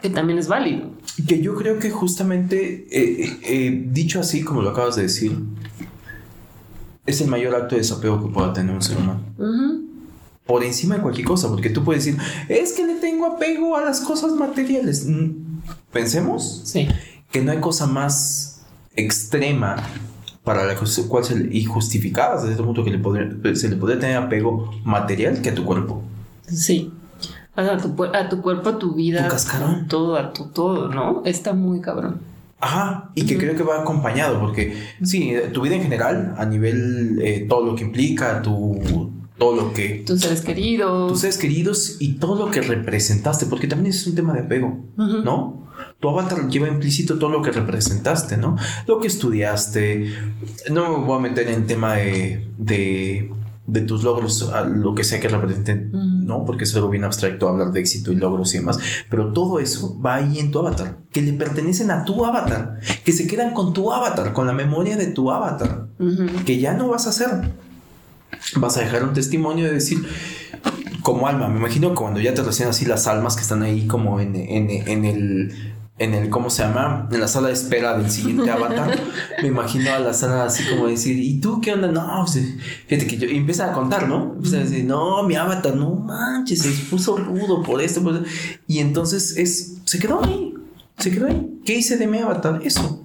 que 0.00 0.10
también 0.10 0.38
es 0.38 0.48
válido. 0.48 0.90
Que 1.26 1.40
yo 1.40 1.54
creo 1.54 1.78
que 1.78 1.90
justamente, 1.90 2.86
eh, 2.90 3.24
eh, 3.24 3.38
eh, 3.44 3.84
dicho 3.90 4.20
así 4.20 4.42
como 4.42 4.62
lo 4.62 4.70
acabas 4.70 4.96
de 4.96 5.02
decir, 5.02 5.38
es 7.06 7.20
el 7.20 7.28
mayor 7.28 7.54
acto 7.54 7.74
de 7.74 7.82
desapego 7.82 8.22
que 8.22 8.32
pueda 8.32 8.52
tener 8.52 8.74
un 8.74 8.82
ser 8.82 8.98
humano. 8.98 9.22
Por 10.46 10.64
encima 10.64 10.96
de 10.96 11.02
cualquier 11.02 11.26
cosa, 11.26 11.48
porque 11.48 11.70
tú 11.70 11.84
puedes 11.84 12.04
decir, 12.04 12.20
es 12.48 12.72
que 12.72 12.86
le 12.86 12.96
tengo 12.96 13.26
apego 13.26 13.76
a 13.76 13.82
las 13.82 14.00
cosas 14.00 14.32
materiales. 14.32 15.06
Mm, 15.06 15.60
pensemos 15.92 16.62
sí. 16.64 16.88
que 17.30 17.42
no 17.42 17.52
hay 17.52 17.60
cosa 17.60 17.86
más 17.86 18.62
extrema 18.96 19.76
para 20.42 20.64
la 20.64 20.74
cual 20.74 21.24
se, 21.24 21.48
y 21.52 21.64
justificada 21.64 22.36
desde 22.36 22.50
este 22.50 22.64
punto 22.64 22.82
que 22.82 22.90
le 22.90 23.56
se 23.56 23.68
le 23.68 23.76
podría 23.76 24.00
tener 24.00 24.16
apego 24.16 24.72
material 24.84 25.40
que 25.40 25.50
a 25.50 25.54
tu 25.54 25.64
cuerpo. 25.64 26.02
Sí 26.48 26.90
a 27.56 27.76
tu, 27.76 28.04
a 28.04 28.28
tu 28.28 28.40
cuerpo, 28.40 28.70
a 28.70 28.78
tu 28.78 28.94
vida. 28.94 29.24
Tu 29.24 29.30
cascarón. 29.30 29.88
Todo, 29.88 30.16
a 30.16 30.32
tu 30.32 30.46
todo, 30.46 30.88
¿no? 30.88 31.22
Está 31.24 31.52
muy 31.52 31.80
cabrón. 31.80 32.20
Ajá, 32.60 33.10
y 33.16 33.26
que 33.26 33.36
creo 33.36 33.56
que 33.56 33.64
va 33.64 33.80
acompañado, 33.80 34.38
porque 34.38 34.76
sí, 35.02 35.34
tu 35.52 35.62
vida 35.62 35.74
en 35.74 35.82
general, 35.82 36.36
a 36.38 36.46
nivel 36.46 37.18
eh, 37.20 37.44
todo 37.48 37.66
lo 37.66 37.74
que 37.74 37.82
implica, 37.82 38.40
tu, 38.40 39.10
todo 39.36 39.56
lo 39.56 39.72
que... 39.72 40.04
Tus 40.06 40.20
seres 40.20 40.42
queridos. 40.42 41.10
Tus 41.10 41.22
seres 41.22 41.38
queridos 41.38 41.96
y 41.98 42.14
todo 42.14 42.36
lo 42.36 42.52
que 42.52 42.62
representaste, 42.62 43.46
porque 43.46 43.66
también 43.66 43.90
es 43.90 44.06
un 44.06 44.14
tema 44.14 44.32
de 44.32 44.40
apego, 44.40 44.78
¿no? 44.96 45.66
Tu 45.98 46.08
avatar 46.08 46.48
lleva 46.48 46.68
implícito 46.68 47.18
todo 47.18 47.30
lo 47.30 47.42
que 47.42 47.50
representaste, 47.50 48.36
¿no? 48.36 48.56
Lo 48.86 49.00
que 49.00 49.08
estudiaste. 49.08 50.12
No 50.70 50.98
me 50.98 51.04
voy 51.04 51.18
a 51.18 51.20
meter 51.20 51.48
en 51.48 51.66
tema 51.66 51.94
de, 51.94 52.46
de 52.58 53.28
de 53.66 53.80
tus 53.82 54.02
logros, 54.02 54.50
a 54.52 54.64
lo 54.64 54.94
que 54.94 55.04
sea 55.04 55.20
que 55.20 55.28
representen, 55.28 55.90
¿no? 56.22 56.44
Porque 56.44 56.64
es 56.64 56.74
algo 56.74 56.88
bien 56.88 57.04
abstracto 57.04 57.48
hablar 57.48 57.72
de 57.72 57.80
éxito 57.80 58.12
y 58.12 58.16
logros 58.16 58.54
y 58.54 58.58
demás. 58.58 58.78
Pero 59.10 59.32
todo 59.32 59.58
eso 59.58 60.00
va 60.00 60.16
ahí 60.16 60.38
en 60.38 60.50
tu 60.50 60.58
avatar, 60.58 60.98
que 61.10 61.22
le 61.22 61.32
pertenecen 61.32 61.90
a 61.90 62.04
tu 62.04 62.24
avatar, 62.24 62.80
que 63.04 63.12
se 63.12 63.26
quedan 63.26 63.54
con 63.54 63.72
tu 63.72 63.92
avatar, 63.92 64.32
con 64.32 64.46
la 64.46 64.52
memoria 64.52 64.96
de 64.96 65.06
tu 65.06 65.30
avatar, 65.30 65.86
que 66.44 66.58
ya 66.58 66.74
no 66.74 66.88
vas 66.88 67.06
a 67.06 67.10
hacer. 67.10 67.52
Vas 68.56 68.76
a 68.76 68.80
dejar 68.80 69.04
un 69.04 69.12
testimonio 69.12 69.66
de 69.66 69.72
decir, 69.72 69.98
como 71.02 71.26
alma, 71.26 71.48
me 71.48 71.58
imagino 71.58 71.94
cuando 71.94 72.20
ya 72.20 72.34
te 72.34 72.42
recién 72.42 72.68
así 72.68 72.84
las 72.84 73.06
almas 73.06 73.36
que 73.36 73.42
están 73.42 73.62
ahí 73.62 73.86
como 73.86 74.20
en, 74.20 74.34
en 74.36 75.04
el 75.04 75.71
en 75.98 76.14
el, 76.14 76.30
¿cómo 76.30 76.50
se 76.50 76.62
llama? 76.62 77.08
En 77.12 77.20
la 77.20 77.28
sala 77.28 77.48
de 77.48 77.54
espera 77.54 77.96
del 77.98 78.10
siguiente 78.10 78.50
avatar. 78.50 78.98
me 79.40 79.48
imagino 79.48 79.92
a 79.92 79.98
la 79.98 80.14
sala 80.14 80.44
así 80.44 80.64
como 80.68 80.88
decir, 80.88 81.18
¿y 81.18 81.40
tú 81.40 81.60
qué 81.60 81.72
onda? 81.72 81.88
No, 81.88 82.26
fíjate 82.26 83.06
que 83.06 83.18
yo, 83.18 83.28
y 83.28 83.36
empieza 83.36 83.70
a 83.70 83.72
contar, 83.72 84.08
¿no? 84.08 84.32
Empieza 84.34 84.56
a 84.56 84.60
decir, 84.60 84.84
no, 84.84 85.22
mi 85.22 85.36
avatar, 85.36 85.76
no 85.76 85.94
manches, 85.94 86.60
se 86.62 86.70
puso 86.90 87.16
rudo 87.16 87.62
por 87.62 87.80
esto, 87.80 88.02
por 88.02 88.24
Y 88.66 88.78
entonces 88.78 89.36
es, 89.36 89.78
se 89.84 89.98
quedó 89.98 90.24
ahí, 90.24 90.54
se 90.98 91.10
quedó 91.10 91.26
ahí. 91.26 91.60
¿Qué 91.64 91.76
hice 91.76 91.96
de 91.96 92.06
mi 92.06 92.18
avatar? 92.18 92.60
Eso. 92.64 93.04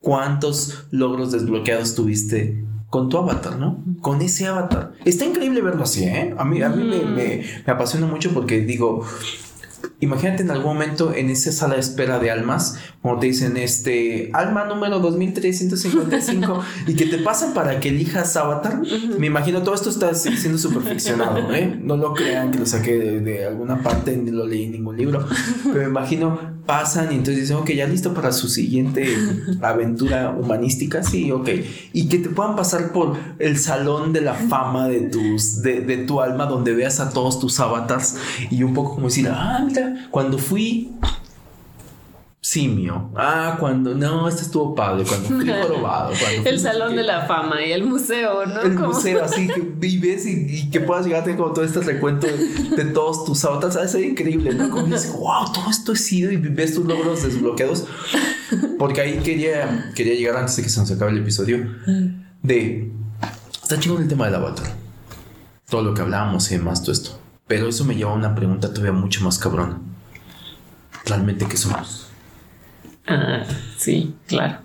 ¿Cuántos 0.00 0.86
logros 0.90 1.32
desbloqueados 1.32 1.94
tuviste 1.94 2.64
con 2.90 3.08
tu 3.08 3.18
avatar, 3.18 3.58
¿no? 3.58 3.84
Con 4.00 4.22
ese 4.22 4.46
avatar. 4.46 4.92
Está 5.04 5.24
increíble 5.24 5.60
verlo 5.60 5.82
así, 5.82 6.04
¿eh? 6.04 6.34
A 6.38 6.44
mí, 6.44 6.62
a 6.62 6.68
mí 6.68 6.84
me, 6.84 7.04
me, 7.04 7.44
me 7.66 7.72
apasiona 7.72 8.06
mucho 8.06 8.32
porque 8.32 8.60
digo, 8.60 9.04
Imagínate 10.00 10.42
en 10.42 10.50
algún 10.50 10.74
momento 10.74 11.12
en 11.12 11.28
esa 11.28 11.50
sala 11.50 11.74
de 11.74 11.80
espera 11.80 12.18
de 12.18 12.30
almas, 12.30 12.78
como 13.02 13.18
te 13.18 13.26
dicen, 13.26 13.56
este, 13.56 14.30
alma 14.32 14.64
número 14.64 15.00
2355, 15.00 16.64
y 16.86 16.94
que 16.94 17.06
te 17.06 17.18
pasan 17.18 17.52
para 17.52 17.80
que 17.80 17.88
elijas 17.88 18.36
avatar. 18.36 18.80
Me 19.18 19.26
imagino 19.26 19.62
todo 19.62 19.74
esto 19.74 19.90
está 19.90 20.14
siendo 20.14 20.58
súper 20.58 20.82
ficcionado, 20.82 21.52
¿eh? 21.54 21.78
No 21.82 21.96
lo 21.96 22.14
crean 22.14 22.52
que 22.52 22.58
lo 22.58 22.66
saqué 22.66 22.98
de, 22.98 23.44
alguna 23.44 23.82
parte, 23.82 24.16
ni 24.16 24.30
lo 24.30 24.46
leí 24.46 24.64
en 24.64 24.72
ningún 24.72 24.96
libro, 24.96 25.26
pero 25.64 25.80
me 25.80 25.84
imagino 25.84 26.57
pasan 26.68 27.10
y 27.12 27.14
entonces 27.14 27.44
dicen, 27.44 27.56
ok, 27.56 27.70
ya 27.70 27.86
listo 27.86 28.12
para 28.12 28.30
su 28.30 28.46
siguiente 28.46 29.16
aventura 29.62 30.36
humanística, 30.38 31.02
sí, 31.02 31.32
ok. 31.32 31.48
Y 31.94 32.10
que 32.10 32.18
te 32.18 32.28
puedan 32.28 32.56
pasar 32.56 32.92
por 32.92 33.16
el 33.38 33.58
salón 33.58 34.12
de 34.12 34.20
la 34.20 34.34
fama 34.34 34.86
de 34.86 35.00
tus, 35.08 35.62
de, 35.62 35.80
de 35.80 35.96
tu 35.96 36.20
alma, 36.20 36.44
donde 36.44 36.74
veas 36.74 37.00
a 37.00 37.08
todos 37.08 37.40
tus 37.40 37.58
avatars 37.58 38.16
y 38.50 38.62
un 38.64 38.74
poco 38.74 38.96
como 38.96 39.06
decir, 39.06 39.30
ah, 39.30 39.64
mira, 39.66 40.08
cuando 40.10 40.36
fui 40.36 40.92
simio. 42.48 43.10
Ah, 43.14 43.56
cuando 43.60 43.94
no, 43.94 44.26
este 44.26 44.42
estuvo 44.42 44.74
padre, 44.74 45.04
cuando 45.04 45.28
fui 45.28 45.44
probado. 45.66 46.12
el 46.46 46.58
salón 46.58 46.96
de 46.96 47.02
la 47.02 47.26
fama 47.26 47.62
y 47.62 47.72
el 47.72 47.84
museo, 47.84 48.46
¿no? 48.46 48.62
El 48.62 48.78
museo, 48.78 49.22
así 49.22 49.48
que 49.48 49.60
vives 49.60 50.24
y, 50.24 50.70
que 50.70 50.80
puedas 50.80 51.04
llegar 51.04 51.20
a 51.20 51.24
tener 51.24 51.38
como 51.38 51.52
todo 51.52 51.64
este 51.64 51.80
recuento 51.80 52.26
de, 52.26 52.84
todos 52.86 53.26
tus. 53.26 53.40
¿Sabes? 53.40 53.94
Es 53.94 54.02
increíble, 54.02 54.54
¿no? 54.54 54.70
Como 54.70 54.86
dices, 54.86 55.12
wow, 55.12 55.52
todo 55.52 55.68
esto 55.70 55.92
he 55.92 55.96
sido 55.96 56.32
y 56.32 56.36
ves 56.38 56.74
tus 56.74 56.86
logros 56.86 57.22
desbloqueados. 57.22 57.84
Porque 58.78 59.02
ahí 59.02 59.18
quería, 59.18 59.92
quería 59.94 60.14
llegar 60.14 60.36
antes 60.38 60.56
de 60.56 60.62
que 60.62 60.70
se 60.70 60.80
nos 60.80 60.90
acabe 60.90 61.10
el 61.10 61.18
episodio. 61.18 61.68
De 62.42 62.90
está 63.62 63.78
chingón 63.78 64.02
el 64.02 64.08
tema 64.08 64.24
del 64.24 64.36
avatar. 64.36 64.72
Todo 65.68 65.82
lo 65.82 65.92
que 65.92 66.00
hablábamos 66.00 66.50
y 66.50 66.56
demás, 66.56 66.80
todo 66.80 66.92
esto. 66.92 67.20
Pero 67.46 67.68
eso 67.68 67.84
me 67.84 67.94
lleva 67.94 68.12
a 68.12 68.14
una 68.14 68.34
pregunta 68.34 68.72
todavía 68.72 68.92
mucho 68.92 69.22
más 69.22 69.38
cabrona. 69.38 69.78
¿Realmente 71.04 71.46
qué 71.46 71.58
somos? 71.58 72.07
Ah, 73.08 73.44
sí, 73.76 74.14
claro. 74.26 74.58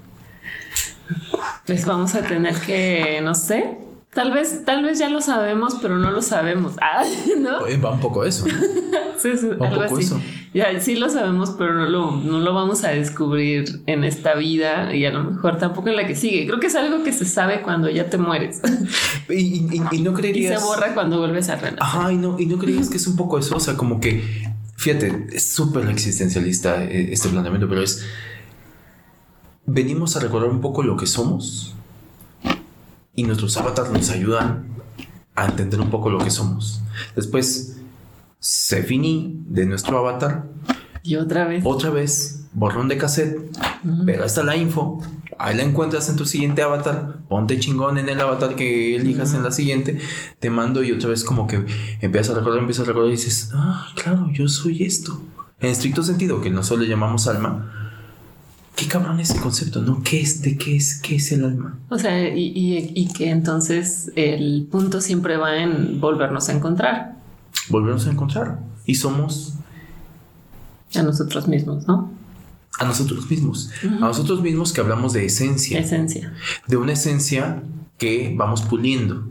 Pues 1.66 1.86
vamos 1.86 2.16
a 2.16 2.22
tener 2.22 2.56
que, 2.56 3.22
no 3.24 3.36
sé, 3.36 3.78
Tal 4.14 4.32
vez, 4.32 4.64
tal 4.64 4.84
vez 4.84 5.00
ya 5.00 5.10
lo 5.10 5.22
sabemos, 5.22 5.78
pero 5.82 5.98
no 5.98 6.12
lo 6.12 6.22
sabemos. 6.22 6.74
Ah, 6.80 7.04
¿no? 7.40 7.62
Va 7.84 7.92
un 7.92 8.00
poco 8.00 8.24
eso. 8.24 8.46
sí, 9.18 9.30
sí, 9.38 9.48
algo 9.60 9.82
así. 9.82 10.14
Ya, 10.54 10.80
sí 10.80 10.96
lo 10.96 11.10
sabemos, 11.10 11.56
pero 11.58 11.74
no 11.74 11.88
lo, 11.88 12.12
no 12.12 12.40
lo 12.40 12.54
vamos 12.54 12.84
a 12.84 12.90
descubrir 12.90 13.82
en 13.88 14.04
esta 14.04 14.36
vida 14.36 14.94
y 14.96 15.06
a 15.06 15.12
lo 15.12 15.24
mejor 15.24 15.58
tampoco 15.58 15.90
en 15.90 15.96
la 15.96 16.06
que 16.06 16.16
sigue. 16.16 16.46
Creo 16.46 16.60
que 16.60 16.68
es 16.68 16.76
algo 16.76 17.04
que 17.04 17.12
se 17.12 17.26
sabe 17.26 17.64
cuando 17.64 17.90
ya 17.90 18.08
te 18.12 18.20
mueres. 18.20 18.62
y, 19.30 19.62
no 20.02 20.14
creerías. 20.14 20.54
Y 20.54 20.58
se 20.60 20.64
borra 20.64 20.94
cuando 20.94 21.18
vuelves 21.18 21.50
a 21.50 21.56
renacer. 21.56 21.82
Ajá, 21.82 22.14
y 22.14 22.18
no, 22.18 22.40
y 22.40 22.46
no 22.46 22.60
creías 22.60 22.90
que 22.90 22.98
es 22.98 23.08
un 23.08 23.16
poco 23.16 23.40
eso. 23.40 23.56
O 23.56 23.60
sea, 23.60 23.76
como 23.76 24.00
que, 24.00 24.24
fíjate, 24.76 25.26
es 25.32 25.48
súper 25.48 25.90
existencialista 25.90 26.84
eh, 26.84 27.10
este 27.12 27.30
planteamiento, 27.30 27.68
pero 27.68 27.82
es 27.82 28.06
venimos 29.66 30.16
a 30.16 30.20
recordar 30.20 30.50
un 30.50 30.62
poco 30.62 30.84
lo 30.84 30.98
que 30.98 31.08
somos 31.08 31.76
y 33.16 33.24
nuestros 33.24 33.56
avatars 33.58 33.92
nos 33.92 34.10
ayudan 34.10 34.66
a 35.36 35.46
entender 35.46 35.80
un 35.80 35.90
poco 35.90 36.10
lo 36.10 36.20
que 36.20 36.32
somos. 36.32 36.82
Después 37.16 37.78
se 38.40 38.84
finí 38.84 39.40
de 39.48 39.66
nuestro 39.66 39.98
avatar. 39.98 40.46
Y 41.04 41.16
otra 41.16 41.46
vez. 41.46 41.64
Otra 41.66 41.90
vez, 41.90 42.46
borrón 42.54 42.88
de 42.88 42.98
cassette. 42.98 43.38
Pero 44.06 44.22
ahí 44.22 44.28
está 44.28 44.44
la 44.44 44.56
info. 44.56 45.02
Ahí 45.38 45.56
la 45.56 45.64
encuentras 45.64 46.10
en 46.10 46.16
tu 46.16 46.26
siguiente 46.26 46.62
avatar. 46.62 47.20
Ponte 47.28 47.60
chingón 47.60 47.98
en 47.98 48.10
el 48.10 48.20
avatar 48.20 48.56
que 48.56 48.96
elijas 48.96 49.34
en 49.34 49.44
la 49.44 49.52
siguiente. 49.52 50.00
Te 50.40 50.50
mando 50.50 50.84
y 50.84 50.92
otra 50.92 51.10
vez 51.10 51.24
como 51.24 51.48
que 51.48 51.66
empiezas 52.02 52.36
a 52.36 52.40
recordar, 52.40 52.60
empiezas 52.60 52.86
a 52.86 52.88
recordar 52.88 53.10
y 53.10 53.16
dices, 53.16 53.52
ah, 53.54 53.88
claro, 53.96 54.30
yo 54.32 54.48
soy 54.48 54.84
esto. 54.84 55.22
En 55.60 55.70
estricto 55.70 56.04
sentido, 56.04 56.42
que 56.42 56.50
nosotros 56.50 56.86
le 56.86 56.90
llamamos 56.90 57.28
alma 57.28 57.83
qué 58.76 58.88
cabrón 58.88 59.20
ese 59.20 59.40
concepto, 59.40 59.82
¿no? 59.82 60.02
¿Qué 60.04 60.22
es, 60.22 60.42
de 60.42 60.58
qué 60.58 60.76
es, 60.76 61.00
qué 61.02 61.16
es 61.16 61.32
el 61.32 61.46
alma? 61.46 61.78
O 61.90 61.98
sea, 61.98 62.28
y, 62.30 62.92
y, 62.96 63.08
que 63.14 63.30
entonces 63.30 64.12
el 64.16 64.68
punto 64.72 65.02
siempre 65.02 65.38
va 65.38 65.58
en 65.58 66.00
volvernos 66.00 66.50
a 66.50 66.54
encontrar. 66.54 67.16
Volvernos 67.70 68.08
a 68.08 68.12
encontrar. 68.12 68.60
Y 68.86 68.96
somos... 68.96 69.56
A 70.96 71.02
nosotros 71.02 71.48
mismos, 71.48 71.88
¿no? 71.88 72.12
A 72.80 72.86
nosotros 72.86 73.30
mismos. 73.30 73.70
A 73.84 74.08
nosotros 74.08 74.42
mismos 74.42 74.74
que 74.74 74.82
hablamos 74.82 75.14
de 75.14 75.26
esencia. 75.26 75.80
Esencia. 75.80 76.34
De 76.68 76.78
una 76.78 76.94
esencia 76.94 77.64
que 77.98 78.34
vamos 78.36 78.62
puliendo. 78.64 79.28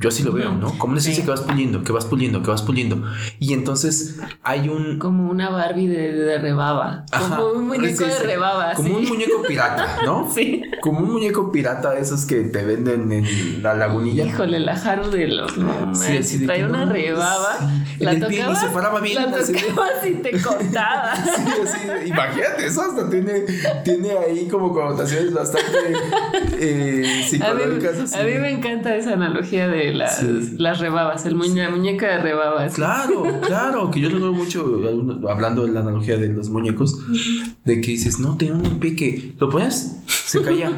Yo 0.00 0.08
así 0.08 0.22
lo 0.22 0.32
veo, 0.32 0.52
¿no? 0.54 0.78
Como 0.78 0.92
una 0.92 1.00
esencia 1.00 1.22
que 1.22 1.30
vas 1.30 1.42
puliendo, 1.42 1.84
que 1.84 1.92
vas 1.92 2.06
puliendo, 2.06 2.42
que 2.42 2.50
vas 2.50 2.62
puliendo. 2.62 3.04
Y 3.38 3.52
entonces 3.52 4.18
hay 4.42 4.70
un... 4.70 4.98
Como 4.98 5.30
una 5.30 5.50
Barbie 5.50 5.88
de, 5.88 6.12
de 6.14 6.38
rebaba. 6.38 7.04
como 7.10 7.50
un 7.50 7.68
muñeco 7.68 8.06
de 8.06 8.18
rebaba. 8.18 8.72
Como 8.72 8.96
un 8.96 9.04
muñeco 9.04 9.42
pirata, 9.46 9.98
¿no? 10.06 10.30
sí. 10.34 10.62
Como 10.80 11.00
un 11.00 11.12
muñeco 11.12 11.52
pirata 11.52 11.90
de 11.90 12.00
esos 12.00 12.24
que 12.24 12.44
te 12.44 12.64
venden 12.64 13.12
en 13.12 13.62
la 13.62 13.74
lagunilla. 13.74 14.24
Híjole, 14.24 14.60
la 14.60 14.72
Haru 14.72 15.10
de 15.10 15.28
los... 15.28 15.58
No, 15.58 15.94
sí, 15.94 16.46
Trae 16.46 16.64
una 16.64 16.86
rebaba. 16.86 17.58
La 17.98 18.18
tocabas, 18.18 18.62
y 18.62 18.66
se 18.66 18.72
paraba 18.72 19.00
bien. 19.00 19.16
La 19.16 19.26
tocabas 19.26 20.06
y 20.08 20.14
te 20.14 20.40
cortaba. 20.40 21.14
sí. 21.66 22.06
Imagínate, 22.06 22.64
eso 22.64 22.80
hasta 22.80 23.10
tiene, 23.10 23.44
tiene 23.84 24.12
ahí 24.12 24.48
como 24.48 24.72
connotaciones 24.72 25.34
bastante 25.34 25.92
eh, 26.58 27.26
psicológicas. 27.28 28.14
A 28.14 28.22
mí, 28.22 28.30
a 28.30 28.34
mí 28.34 28.40
me 28.40 28.50
encanta 28.50 28.96
esa 28.96 29.12
analogía 29.12 29.68
de 29.68 29.89
las, 29.94 30.80
rebabas, 30.80 31.26
el 31.26 31.34
muñeca 31.34 32.06
de 32.06 32.18
rebabas. 32.18 32.74
Claro, 32.74 33.24
claro, 33.46 33.90
que 33.90 34.00
yo 34.00 34.10
lo 34.10 34.20
veo 34.20 34.32
mucho 34.32 34.64
hablando 35.28 35.66
de 35.66 35.72
la 35.72 35.80
analogía 35.80 36.16
de 36.16 36.28
los 36.28 36.50
muñecos, 36.50 36.98
de 37.64 37.80
que 37.80 37.92
dices, 37.92 38.18
no, 38.18 38.36
tenía 38.36 38.54
un 38.54 38.78
pie 38.80 38.96
que 38.96 39.34
lo 39.38 39.50
pones, 39.50 40.02
se 40.06 40.42
caía. 40.44 40.72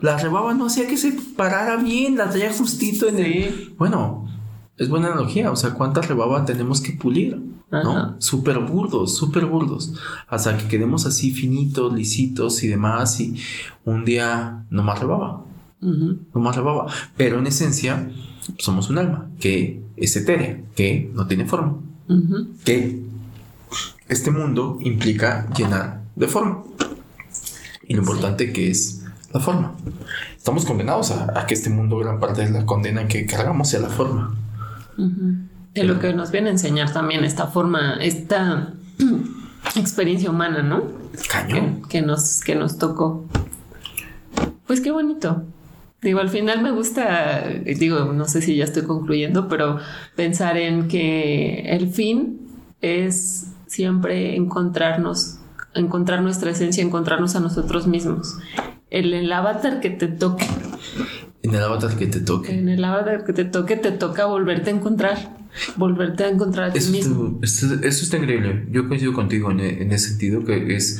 La 0.00 0.18
rebaba 0.18 0.54
no 0.54 0.66
hacía 0.66 0.86
que 0.86 0.96
se 0.96 1.12
parara 1.36 1.76
bien, 1.76 2.16
la 2.16 2.30
traía 2.30 2.52
justito 2.52 3.08
en 3.08 3.18
el. 3.18 3.74
Bueno, 3.78 4.28
es 4.76 4.88
buena 4.88 5.08
analogía, 5.08 5.50
o 5.50 5.56
sea, 5.56 5.74
¿cuántas 5.74 6.08
rebabas 6.08 6.46
tenemos 6.46 6.80
que 6.80 6.92
pulir? 6.92 7.40
¿no? 7.70 8.16
Súper 8.20 8.58
burdos, 8.58 9.16
súper 9.16 9.46
burdos. 9.46 9.94
Hasta 10.28 10.56
que 10.56 10.68
quedemos 10.68 11.06
así 11.06 11.30
finitos, 11.32 11.92
lisitos 11.92 12.62
y 12.62 12.68
demás. 12.68 13.18
Y 13.20 13.36
un 13.84 14.04
día 14.04 14.66
no 14.70 14.82
más 14.82 15.00
rebaba. 15.00 15.44
No 15.80 16.40
más 16.40 16.54
rebaba. 16.54 16.86
Pero 17.16 17.38
en 17.38 17.46
esencia, 17.46 18.10
somos 18.58 18.90
un 18.90 18.98
alma 18.98 19.28
que 19.40 19.82
es 19.96 20.16
etérea, 20.16 20.60
que 20.74 21.10
no 21.14 21.26
tiene 21.26 21.46
forma, 21.46 21.78
que 22.64 23.00
este 24.08 24.30
mundo 24.30 24.78
implica 24.80 25.48
llenar 25.56 26.02
de 26.16 26.28
forma. 26.28 26.62
Y 27.86 27.94
lo 27.94 28.00
importante 28.00 28.52
que 28.52 28.70
es 28.70 29.02
la 29.32 29.40
forma. 29.40 29.74
Estamos 30.36 30.64
condenados 30.64 31.10
a, 31.10 31.46
que 31.46 31.54
este 31.54 31.70
mundo, 31.70 31.98
gran 31.98 32.20
parte 32.20 32.44
de 32.44 32.50
la 32.50 32.66
condena 32.66 33.06
que 33.06 33.26
cargamos 33.26 33.70
sea 33.70 33.80
la 33.80 33.88
forma. 33.88 34.34
De 35.74 35.84
lo 35.84 35.98
que 35.98 36.12
nos 36.12 36.30
viene 36.30 36.48
a 36.48 36.52
enseñar 36.52 36.92
también 36.92 37.24
esta 37.24 37.46
forma, 37.46 37.96
esta 38.00 38.74
experiencia 39.76 40.30
humana, 40.30 40.62
¿no? 40.62 40.84
Cañón. 41.30 41.82
que, 41.88 42.02
nos, 42.02 42.40
que 42.40 42.54
nos 42.54 42.78
tocó. 42.78 43.26
Pues 44.66 44.80
qué 44.80 44.90
bonito. 44.90 45.44
Digo, 46.02 46.18
al 46.18 46.30
final 46.30 46.62
me 46.62 46.72
gusta, 46.72 47.44
digo, 47.64 48.12
no 48.12 48.26
sé 48.26 48.42
si 48.42 48.56
ya 48.56 48.64
estoy 48.64 48.82
concluyendo, 48.82 49.48
pero 49.48 49.78
pensar 50.16 50.56
en 50.56 50.88
que 50.88 51.60
el 51.68 51.90
fin 51.92 52.40
es 52.80 53.52
siempre 53.68 54.34
encontrarnos, 54.34 55.38
encontrar 55.74 56.22
nuestra 56.22 56.50
esencia, 56.50 56.82
encontrarnos 56.82 57.36
a 57.36 57.40
nosotros 57.40 57.86
mismos. 57.86 58.36
El, 58.90 59.14
el 59.14 59.32
avatar 59.32 59.78
que 59.78 59.90
te 59.90 60.08
toque. 60.08 60.44
En 61.44 61.54
el 61.54 61.62
avatar 61.62 61.96
que 61.96 62.08
te 62.08 62.18
toque. 62.18 62.52
En 62.52 62.68
el 62.68 62.84
avatar 62.84 63.24
que 63.24 63.32
te 63.32 63.44
toque, 63.44 63.76
te 63.76 63.92
toca 63.92 64.26
volverte 64.26 64.70
a 64.70 64.74
encontrar. 64.74 65.36
Volverte 65.76 66.24
a 66.24 66.28
encontrar 66.30 66.70
a 66.70 66.72
ti 66.72 66.80
mismo. 66.90 67.38
eso 67.42 67.76
está 67.82 68.16
increíble. 68.16 68.66
Yo 68.72 68.88
coincido 68.88 69.12
contigo 69.12 69.52
en, 69.52 69.60
en 69.60 69.92
ese 69.92 70.10
sentido 70.10 70.44
que 70.44 70.74
es 70.74 70.98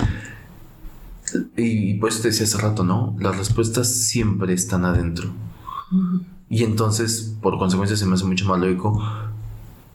y 1.57 1.95
pues 1.95 2.23
te 2.23 2.29
decía 2.29 2.45
hace 2.45 2.59
rato, 2.59 2.85
¿no? 2.85 3.17
Las 3.19 3.37
respuestas 3.37 3.93
siempre 3.93 4.53
están 4.55 4.85
adentro. 4.85 5.31
Y 6.49 6.65
entonces, 6.65 7.37
por 7.41 7.59
consecuencia, 7.59 7.97
se 7.97 8.07
me 8.07 8.15
hace 8.15 8.25
mucho 8.25 8.47
más 8.47 8.61
lógico. 8.61 9.03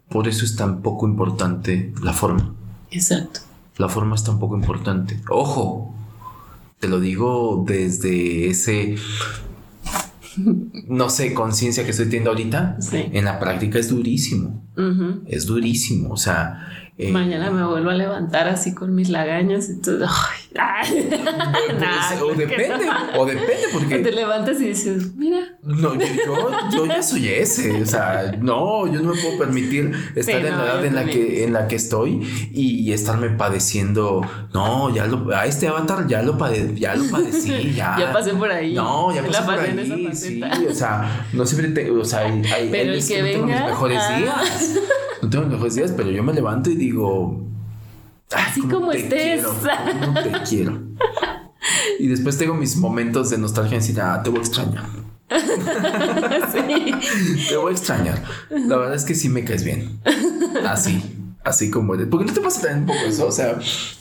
Por 0.10 0.28
eso 0.28 0.46
es 0.46 0.56
tan 0.56 0.82
poco 0.82 1.08
importante 1.08 1.94
la 2.02 2.14
forma. 2.14 2.54
Exacto. 2.92 3.42
La 3.78 3.90
forma 3.90 4.16
es 4.16 4.24
tan 4.24 4.40
poco 4.40 4.56
importante. 4.56 5.22
Ojo, 5.30 5.94
te 6.80 6.88
lo 6.88 7.00
digo 7.00 7.64
desde 7.68 8.48
ese, 8.48 8.96
no 10.88 11.10
sé, 11.10 11.34
conciencia 11.34 11.84
que 11.84 11.92
estoy 11.92 12.06
teniendo 12.06 12.32
ahorita. 12.32 12.78
En 12.92 13.26
la 13.26 13.40
práctica 13.40 13.80
es 13.80 13.90
durísimo. 13.90 14.64
Es 15.28 15.46
durísimo. 15.46 16.12
O 16.14 16.18
sea, 16.18 16.68
eh, 16.98 17.12
Mañana 17.12 17.52
me 17.52 17.64
vuelvo 17.64 17.92
a 17.92 17.94
levantar 17.94 18.48
así 18.48 18.74
con 18.74 18.96
mis 18.96 19.10
lagañas 19.10 19.70
y 19.70 19.80
todo. 19.80 20.06
Ay, 20.06 20.40
o 22.22 22.34
depende, 22.34 22.90
o 23.16 23.26
depende, 23.26 23.64
porque. 23.72 24.00
Te 24.00 24.12
levantas 24.12 24.60
y 24.62 24.70
dices, 24.70 25.16
mira. 25.16 25.40
No, 25.64 25.96
yo, 25.96 26.86
ya 26.86 27.02
soy 27.02 27.28
ese. 27.28 27.82
O 27.82 27.86
sea, 27.86 28.36
no, 28.40 28.88
yo 28.88 29.02
no 29.02 29.14
me 29.14 29.22
puedo 29.22 29.38
permitir 29.38 29.92
estar 30.16 30.36
en 30.46 30.58
la 30.58 30.64
edad 30.66 30.86
en 30.86 30.96
la, 30.96 31.06
que, 31.06 31.44
en 31.44 31.54
la 31.54 31.68
que 31.68 31.76
estoy 31.76 32.22
y, 32.52 32.92
estarme 32.92 33.30
padeciendo. 33.30 34.22
No, 34.54 34.94
ya 34.94 35.06
lo, 35.06 35.36
a 35.36 35.46
este 35.46 35.68
avatar 35.68 36.08
ya 36.08 36.22
lo, 36.22 36.38
ya 36.74 36.96
lo 36.96 37.10
padecí, 37.10 37.74
ya. 37.76 37.96
ya 38.00 38.14
pasé 38.14 38.34
por 38.34 38.52
ahí. 38.52 38.74
No, 38.74 39.14
ya 39.14 39.24
pasé, 39.24 39.44
por 39.44 39.60
ahí. 39.60 40.10
Sí, 40.14 40.42
o 40.70 40.74
sea, 40.74 41.28
no 41.34 41.46
siempre 41.46 41.70
te, 41.72 41.92
o 41.92 42.06
sea, 42.06 42.20
hay, 42.20 42.42
hay, 42.54 42.70
Pero 42.72 42.94
el 42.94 43.06
que, 43.06 43.16
que 43.16 43.22
venga, 43.22 43.68
mejores 43.68 44.02
días 44.18 44.78
no 45.22 45.30
tengo 45.30 45.46
mejores 45.46 45.76
días, 45.76 45.94
pero 45.96 46.10
yo 46.12 46.24
me 46.24 46.34
levanto 46.34 46.70
y 46.70 46.76
digo, 46.76 47.47
Así 48.36 48.62
como 48.62 48.92
estés. 48.92 49.44
no 49.44 50.14
te 50.14 50.32
quiero. 50.48 50.82
Y 52.00 52.08
después 52.08 52.38
tengo 52.38 52.54
mis 52.54 52.78
momentos 52.78 53.30
de 53.30 53.38
nostalgia 53.38 53.80
y 53.80 54.00
ah, 54.00 54.22
te 54.24 54.30
voy 54.30 54.40
a 54.40 54.42
extrañar. 54.42 54.86
sí. 56.52 56.92
Te 57.50 57.58
voy 57.58 57.72
a 57.72 57.76
extrañar. 57.76 58.24
La 58.50 58.78
verdad 58.78 58.96
es 58.96 59.04
que 59.04 59.16
sí 59.16 59.30
me 59.30 59.44
caes 59.44 59.64
bien. 59.64 60.00
Así, 60.66 61.04
así 61.44 61.70
como 61.70 61.96
eres. 61.96 62.08
Porque 62.08 62.26
no 62.26 62.34
te 62.34 62.42
pasa 62.42 62.62
también 62.62 62.82
un 62.82 62.88
poco 62.88 63.00
eso. 63.08 63.28
O 63.28 63.32
sea, 63.32 63.60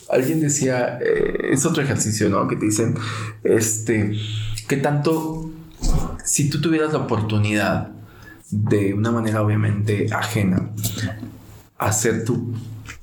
alguien 0.09 0.39
decía, 0.39 0.99
eh, 1.01 1.49
es 1.51 1.65
otro 1.65 1.83
ejercicio, 1.83 2.29
¿no? 2.29 2.47
Que 2.47 2.55
te 2.55 2.65
dicen, 2.65 2.95
este, 3.43 4.17
que 4.67 4.77
tanto, 4.77 5.49
si 6.23 6.49
tú 6.49 6.61
tuvieras 6.61 6.93
la 6.93 6.99
oportunidad 6.99 7.91
de 8.49 8.93
una 8.93 9.11
manera 9.11 9.41
obviamente 9.41 10.07
ajena, 10.11 10.69
hacer 11.77 12.23
tu, 12.23 12.53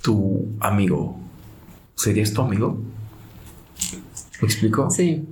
tu 0.04 0.46
amigo, 0.60 1.16
¿serías 1.94 2.30
tu 2.34 2.42
amigo? 2.42 2.78
¿Me 4.42 4.46
explico? 4.46 4.90
Sí. 4.90 5.24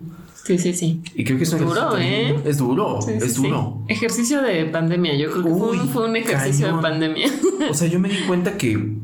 Sí, 0.46 0.58
sí, 0.58 0.72
sí. 0.72 1.02
Y 1.14 1.24
creo 1.24 1.36
que 1.36 1.44
es 1.44 1.56
duro, 1.56 1.98
¿eh? 1.98 2.40
Es 2.46 2.56
duro, 2.56 2.98
es 3.06 3.36
duro. 3.36 3.84
Ejercicio 3.86 4.40
de 4.40 4.64
pandemia, 4.64 5.14
yo 5.14 5.30
creo 5.30 5.44
que 5.44 5.50
fue, 5.92 6.08
un 6.08 6.16
ejercicio 6.16 6.74
de 6.74 6.82
pandemia. 6.82 7.28
O 7.70 7.74
sea, 7.74 7.86
yo 7.86 8.00
me 8.00 8.08
di 8.08 8.16
cuenta 8.26 8.56
que 8.56 8.96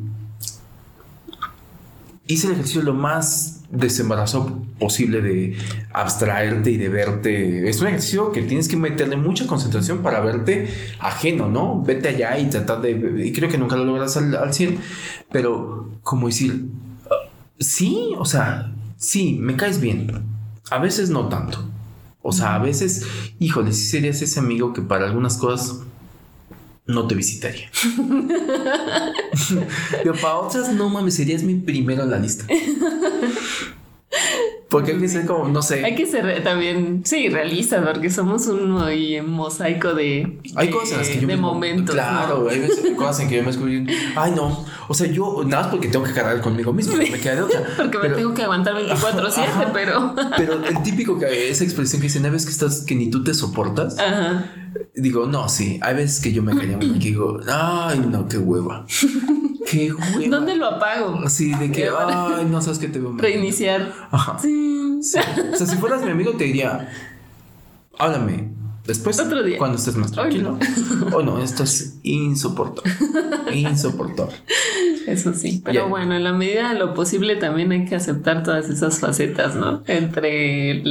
hice 2.26 2.46
el 2.46 2.54
ejercicio 2.54 2.82
lo 2.82 2.94
más 2.94 3.57
desembarazo 3.70 4.62
posible 4.78 5.20
de 5.20 5.56
abstraerte 5.92 6.70
y 6.70 6.76
de 6.76 6.88
verte. 6.88 7.68
Es 7.68 7.80
un 7.80 7.88
ejercicio 7.88 8.32
que 8.32 8.42
tienes 8.42 8.68
que 8.68 8.76
meterle 8.76 9.16
mucha 9.16 9.46
concentración 9.46 9.98
para 9.98 10.20
verte 10.20 10.68
ajeno, 11.00 11.48
¿no? 11.48 11.82
Vete 11.82 12.08
allá 12.08 12.38
y 12.38 12.46
tratar 12.46 12.80
de... 12.80 13.24
Y 13.24 13.32
creo 13.32 13.48
que 13.50 13.58
nunca 13.58 13.76
lo 13.76 13.84
logras 13.84 14.16
al, 14.16 14.34
al 14.34 14.54
100, 14.54 14.78
pero 15.30 15.90
como 16.02 16.28
decir, 16.28 16.66
sí, 17.58 18.14
o 18.18 18.24
sea, 18.24 18.72
sí, 18.96 19.38
me 19.40 19.56
caes 19.56 19.80
bien 19.80 20.38
a 20.70 20.78
veces 20.78 21.10
no 21.10 21.28
tanto. 21.28 21.64
O 22.22 22.32
sea, 22.32 22.54
a 22.54 22.58
veces, 22.58 23.06
híjole, 23.38 23.72
si 23.72 23.86
serías 23.86 24.20
ese 24.20 24.40
amigo 24.40 24.72
que 24.72 24.82
para 24.82 25.06
algunas 25.06 25.36
cosas 25.38 25.80
no 26.88 27.06
te 27.06 27.14
visitaría. 27.14 27.70
Pero 30.02 30.14
para 30.14 30.36
otras, 30.36 30.72
no 30.72 30.88
mames, 30.88 31.14
serías 31.14 31.42
mi 31.42 31.54
primero 31.54 32.02
en 32.02 32.10
la 32.10 32.18
lista. 32.18 32.44
Porque 34.68 34.92
hay 34.92 34.98
que 34.98 35.08
ser 35.08 35.24
como, 35.24 35.48
no 35.48 35.62
sé. 35.62 35.82
Hay 35.82 35.94
que 35.94 36.04
ser 36.04 36.44
también, 36.44 37.00
sí, 37.04 37.30
realista, 37.30 37.82
porque 37.82 38.10
somos 38.10 38.46
un 38.48 38.72
mosaico 39.26 39.94
de. 39.94 40.40
Hay 40.56 40.68
cosas 40.68 41.08
que 41.08 41.20
yo. 41.20 41.26
De 41.26 41.36
momentos. 41.38 41.94
Claro, 41.94 42.48
hay 42.50 42.60
veces, 42.60 42.94
cosas 42.94 43.20
en 43.20 43.28
que 43.30 43.36
yo 43.36 43.42
me 43.42 43.48
descubrí. 43.48 43.86
Ay, 44.14 44.32
no. 44.32 44.66
O 44.88 44.92
sea, 44.94 45.06
yo, 45.06 45.42
nada 45.46 45.62
más 45.62 45.70
porque 45.70 45.88
tengo 45.88 46.04
que 46.04 46.12
cargar 46.12 46.42
conmigo 46.42 46.74
mismo, 46.74 46.96
me 46.96 47.18
queda 47.18 47.36
de 47.36 47.42
otra. 47.42 47.62
porque 47.78 47.98
me 47.98 48.10
tengo 48.10 48.34
que 48.34 48.42
aguantar 48.42 48.74
24-7, 48.74 49.70
pero. 49.72 50.14
pero 50.36 50.62
el 50.62 50.82
típico 50.82 51.18
que 51.18 51.50
esa 51.50 51.64
expresión 51.64 52.02
que 52.02 52.08
dicen, 52.08 52.26
hay 52.26 52.30
veces 52.30 52.46
que 52.46 52.52
estás, 52.52 52.80
que 52.82 52.94
ni 52.94 53.10
tú 53.10 53.24
te 53.24 53.32
soportas. 53.32 53.98
Ajá. 53.98 54.52
Digo, 54.94 55.26
no, 55.26 55.48
sí. 55.48 55.78
Hay 55.82 55.94
veces 55.94 56.20
que 56.20 56.32
yo 56.32 56.42
me 56.42 56.54
caía 56.54 56.76
y 56.80 56.98
digo, 56.98 57.40
ay, 57.48 58.00
no, 58.00 58.28
qué 58.28 58.36
hueva. 58.36 58.84
Qué 59.70 59.92
hueva. 59.92 60.36
¿Dónde 60.36 60.56
lo 60.56 60.66
apago? 60.66 61.28
Sí, 61.28 61.52
de 61.54 61.70
que, 61.70 61.88
ay, 61.88 62.46
no 62.48 62.60
sabes 62.62 62.78
que 62.78 62.88
te 62.88 62.98
veo. 62.98 63.14
Reiniciar. 63.16 63.92
Ajá. 64.10 64.38
Sí. 64.38 64.98
O 65.00 65.02
sea, 65.02 65.66
si 65.66 65.76
fueras 65.76 66.02
mi 66.02 66.10
amigo, 66.10 66.32
te 66.32 66.44
diría, 66.44 66.88
háblame. 67.98 68.48
Después, 68.84 69.20
Otro 69.20 69.42
día. 69.42 69.58
cuando 69.58 69.76
estés 69.76 69.96
más 69.96 70.12
tranquilo. 70.12 70.58
O 71.12 71.22
no, 71.22 71.38
esto 71.42 71.62
es 71.64 71.98
insoportable. 72.04 72.90
insoportable. 73.54 74.34
Eso 75.06 75.34
sí. 75.34 75.60
Pero 75.62 75.88
bueno, 75.90 76.16
en 76.16 76.24
la 76.24 76.32
medida 76.32 76.72
de 76.72 76.78
lo 76.78 76.94
posible 76.94 77.36
también 77.36 77.70
hay 77.72 77.84
que 77.84 77.96
aceptar 77.96 78.42
todas 78.42 78.70
esas 78.70 78.98
facetas, 78.98 79.54
¿no? 79.56 79.82
Entre 79.86 80.82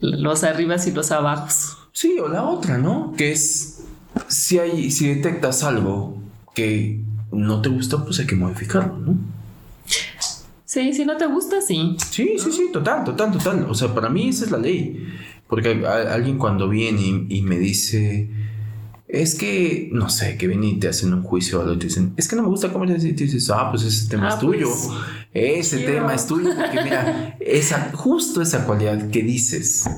los 0.00 0.44
arribas 0.44 0.86
y 0.86 0.92
los 0.92 1.10
abajos. 1.10 1.78
Sí, 1.92 2.18
o 2.18 2.28
la 2.28 2.44
otra, 2.44 2.76
¿no? 2.76 3.14
Que 3.16 3.32
es 3.32 3.80
si 4.28 4.58
hay, 4.58 4.90
si 4.90 5.08
detectas 5.08 5.62
algo 5.62 6.18
que 6.54 7.00
no 7.32 7.60
te 7.60 7.68
gusta, 7.68 8.04
pues 8.04 8.18
hay 8.20 8.26
que 8.26 8.36
modificarlo, 8.36 8.96
¿no? 8.98 9.18
Sí, 10.64 10.92
si 10.92 11.04
no 11.04 11.16
te 11.16 11.26
gusta, 11.26 11.60
sí. 11.60 11.96
Sí, 12.10 12.36
sí, 12.38 12.52
sí, 12.52 12.68
total, 12.72 13.02
total, 13.02 13.32
total. 13.32 13.66
O 13.68 13.74
sea, 13.74 13.92
para 13.92 14.08
mí 14.08 14.28
esa 14.28 14.44
es 14.44 14.52
la 14.52 14.58
ley. 14.58 15.04
Porque 15.48 15.84
alguien 15.84 16.38
cuando 16.38 16.68
viene 16.68 17.26
y, 17.28 17.42
me 17.42 17.58
dice, 17.58 18.30
es 19.08 19.34
que, 19.34 19.88
no 19.92 20.08
sé, 20.08 20.36
que 20.36 20.46
viene 20.46 20.68
y 20.68 20.78
te 20.78 20.86
hacen 20.86 21.12
un 21.12 21.24
juicio 21.24 21.60
o 21.60 21.72
y 21.72 21.76
te 21.76 21.86
dicen, 21.86 22.14
es 22.16 22.28
que 22.28 22.36
no 22.36 22.42
me 22.42 22.48
gusta 22.48 22.72
cómo 22.72 22.84
le 22.84 22.94
y 22.94 23.12
te 23.14 23.24
dices, 23.24 23.50
ah, 23.50 23.68
pues 23.68 23.82
ese 23.82 24.08
tema 24.08 24.28
es 24.28 24.34
ah, 24.34 24.38
tuyo. 24.38 24.68
Pues, 24.68 24.88
ese 25.34 25.78
tema 25.78 26.14
es 26.14 26.24
tuyo. 26.28 26.50
Porque 26.54 26.84
mira, 26.84 27.36
esa, 27.40 27.90
justo 27.92 28.40
esa 28.40 28.64
cualidad 28.64 29.10
que 29.10 29.24
dices 29.24 29.90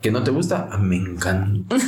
que 0.00 0.10
no 0.10 0.24
te 0.24 0.32
gusta, 0.32 0.76
me 0.80 0.96
encanta. 0.96 1.76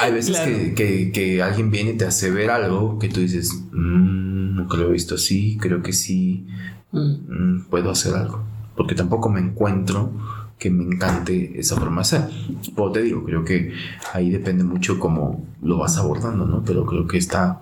Hay 0.00 0.12
veces 0.12 0.38
que, 0.74 1.42
alguien 1.42 1.70
viene 1.70 1.90
y 1.90 1.96
te 1.96 2.04
hace 2.04 2.30
ver 2.30 2.50
algo 2.50 2.98
que 2.98 3.08
tú 3.08 3.20
dices, 3.20 3.52
mmm, 3.72 4.56
nunca 4.56 4.76
lo 4.76 4.88
he 4.88 4.92
visto 4.92 5.14
así, 5.14 5.56
creo 5.60 5.82
que 5.82 5.92
sí 5.92 6.46
mm. 6.92 6.98
Mm, 7.28 7.64
puedo 7.70 7.90
hacer 7.90 8.14
algo. 8.14 8.42
Porque 8.76 8.94
tampoco 8.94 9.28
me 9.30 9.40
encuentro 9.40 10.12
que 10.58 10.70
me 10.70 10.84
encante 10.84 11.58
esa 11.58 11.76
forma 11.76 12.02
de 12.02 12.04
ser. 12.04 12.30
Pero 12.74 12.92
te 12.92 13.02
digo, 13.02 13.24
creo 13.24 13.44
que 13.44 13.72
ahí 14.12 14.30
depende 14.30 14.64
mucho 14.64 14.98
cómo 14.98 15.44
lo 15.62 15.78
vas 15.78 15.96
abordando, 15.98 16.46
¿no? 16.46 16.62
Pero 16.64 16.84
creo 16.84 17.06
que 17.06 17.18
está 17.18 17.60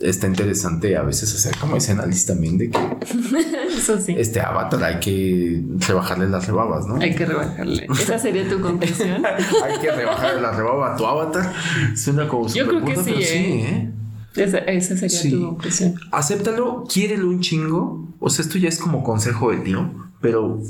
está 0.00 0.26
interesante 0.26 0.96
a 0.96 1.02
veces 1.02 1.34
hacer 1.34 1.56
como 1.58 1.76
ese 1.76 1.92
análisis 1.92 2.26
también 2.26 2.56
de 2.56 2.70
que 2.70 2.78
Eso 3.76 3.98
sí. 4.00 4.14
este 4.16 4.40
avatar 4.40 4.82
hay 4.82 4.98
que 4.98 5.62
rebajarle 5.86 6.28
las 6.28 6.46
rebabas, 6.46 6.86
¿no? 6.86 6.96
Hay 6.96 7.14
que 7.14 7.26
rebajarle. 7.26 7.86
Esa 7.92 8.18
sería 8.18 8.48
tu 8.48 8.60
conclusión. 8.60 9.22
hay 9.64 9.78
que 9.78 9.90
rebajarle 9.92 10.40
la 10.40 10.52
rebaba 10.52 10.94
a 10.94 10.96
tu 10.96 11.06
avatar. 11.06 11.52
Suena 11.94 12.26
como 12.26 12.48
Yo 12.48 12.66
creo 12.66 12.84
que 12.84 12.96
sí, 12.96 13.12
¿eh? 13.12 13.90
¿eh? 14.36 14.64
Esa, 14.66 14.96
sería 14.96 15.30
tu 15.30 15.46
conclusión. 15.46 15.94
Acéptalo, 16.12 16.84
quiérelo 16.90 17.28
un 17.28 17.40
chingo. 17.40 18.08
O 18.20 18.30
sea, 18.30 18.44
esto 18.44 18.58
ya 18.58 18.68
es 18.68 18.78
como 18.78 19.02
consejo 19.02 19.50
de 19.50 19.58
tío, 19.58 19.90
pero 20.20 20.60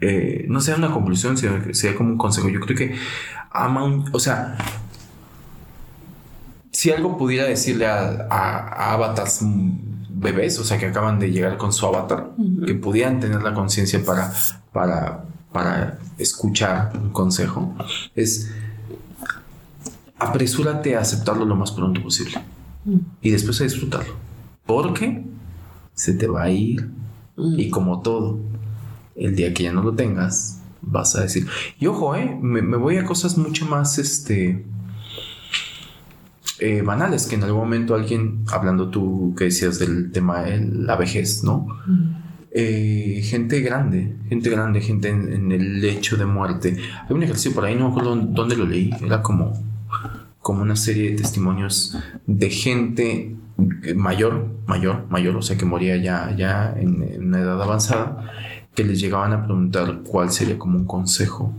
eh, 0.00 0.44
no 0.48 0.60
sea 0.60 0.76
una 0.76 0.90
conclusión, 0.90 1.36
sino 1.36 1.72
sea 1.72 1.94
como 1.94 2.10
un 2.10 2.18
consejo. 2.18 2.48
Yo 2.48 2.60
creo 2.60 2.76
que 2.76 2.94
ama 3.50 3.84
un, 3.84 4.04
o 4.12 4.18
sea, 4.18 4.56
si 6.76 6.90
algo 6.90 7.16
pudiera 7.16 7.44
decirle 7.44 7.86
a, 7.86 8.26
a, 8.28 8.92
avatars 8.92 9.40
bebés, 10.10 10.58
o 10.58 10.64
sea, 10.64 10.76
que 10.76 10.84
acaban 10.84 11.18
de 11.18 11.30
llegar 11.30 11.56
con 11.56 11.72
su 11.72 11.86
avatar, 11.86 12.32
que 12.66 12.74
pudieran 12.74 13.18
tener 13.18 13.42
la 13.42 13.54
conciencia 13.54 14.04
para, 14.04 14.30
para, 14.74 15.24
para 15.52 15.98
escuchar 16.18 16.92
un 16.94 17.08
consejo, 17.12 17.74
es 18.14 18.50
apresúrate 20.18 20.96
a 20.96 21.00
aceptarlo 21.00 21.46
lo 21.46 21.56
más 21.56 21.72
pronto 21.72 22.02
posible 22.02 22.42
y 23.22 23.30
después 23.30 23.58
a 23.62 23.64
disfrutarlo. 23.64 24.12
Porque 24.66 25.24
se 25.94 26.12
te 26.12 26.26
va 26.26 26.42
a 26.42 26.50
ir. 26.50 26.90
Y 27.38 27.70
como 27.70 28.02
todo, 28.02 28.38
el 29.14 29.34
día 29.34 29.54
que 29.54 29.62
ya 29.62 29.72
no 29.72 29.82
lo 29.82 29.94
tengas, 29.94 30.60
vas 30.82 31.16
a 31.16 31.22
decir, 31.22 31.46
y 31.80 31.86
ojo, 31.86 32.14
eh, 32.16 32.38
me, 32.38 32.60
me 32.60 32.76
voy 32.76 32.98
a 32.98 33.06
cosas 33.06 33.38
mucho 33.38 33.64
más, 33.64 33.98
este, 33.98 34.62
eh, 36.58 36.82
banales, 36.82 37.26
que 37.26 37.34
en 37.34 37.44
algún 37.44 37.60
momento 37.60 37.94
alguien, 37.94 38.44
hablando 38.50 38.88
tú 38.88 39.34
que 39.36 39.44
decías 39.44 39.78
del 39.78 40.10
tema 40.10 40.42
de 40.42 40.60
la 40.60 40.96
vejez, 40.96 41.44
¿no? 41.44 41.66
Eh, 42.50 43.20
gente 43.24 43.60
grande, 43.60 44.16
gente 44.28 44.48
grande, 44.48 44.80
gente 44.80 45.08
en, 45.10 45.52
el 45.52 45.80
lecho 45.80 46.16
de 46.16 46.24
muerte. 46.24 46.78
Hay 47.06 47.14
un 47.14 47.22
ejercicio 47.22 47.52
por 47.52 47.66
ahí, 47.66 47.74
no 47.74 47.86
me 47.86 47.90
acuerdo 47.90 48.16
dónde 48.16 48.56
lo 48.56 48.64
leí, 48.64 48.90
era 49.04 49.20
como, 49.20 49.52
como 50.40 50.62
una 50.62 50.76
serie 50.76 51.10
de 51.10 51.16
testimonios 51.16 51.98
de 52.26 52.48
gente 52.48 53.36
mayor, 53.94 54.48
mayor, 54.66 55.06
mayor, 55.10 55.36
o 55.36 55.42
sea 55.42 55.58
que 55.58 55.66
moría 55.66 55.96
ya, 55.96 56.34
ya 56.34 56.74
en, 56.74 57.02
en 57.02 57.26
una 57.26 57.40
edad 57.40 57.62
avanzada, 57.62 58.32
que 58.74 58.84
les 58.84 58.98
llegaban 58.98 59.34
a 59.34 59.44
preguntar 59.44 60.00
cuál 60.04 60.30
sería 60.30 60.58
como 60.58 60.78
un 60.78 60.86
consejo 60.86 61.54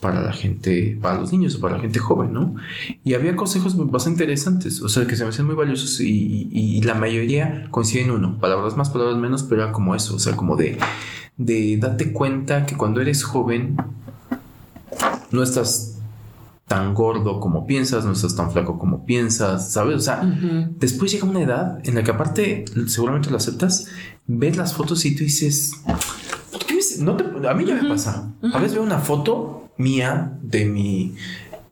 para 0.00 0.22
la 0.22 0.32
gente, 0.32 0.96
para 1.00 1.18
los 1.18 1.32
niños 1.32 1.56
o 1.56 1.60
para 1.60 1.76
la 1.76 1.80
gente 1.80 1.98
joven, 1.98 2.32
¿no? 2.32 2.54
Y 3.02 3.14
había 3.14 3.34
consejos 3.34 3.76
bastante 3.76 4.22
interesantes, 4.22 4.80
o 4.80 4.88
sea, 4.88 5.06
que 5.06 5.16
se 5.16 5.24
me 5.24 5.30
hacían 5.30 5.46
muy 5.46 5.56
valiosos 5.56 6.00
y, 6.00 6.80
la 6.82 6.94
mayoría 6.94 7.66
coinciden 7.70 8.06
en 8.06 8.12
uno, 8.12 8.38
palabras 8.38 8.76
más, 8.76 8.90
palabras 8.90 9.18
menos, 9.18 9.42
pero 9.42 9.64
era 9.64 9.72
como 9.72 9.94
eso, 9.94 10.14
o 10.14 10.18
sea, 10.18 10.36
como 10.36 10.56
de, 10.56 10.78
de 11.36 11.76
date 11.76 12.12
cuenta 12.12 12.64
que 12.64 12.76
cuando 12.76 13.00
eres 13.00 13.24
joven 13.24 13.76
no 15.32 15.42
estás 15.42 15.98
tan 16.66 16.94
gordo 16.94 17.40
como 17.40 17.66
piensas, 17.66 18.04
no 18.04 18.12
estás 18.12 18.36
tan 18.36 18.52
flaco 18.52 18.78
como 18.78 19.04
piensas, 19.04 19.72
¿sabes? 19.72 19.96
O 19.96 20.00
sea, 20.00 20.22
después 20.78 21.10
llega 21.10 21.26
una 21.26 21.42
edad 21.42 21.80
en 21.84 21.96
la 21.96 22.04
que 22.04 22.12
aparte 22.12 22.64
seguramente 22.86 23.30
lo 23.30 23.38
aceptas, 23.38 23.88
ves 24.26 24.56
las 24.56 24.74
fotos 24.74 25.04
y 25.04 25.16
tú 25.16 25.24
dices, 25.24 25.72
no 27.00 27.16
a 27.48 27.54
mí 27.54 27.64
ya 27.64 27.74
me 27.74 27.88
pasa, 27.88 28.30
a 28.52 28.58
veces 28.58 28.74
veo 28.74 28.82
una 28.82 28.98
foto 28.98 29.57
mía 29.78 30.38
de 30.42 30.66
mi, 30.66 31.14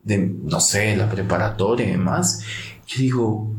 de, 0.03 0.19
no 0.19 0.61
sé, 0.61 0.97
la 0.97 1.11
preparatoria 1.11 1.87
y 1.87 1.91
demás, 1.91 2.43
yo 2.87 3.01
digo, 3.01 3.51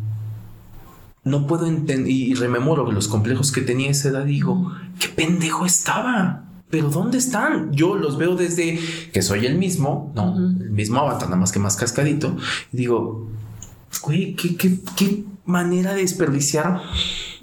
no 1.24 1.46
puedo 1.46 1.68
entender, 1.68 2.10
y 2.10 2.34
rememoro 2.34 2.92
los 2.92 3.08
complejos 3.08 3.52
que 3.52 3.62
tenía 3.62 3.92
esa 3.92 4.10
edad, 4.10 4.26
digo, 4.26 4.72
qué 5.00 5.10
pendejo 5.10 5.66
estaba. 5.66 6.44
Pero 6.70 6.90
¿dónde 6.90 7.18
están? 7.18 7.72
Yo 7.72 7.96
los 7.96 8.18
veo 8.18 8.36
desde 8.36 8.78
que 9.14 9.22
soy 9.22 9.46
el 9.46 9.58
mismo, 9.58 10.12
¿no? 10.16 10.36
El 10.36 10.72
mismo 10.72 11.00
avatar, 11.00 11.30
nada 11.30 11.40
más 11.40 11.54
que 11.54 11.60
más 11.60 11.78
cascadito. 11.78 12.36
Y 12.74 12.78
digo, 12.78 13.30
güey, 14.02 14.36
¿qué, 14.36 14.56
qué, 14.56 14.80
qué 14.96 15.24
manera 15.46 15.94
de 15.94 16.02
desperdiciar 16.02 16.82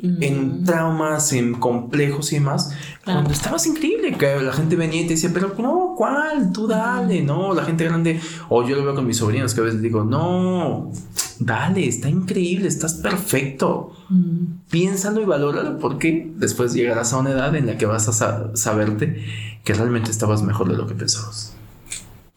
en 0.02 0.64
traumas, 0.64 1.32
en 1.32 1.54
complejos 1.54 2.32
y 2.32 2.36
demás. 2.36 2.70
Cuando 3.04 3.30
estabas 3.30 3.66
increíble, 3.66 4.16
que 4.16 4.40
la 4.40 4.52
gente 4.52 4.76
venía 4.76 5.00
y 5.00 5.06
te 5.06 5.14
decía, 5.14 5.30
pero 5.32 5.54
no, 5.58 5.94
¿cuál? 5.96 6.52
Tú 6.52 6.66
dale, 6.66 7.22
no, 7.22 7.54
la 7.54 7.64
gente 7.64 7.84
grande. 7.84 8.20
O 8.48 8.66
yo 8.66 8.76
lo 8.76 8.84
veo 8.84 8.94
con 8.94 9.06
mis 9.06 9.16
sobrinos 9.16 9.54
que 9.54 9.62
a 9.62 9.64
veces 9.64 9.80
digo, 9.80 10.04
no, 10.04 10.92
dale, 11.38 11.88
está 11.88 12.08
increíble, 12.10 12.68
estás 12.68 12.94
perfecto. 12.94 13.92
Piénsalo 14.70 15.22
y 15.22 15.24
valóralo 15.24 15.78
porque 15.78 16.30
después 16.36 16.74
llegarás 16.74 17.12
a 17.12 17.18
una 17.18 17.30
edad 17.30 17.56
en 17.56 17.66
la 17.66 17.78
que 17.78 17.86
vas 17.86 18.08
a 18.08 18.54
saberte 18.54 19.24
que 19.64 19.72
realmente 19.72 20.10
estabas 20.10 20.42
mejor 20.42 20.68
de 20.68 20.76
lo 20.76 20.86
que 20.86 20.94
pensabas 20.94 21.53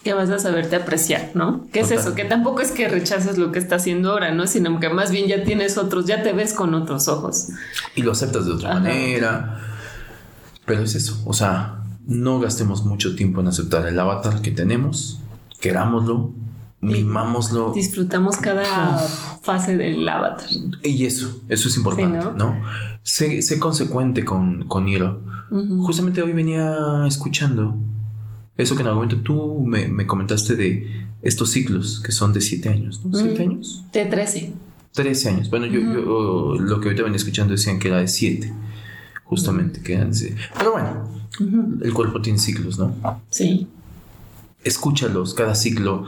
que 0.08 0.14
vas 0.14 0.30
a 0.30 0.39
saberte 0.39 0.78
apreciar, 0.78 1.32
¿no? 1.34 1.68
¿Qué 1.74 1.82
es 1.82 1.91
eso? 1.91 2.16
Que 2.16 2.24
tampoco 2.24 2.62
es 2.62 2.72
que 2.72 2.88
rechaces 2.88 3.38
lo 3.38 3.51
que 3.51 3.60
está 3.60 3.76
haciendo 3.76 4.14
ahora, 4.14 4.34
¿no? 4.34 4.47
Sino 4.47 4.80
que 4.80 4.88
más 4.88 5.12
bien 5.12 5.28
ya 5.28 5.43
tienes 5.43 5.78
otros, 5.78 6.05
ya 6.05 6.24
te 6.24 6.32
ves 6.32 6.53
con 6.53 6.74
otros 6.76 7.10
ojos. 7.10 7.49
Y 7.93 8.03
lo 8.03 8.14
aceptas 8.14 8.45
de 8.45 8.53
otra 8.53 8.76
manera. 8.76 9.60
Pero 10.66 10.84
es 10.84 10.95
eso, 10.95 11.22
o 11.26 11.34
sea, 11.34 11.82
no 12.05 12.39
gastemos 12.39 12.86
mucho 12.86 13.18
tiempo 13.18 13.41
en 13.41 13.49
aceptar 13.49 13.86
el 13.86 13.99
avatar 13.99 14.41
que 14.41 14.51
tenemos, 14.51 15.20
querámoslo, 15.60 16.32
mimámoslo. 16.80 17.74
Disfrutamos 17.74 18.38
cada 18.38 18.97
fase 19.41 19.76
del 19.76 20.08
avatar. 20.08 20.47
Y 20.84 21.05
eso, 21.05 21.41
eso 21.49 21.68
es 21.68 21.76
importante, 21.76 22.28
¿no? 22.38 22.62
Sé, 23.03 23.41
consecuente 23.60 24.24
con, 24.24 24.70
con 24.70 24.88
Hiro. 24.88 25.20
Justamente 25.82 26.22
hoy 26.22 26.32
venía 26.32 26.78
escuchando 27.05 27.76
eso 28.58 28.76
que 28.76 28.82
en 28.82 28.88
algún 28.88 29.05
momento 29.05 29.24
tú 29.24 29.64
me, 29.66 30.05
comentaste 30.08 30.55
de 30.55 31.08
estos 31.22 31.51
ciclos 31.51 32.01
que 32.03 32.12
son 32.12 32.34
de 32.34 32.41
siete 32.41 32.70
años, 32.70 33.01
¿no? 33.05 33.18
¿Siete 33.18 33.43
años? 33.43 33.84
De 33.93 34.05
trece. 34.05 34.53
Trece 34.91 35.30
años. 35.30 35.49
Bueno, 35.49 35.68
yo, 35.68 36.55
lo 36.60 36.80
que 36.80 36.88
ahorita 36.88 37.03
venía 37.03 37.18
escuchando 37.18 37.51
decían 37.51 37.78
que 37.80 37.89
era 37.89 37.99
de 37.99 38.08
siete, 38.08 38.51
justamente, 39.24 39.82
que 39.82 39.93
eran 39.93 40.12
de 40.12 40.36
Pero 40.58 40.72
bueno, 40.72 41.08
el 41.82 41.93
cuerpo 41.93 42.22
tiene 42.22 42.39
ciclos, 42.39 42.80
¿no? 42.80 42.95
Sí. 43.30 43.68
Escúchalos, 44.64 45.34
cada 45.36 45.53
ciclo 45.53 46.08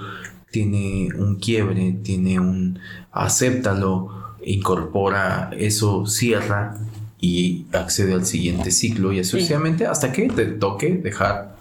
tiene 0.52 1.10
un 1.16 1.36
quiebre, 1.36 2.00
tiene 2.04 2.40
un 2.40 2.80
acéptalo, 3.12 4.36
incorpora 4.44 5.52
eso, 5.58 6.08
cierra 6.08 6.78
y 7.22 7.66
accede 7.74 8.14
al 8.14 8.26
siguiente 8.26 8.72
ciclo 8.72 9.14
y 9.14 9.20
asociadamente 9.20 9.86
hasta 9.86 10.12
que 10.12 10.30
te 10.30 10.46
toque 10.46 10.96
dejar 10.96 11.59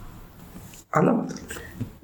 al 0.93 1.09
avatar. 1.09 1.39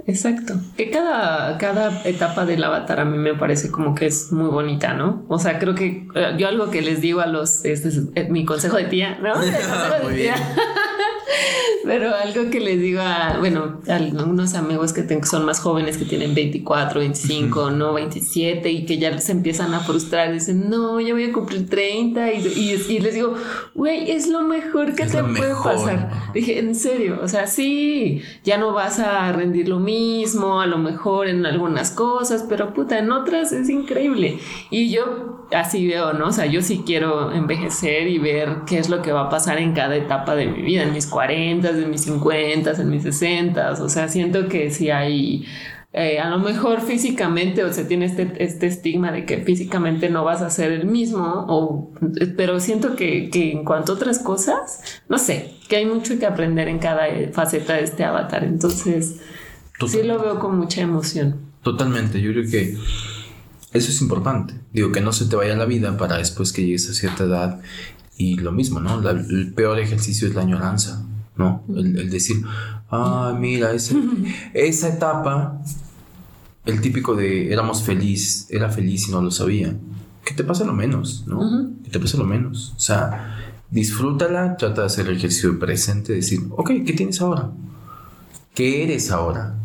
Exacto. 0.06 0.54
Que 0.76 0.90
cada, 0.90 1.56
cada 1.56 2.02
etapa 2.04 2.44
del 2.44 2.62
avatar 2.62 3.00
a 3.00 3.04
mí 3.04 3.16
me 3.16 3.34
parece 3.34 3.70
como 3.70 3.94
que 3.94 4.06
es 4.06 4.32
muy 4.32 4.50
bonita, 4.50 4.92
¿no? 4.92 5.24
O 5.28 5.38
sea, 5.38 5.58
creo 5.58 5.74
que 5.74 6.06
eh, 6.14 6.34
yo 6.36 6.48
algo 6.48 6.70
que 6.70 6.82
les 6.82 7.00
digo 7.00 7.20
a 7.20 7.26
los, 7.26 7.64
este 7.64 7.88
es 7.88 8.00
eh, 8.14 8.28
mi 8.28 8.44
consejo 8.44 8.76
de 8.76 8.84
tía, 8.84 9.18
¿no? 9.22 9.34
muy 10.02 10.14
bien. 10.14 10.34
Pero 11.84 12.14
algo 12.14 12.50
que 12.50 12.60
les 12.60 12.80
digo 12.80 13.00
a, 13.00 13.36
bueno, 13.38 13.80
a 13.88 13.96
algunos 13.96 14.54
amigos 14.54 14.92
que 14.92 15.02
tengo, 15.02 15.26
son 15.26 15.44
más 15.44 15.60
jóvenes 15.60 15.98
que 15.98 16.04
tienen 16.04 16.34
24, 16.34 17.00
25, 17.00 17.70
no 17.70 17.92
27 17.92 18.70
y 18.70 18.86
que 18.86 18.98
ya 18.98 19.16
se 19.18 19.32
empiezan 19.32 19.74
a 19.74 19.80
frustrar, 19.80 20.32
dicen, 20.32 20.70
no, 20.70 21.00
ya 21.00 21.12
voy 21.12 21.24
a 21.24 21.32
cumplir 21.32 21.68
30 21.68 22.32
y, 22.32 22.46
y, 22.88 22.98
les 23.00 23.14
digo, 23.14 23.34
güey, 23.74 24.10
es 24.10 24.28
lo 24.28 24.42
mejor 24.42 24.94
que 24.94 25.06
te 25.06 25.22
puede 25.22 25.54
pasar. 25.54 26.10
Dije, 26.32 26.58
en 26.58 26.74
serio, 26.74 27.20
o 27.22 27.28
sea, 27.28 27.46
sí, 27.46 28.22
ya 28.44 28.56
no 28.56 28.72
vas 28.72 28.98
a 28.98 29.30
rendir 29.32 29.68
lo 29.68 29.78
mismo, 29.78 30.60
a 30.60 30.66
lo 30.66 30.78
mejor 30.78 31.28
en 31.28 31.44
algunas 31.44 31.90
cosas, 31.90 32.46
pero 32.48 32.72
puta, 32.72 32.98
en 32.98 33.12
otras 33.12 33.52
es 33.52 33.68
increíble. 33.68 34.38
Y 34.70 34.90
yo 34.90 35.43
así 35.54 35.86
veo, 35.86 36.12
¿no? 36.12 36.28
O 36.28 36.32
sea, 36.32 36.46
yo 36.46 36.62
sí 36.62 36.82
quiero 36.84 37.32
envejecer 37.32 38.08
y 38.08 38.18
ver 38.18 38.58
qué 38.66 38.78
es 38.78 38.88
lo 38.88 39.02
que 39.02 39.12
va 39.12 39.22
a 39.22 39.28
pasar 39.28 39.58
en 39.58 39.72
cada 39.72 39.96
etapa 39.96 40.34
de 40.34 40.46
mi 40.46 40.62
vida, 40.62 40.82
en 40.82 40.92
mis 40.92 41.06
40, 41.06 41.72
de 41.72 41.86
mis 41.86 42.02
50, 42.02 42.72
en 42.72 42.90
mis 42.90 43.02
60, 43.02 43.72
o 43.72 43.88
sea, 43.88 44.08
siento 44.08 44.48
que 44.48 44.70
si 44.70 44.90
hay, 44.90 45.46
eh, 45.92 46.18
a 46.18 46.28
lo 46.28 46.38
mejor 46.38 46.80
físicamente, 46.80 47.64
o 47.64 47.72
sea, 47.72 47.86
tiene 47.86 48.06
este, 48.06 48.32
este 48.38 48.66
estigma 48.66 49.12
de 49.12 49.24
que 49.24 49.38
físicamente 49.38 50.10
no 50.10 50.24
vas 50.24 50.42
a 50.42 50.50
ser 50.50 50.72
el 50.72 50.86
mismo, 50.86 51.46
o, 51.48 51.92
pero 52.36 52.60
siento 52.60 52.96
que, 52.96 53.30
que 53.30 53.52
en 53.52 53.64
cuanto 53.64 53.92
a 53.92 53.94
otras 53.96 54.18
cosas, 54.18 55.02
no 55.08 55.18
sé, 55.18 55.52
que 55.68 55.76
hay 55.76 55.86
mucho 55.86 56.18
que 56.18 56.26
aprender 56.26 56.68
en 56.68 56.78
cada 56.78 57.06
faceta 57.32 57.74
de 57.74 57.84
este 57.84 58.04
avatar, 58.04 58.44
entonces 58.44 59.20
sí 59.86 60.02
lo 60.02 60.18
veo 60.20 60.38
con 60.38 60.58
mucha 60.58 60.80
emoción. 60.80 61.36
Totalmente, 61.62 62.20
yo 62.20 62.32
creo 62.32 62.44
que 62.50 62.76
eso 63.74 63.90
es 63.90 64.00
importante. 64.00 64.54
Digo, 64.72 64.90
que 64.92 65.02
no 65.02 65.12
se 65.12 65.26
te 65.26 65.36
vaya 65.36 65.54
la 65.54 65.66
vida 65.66 65.96
para 65.98 66.16
después 66.16 66.52
que 66.52 66.62
llegues 66.62 66.88
a 66.88 66.94
cierta 66.94 67.24
edad. 67.24 67.60
Y 68.16 68.36
lo 68.36 68.52
mismo, 68.52 68.80
¿no? 68.80 69.06
el 69.10 69.52
peor 69.52 69.78
ejercicio 69.78 70.26
es 70.26 70.34
la 70.34 70.42
añoranza. 70.42 71.04
¿no? 71.36 71.64
El, 71.74 72.10
decir, 72.10 72.44
ah, 72.90 73.36
mira, 73.38 73.72
esa 73.72 74.88
etapa, 74.88 75.60
el 76.64 76.80
típico 76.80 77.14
de 77.14 77.52
éramos 77.52 77.82
feliz, 77.82 78.46
era 78.50 78.70
feliz 78.70 79.08
y 79.08 79.10
no 79.10 79.20
lo 79.20 79.30
sabía. 79.30 79.76
Que 80.24 80.34
te 80.34 80.44
pasa 80.44 80.64
lo 80.64 80.72
menos, 80.72 81.24
¿no? 81.26 81.70
Que 81.82 81.90
te 81.90 82.00
pasa 82.00 82.16
lo 82.16 82.24
menos. 82.24 82.72
O 82.76 82.80
sea, 82.80 83.36
disfrútala, 83.70 84.56
trata 84.56 84.82
de 84.82 84.86
hacer 84.86 85.08
el 85.08 85.16
ejercicio 85.16 85.58
presente, 85.58 86.14
decir, 86.14 86.40
ok, 86.50 86.70
¿qué 86.86 86.92
tienes 86.94 87.20
ahora? 87.20 87.50
¿Qué 88.54 88.84
eres 88.84 89.10
ahora? 89.10 89.58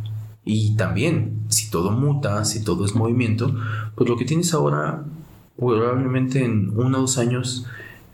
Y 0.45 0.75
también, 0.75 1.43
si 1.49 1.69
todo 1.69 1.91
muta, 1.91 2.43
si 2.45 2.63
todo 2.63 2.85
es 2.85 2.95
movimiento, 2.95 3.55
pues 3.95 4.09
lo 4.09 4.17
que 4.17 4.25
tienes 4.25 4.53
ahora, 4.53 5.03
probablemente 5.57 6.43
en 6.43 6.71
uno 6.77 6.97
o 6.97 7.01
dos 7.01 7.17
años, 7.17 7.65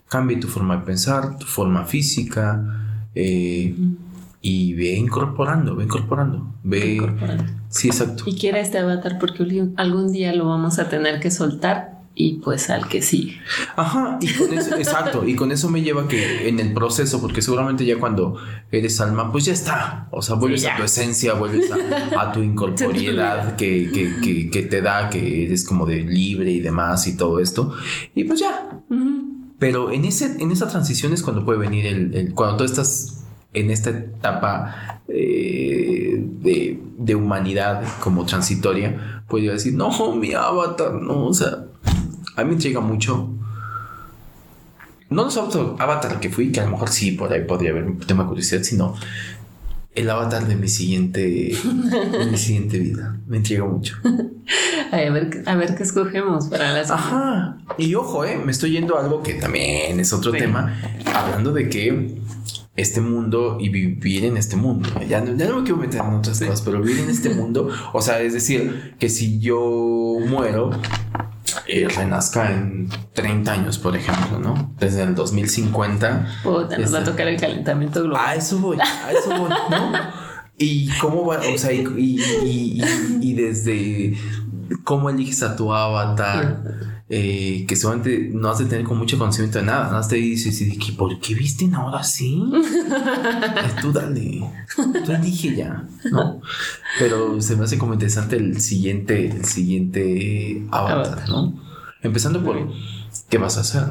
cambie 0.08 0.38
tu 0.38 0.48
forma 0.48 0.76
de 0.76 0.84
pensar, 0.84 1.38
tu 1.38 1.46
forma 1.46 1.84
física, 1.84 2.86
eh, 3.14 3.74
y 4.42 4.74
ve 4.74 4.94
incorporando, 4.96 5.74
ve 5.74 5.84
incorporando, 5.84 6.54
ve... 6.62 6.94
Incorporando. 6.94 7.44
Sí, 7.68 7.88
exacto. 7.88 8.24
Y 8.26 8.36
quiera 8.36 8.60
este 8.60 8.78
avatar 8.78 9.18
porque 9.18 9.68
algún 9.76 10.12
día 10.12 10.32
lo 10.34 10.46
vamos 10.46 10.78
a 10.78 10.88
tener 10.88 11.18
que 11.20 11.30
soltar 11.30 11.95
y 12.18 12.38
pues 12.38 12.70
al 12.70 12.88
que 12.88 13.02
sí. 13.02 13.36
Ajá, 13.76 14.18
y 14.22 14.32
con 14.32 14.52
eso, 14.54 14.74
exacto, 14.78 15.28
y 15.28 15.36
con 15.36 15.52
eso 15.52 15.68
me 15.68 15.82
lleva 15.82 16.08
que 16.08 16.48
en 16.48 16.58
el 16.58 16.72
proceso, 16.72 17.20
porque 17.20 17.42
seguramente 17.42 17.84
ya 17.84 17.98
cuando 18.00 18.36
eres 18.72 18.98
alma, 19.02 19.30
pues 19.30 19.44
ya 19.44 19.52
está, 19.52 20.08
o 20.10 20.22
sea, 20.22 20.36
vuelves 20.36 20.64
a 20.64 20.76
tu 20.76 20.82
esencia, 20.82 21.34
vuelves 21.34 21.70
a, 21.70 22.32
tu 22.32 22.42
incorporeidad 22.42 23.54
que, 23.56 23.90
que, 23.92 24.50
que, 24.50 24.62
te 24.62 24.80
da, 24.80 25.10
que 25.10 25.44
eres 25.44 25.62
como 25.62 25.84
de 25.84 26.02
libre 26.02 26.50
y 26.50 26.60
demás 26.60 27.06
y 27.06 27.18
todo 27.18 27.38
esto, 27.38 27.74
y 28.14 28.24
pues 28.24 28.40
ya. 28.40 28.80
Pero 29.58 29.90
en, 29.92 30.06
ese, 30.06 30.36
en 30.38 30.50
esa 30.50 30.68
transición 30.68 31.12
es 31.12 31.22
cuando 31.22 31.44
puede 31.44 31.58
venir 31.58 31.86
el, 31.86 32.32
cuando 32.34 32.56
tú 32.56 32.64
estás 32.64 33.24
en 33.52 33.70
esta 33.70 33.90
etapa 33.90 35.02
eh, 35.08 36.14
de, 36.18 36.80
de, 36.98 37.14
humanidad 37.14 37.82
como 38.00 38.24
transitoria, 38.24 39.22
puede 39.28 39.50
decir, 39.50 39.74
no, 39.74 40.14
mi 40.14 40.32
avatar, 40.32 40.94
no, 40.94 41.26
o 41.26 41.34
sea, 41.34 41.65
a 42.36 42.42
mí 42.42 42.48
me 42.48 42.54
intriga 42.54 42.80
mucho. 42.80 43.30
No 45.08 45.24
los 45.24 45.36
avatar 45.36 46.20
que 46.20 46.30
fui, 46.30 46.52
que 46.52 46.60
a 46.60 46.64
lo 46.64 46.72
mejor 46.72 46.88
sí, 46.90 47.12
por 47.12 47.32
ahí 47.32 47.44
podría 47.44 47.70
haber 47.70 47.84
un 47.84 47.98
tema 47.98 48.24
de 48.24 48.28
curiosidad, 48.28 48.62
sino 48.62 48.94
el 49.94 50.10
avatar 50.10 50.46
de 50.46 50.56
mi 50.56 50.68
siguiente, 50.68 51.20
de 51.20 52.26
mi 52.30 52.36
siguiente 52.36 52.78
vida. 52.78 53.16
Me 53.26 53.38
intriga 53.38 53.64
mucho. 53.64 53.96
a, 54.92 54.96
ver, 54.96 55.42
a 55.46 55.54
ver 55.54 55.74
qué 55.74 55.82
escogemos 55.84 56.46
para 56.46 56.72
las. 56.72 56.90
Ajá. 56.90 57.56
Y 57.78 57.94
ojo, 57.94 58.24
eh, 58.24 58.36
me 58.36 58.52
estoy 58.52 58.72
yendo 58.72 58.98
a 58.98 59.02
algo 59.02 59.22
que 59.22 59.34
también 59.34 59.98
es 59.98 60.12
otro 60.12 60.32
tema, 60.32 60.76
hablando 61.14 61.52
de 61.52 61.68
que 61.68 62.18
este 62.76 63.00
mundo 63.00 63.56
y 63.58 63.70
vivir 63.70 64.26
en 64.26 64.36
este 64.36 64.56
mundo. 64.56 64.88
Ya 65.08 65.20
no, 65.20 65.34
ya 65.34 65.48
no 65.48 65.60
me 65.60 65.62
quiero 65.62 65.78
meter 65.78 66.02
en 66.02 66.14
otras 66.14 66.40
cosas, 66.40 66.62
pero 66.62 66.80
vivir 66.82 67.04
en 67.04 67.10
este 67.10 67.30
mundo, 67.34 67.70
o 67.92 68.02
sea, 68.02 68.20
es 68.20 68.34
decir, 68.34 68.94
que 68.98 69.08
si 69.08 69.40
yo 69.40 70.18
muero, 70.28 70.70
eh, 71.68 71.88
renazca 71.88 72.52
en 72.52 72.88
30 73.12 73.52
años, 73.52 73.78
por 73.78 73.96
ejemplo, 73.96 74.38
¿no? 74.38 74.74
Desde 74.78 75.02
el 75.02 75.14
2050. 75.14 76.40
Puta, 76.42 76.78
nos 76.78 76.94
va 76.94 77.00
a 77.00 77.04
tocar 77.04 77.28
el 77.28 77.40
calentamiento 77.40 78.02
global. 78.02 78.24
A 78.24 78.34
eso 78.34 78.58
voy, 78.58 78.78
a 78.80 79.12
eso 79.12 79.30
voy, 79.30 79.50
¿no? 79.70 79.92
Y 80.58 80.88
cómo 80.98 81.26
va, 81.26 81.40
o 81.54 81.58
sea, 81.58 81.72
y, 81.72 81.84
y, 81.98 82.82
y, 83.20 83.34
desde 83.34 84.16
cómo 84.84 85.10
eliges 85.10 85.42
a 85.42 85.54
tu 85.54 85.70
avatar, 85.72 86.95
eh, 87.08 87.64
que 87.68 87.76
seguramente 87.76 88.30
no 88.32 88.48
has 88.48 88.58
de 88.58 88.64
tener 88.64 88.84
con 88.84 88.98
mucho 88.98 89.16
conocimiento 89.16 89.58
de 89.58 89.64
nada, 89.64 89.84
nada 89.84 89.98
más 89.98 90.08
te 90.08 90.16
dices, 90.16 90.60
¿por 90.96 91.20
qué 91.20 91.34
visten 91.34 91.74
ahora 91.74 92.02
sí? 92.02 92.42
tú 93.80 93.92
dale, 93.92 94.42
tú 94.74 95.12
elige 95.12 95.54
ya, 95.54 95.86
¿no? 96.10 96.40
Pero 96.98 97.40
se 97.40 97.54
me 97.56 97.64
hace 97.64 97.78
como 97.78 97.94
interesante 97.94 98.36
el 98.36 98.60
siguiente, 98.60 99.26
el 99.26 99.44
siguiente 99.44 100.66
avatar, 100.72 101.28
¿no? 101.28 101.54
Empezando 102.02 102.42
por 102.42 102.72
¿qué 103.28 103.38
vas 103.38 103.56
a 103.56 103.60
hacer? 103.60 103.84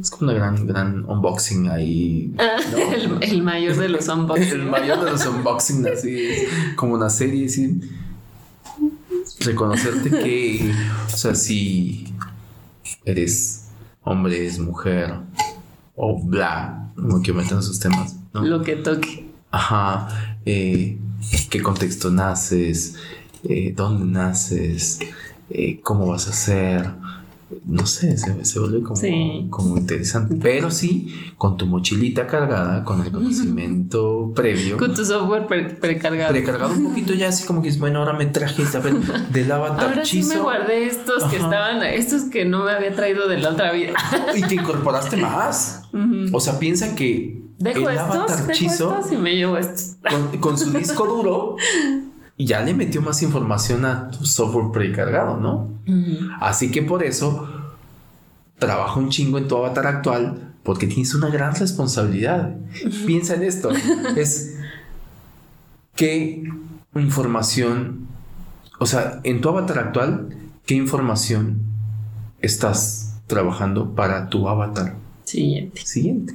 Es 0.00 0.10
como 0.10 0.30
una 0.30 0.38
gran, 0.38 0.66
gran 0.66 1.04
unboxing 1.08 1.70
ahí. 1.70 2.34
Ah, 2.38 2.56
el, 3.22 3.42
mayor 3.42 3.76
de 3.76 3.88
los 3.88 4.08
unboxings. 4.08 4.52
el 4.52 4.64
mayor 4.64 5.04
de 5.04 5.10
los 5.10 5.26
unboxings, 5.26 5.86
así 5.86 6.28
como 6.76 6.94
una 6.94 7.08
serie, 7.08 7.46
así. 7.46 7.80
Reconocerte 9.40 10.10
que, 10.10 10.72
o 11.06 11.16
sea, 11.16 11.34
si 11.34 12.06
eres 13.04 13.64
hombre, 14.02 14.46
es 14.46 14.58
mujer, 14.58 15.14
o 15.96 16.22
bla, 16.22 16.92
como 16.94 17.22
que 17.22 17.32
metan 17.32 17.58
esos 17.58 17.78
temas. 17.80 18.16
Lo 18.32 18.62
que 18.62 18.76
toque. 18.76 19.28
Ajá. 19.50 20.36
Eh, 20.44 20.98
¿Qué 21.50 21.62
contexto 21.62 22.10
naces? 22.10 22.96
Eh, 23.44 23.72
¿Dónde 23.74 24.04
naces? 24.04 25.00
Eh, 25.50 25.80
¿Cómo 25.82 26.06
vas 26.06 26.28
a 26.28 26.32
ser? 26.32 26.90
No 27.64 27.86
sé, 27.86 28.16
se, 28.16 28.58
vuelve 28.58 28.82
como, 29.50 29.76
interesante. 29.76 30.36
Pero 30.40 30.70
sí, 30.70 31.14
con 31.36 31.56
tu 31.56 31.66
mochilita 31.66 32.26
cargada, 32.26 32.84
con 32.84 33.02
el 33.02 33.10
conocimiento 33.10 34.32
previo. 34.34 34.76
Con 34.76 34.94
tu 34.94 35.04
software 35.04 35.46
precargado. 35.80 36.32
Precargado 36.32 36.72
un 36.72 36.88
poquito 36.90 37.14
ya, 37.14 37.28
así 37.28 37.46
como 37.46 37.62
que 37.62 37.68
es 37.68 37.78
bueno, 37.78 38.00
ahora 38.00 38.12
me 38.12 38.26
traje 38.26 38.62
esta 38.62 38.80
del 38.80 39.52
avatar 39.52 39.90
Ahora 39.90 40.04
sí 40.04 40.22
me 40.22 40.38
guardé 40.38 40.86
estos 40.86 41.24
que 41.24 41.36
estaban, 41.36 41.82
estos 41.82 42.24
que 42.24 42.44
no 42.44 42.64
me 42.64 42.72
había 42.72 42.94
traído 42.94 43.28
de 43.28 43.38
la 43.38 43.50
otra 43.50 43.72
vida. 43.72 43.92
y 44.34 44.42
que 44.42 44.56
incorporaste 44.56 45.16
más. 45.18 45.82
O 46.32 46.40
sea, 46.40 46.58
piensa 46.58 46.94
que 46.94 47.42
dejo 47.58 47.88
el 47.88 47.98
avatar 47.98 48.50
estos 48.50 49.12
y 49.12 49.16
me 49.16 49.36
llevo 49.36 49.56
estos. 49.56 49.96
con 50.40 50.58
su 50.58 50.70
disco 50.72 51.06
duro 51.06 51.56
y 52.36 52.46
ya 52.46 52.62
le 52.62 52.74
metió 52.74 53.00
más 53.00 53.22
información 53.22 53.84
a 53.84 54.10
tu 54.10 54.24
software 54.24 54.72
precargado, 54.72 55.36
¿no? 55.36 55.70
Así 56.40 56.70
que 56.70 56.82
por 56.82 57.02
eso 57.02 57.48
trabaja 58.58 58.98
un 58.98 59.10
chingo 59.10 59.38
en 59.38 59.48
tu 59.48 59.56
avatar 59.56 59.86
actual 59.86 60.54
porque 60.62 60.86
tienes 60.86 61.14
una 61.14 61.28
gran 61.28 61.54
responsabilidad. 61.54 62.56
Piensa 63.06 63.34
en 63.34 63.42
esto, 63.44 63.70
es 64.16 64.56
qué 65.94 66.42
información, 66.94 68.08
o 68.78 68.86
sea, 68.86 69.20
en 69.22 69.40
tu 69.40 69.48
avatar 69.48 69.78
actual, 69.78 70.28
qué 70.66 70.74
información 70.74 71.60
estás 72.40 73.20
trabajando 73.26 73.94
para 73.94 74.28
tu 74.28 74.48
avatar 74.48 74.96
siguiente. 75.24 75.80
Siguiente. 75.84 76.34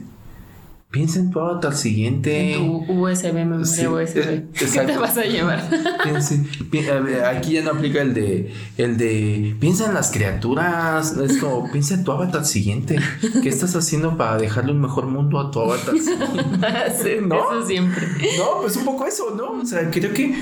Piensa 0.92 1.20
en 1.20 1.30
tu 1.30 1.40
avatar 1.40 1.76
siguiente. 1.76 2.54
En 2.54 2.66
tu 2.66 2.94
USB, 2.94 3.32
memoria 3.32 3.62
USB. 3.62 4.18
Eh, 4.18 4.46
¿Qué 4.54 4.66
te 4.66 4.98
vas 4.98 5.16
a 5.20 5.24
llevar? 5.24 5.60
aquí 7.28 7.52
ya 7.54 7.62
no 7.62 7.72
aplica 7.72 8.02
el 8.02 8.16
de 8.16 8.52
el 8.78 8.98
de 8.98 9.56
piensa 9.60 9.86
en 9.86 9.94
las 9.94 10.10
criaturas. 10.10 11.16
Es 11.16 11.38
como 11.38 11.70
piensa 11.72 11.94
en 11.94 12.04
tu 12.04 12.12
avatar 12.12 12.44
siguiente. 12.44 12.98
¿Qué 13.44 13.50
estás 13.50 13.76
haciendo 13.76 14.18
para 14.18 14.40
dejarle 14.40 14.72
un 14.72 14.82
mejor 14.82 15.06
mundo 15.06 15.40
a 15.40 15.52
tu 15.52 15.60
avatar? 15.60 15.94
¿No? 15.94 17.52
Eso 17.52 17.68
siempre. 17.68 18.08
No, 18.40 18.62
pues 18.62 18.76
un 18.76 18.86
poco 18.86 19.06
eso, 19.06 19.36
¿no? 19.36 19.62
O 19.62 19.66
sea, 19.68 19.92
creo 19.92 20.12
que 20.12 20.34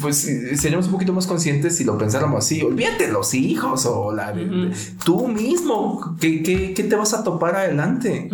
pues 0.00 0.28
seríamos 0.56 0.86
un 0.86 0.92
poquito 0.92 1.12
más 1.12 1.26
conscientes 1.26 1.76
si 1.76 1.84
lo 1.84 1.96
pensáramos 1.96 2.44
así. 2.44 2.60
Olvídate 2.62 3.08
los 3.08 3.34
hijos 3.34 3.86
o 3.86 4.12
la 4.12 4.34
tú 5.04 5.28
mismo. 5.28 6.16
¿Qué, 6.20 6.42
¿Qué, 6.42 6.82
te 6.82 6.96
vas 6.96 7.14
a 7.14 7.22
topar 7.22 7.54
adelante? 7.54 8.28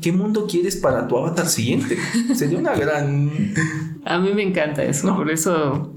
¿Qué 0.00 0.12
mundo 0.12 0.46
quieres 0.48 0.76
para 0.76 1.06
tu 1.06 1.16
avatar 1.16 1.46
siguiente? 1.46 1.96
Sería 2.34 2.58
una 2.58 2.74
gran. 2.74 3.30
A 4.04 4.18
mí 4.18 4.32
me 4.34 4.42
encanta 4.42 4.82
eso. 4.82 5.14
Por 5.14 5.30
eso 5.30 5.92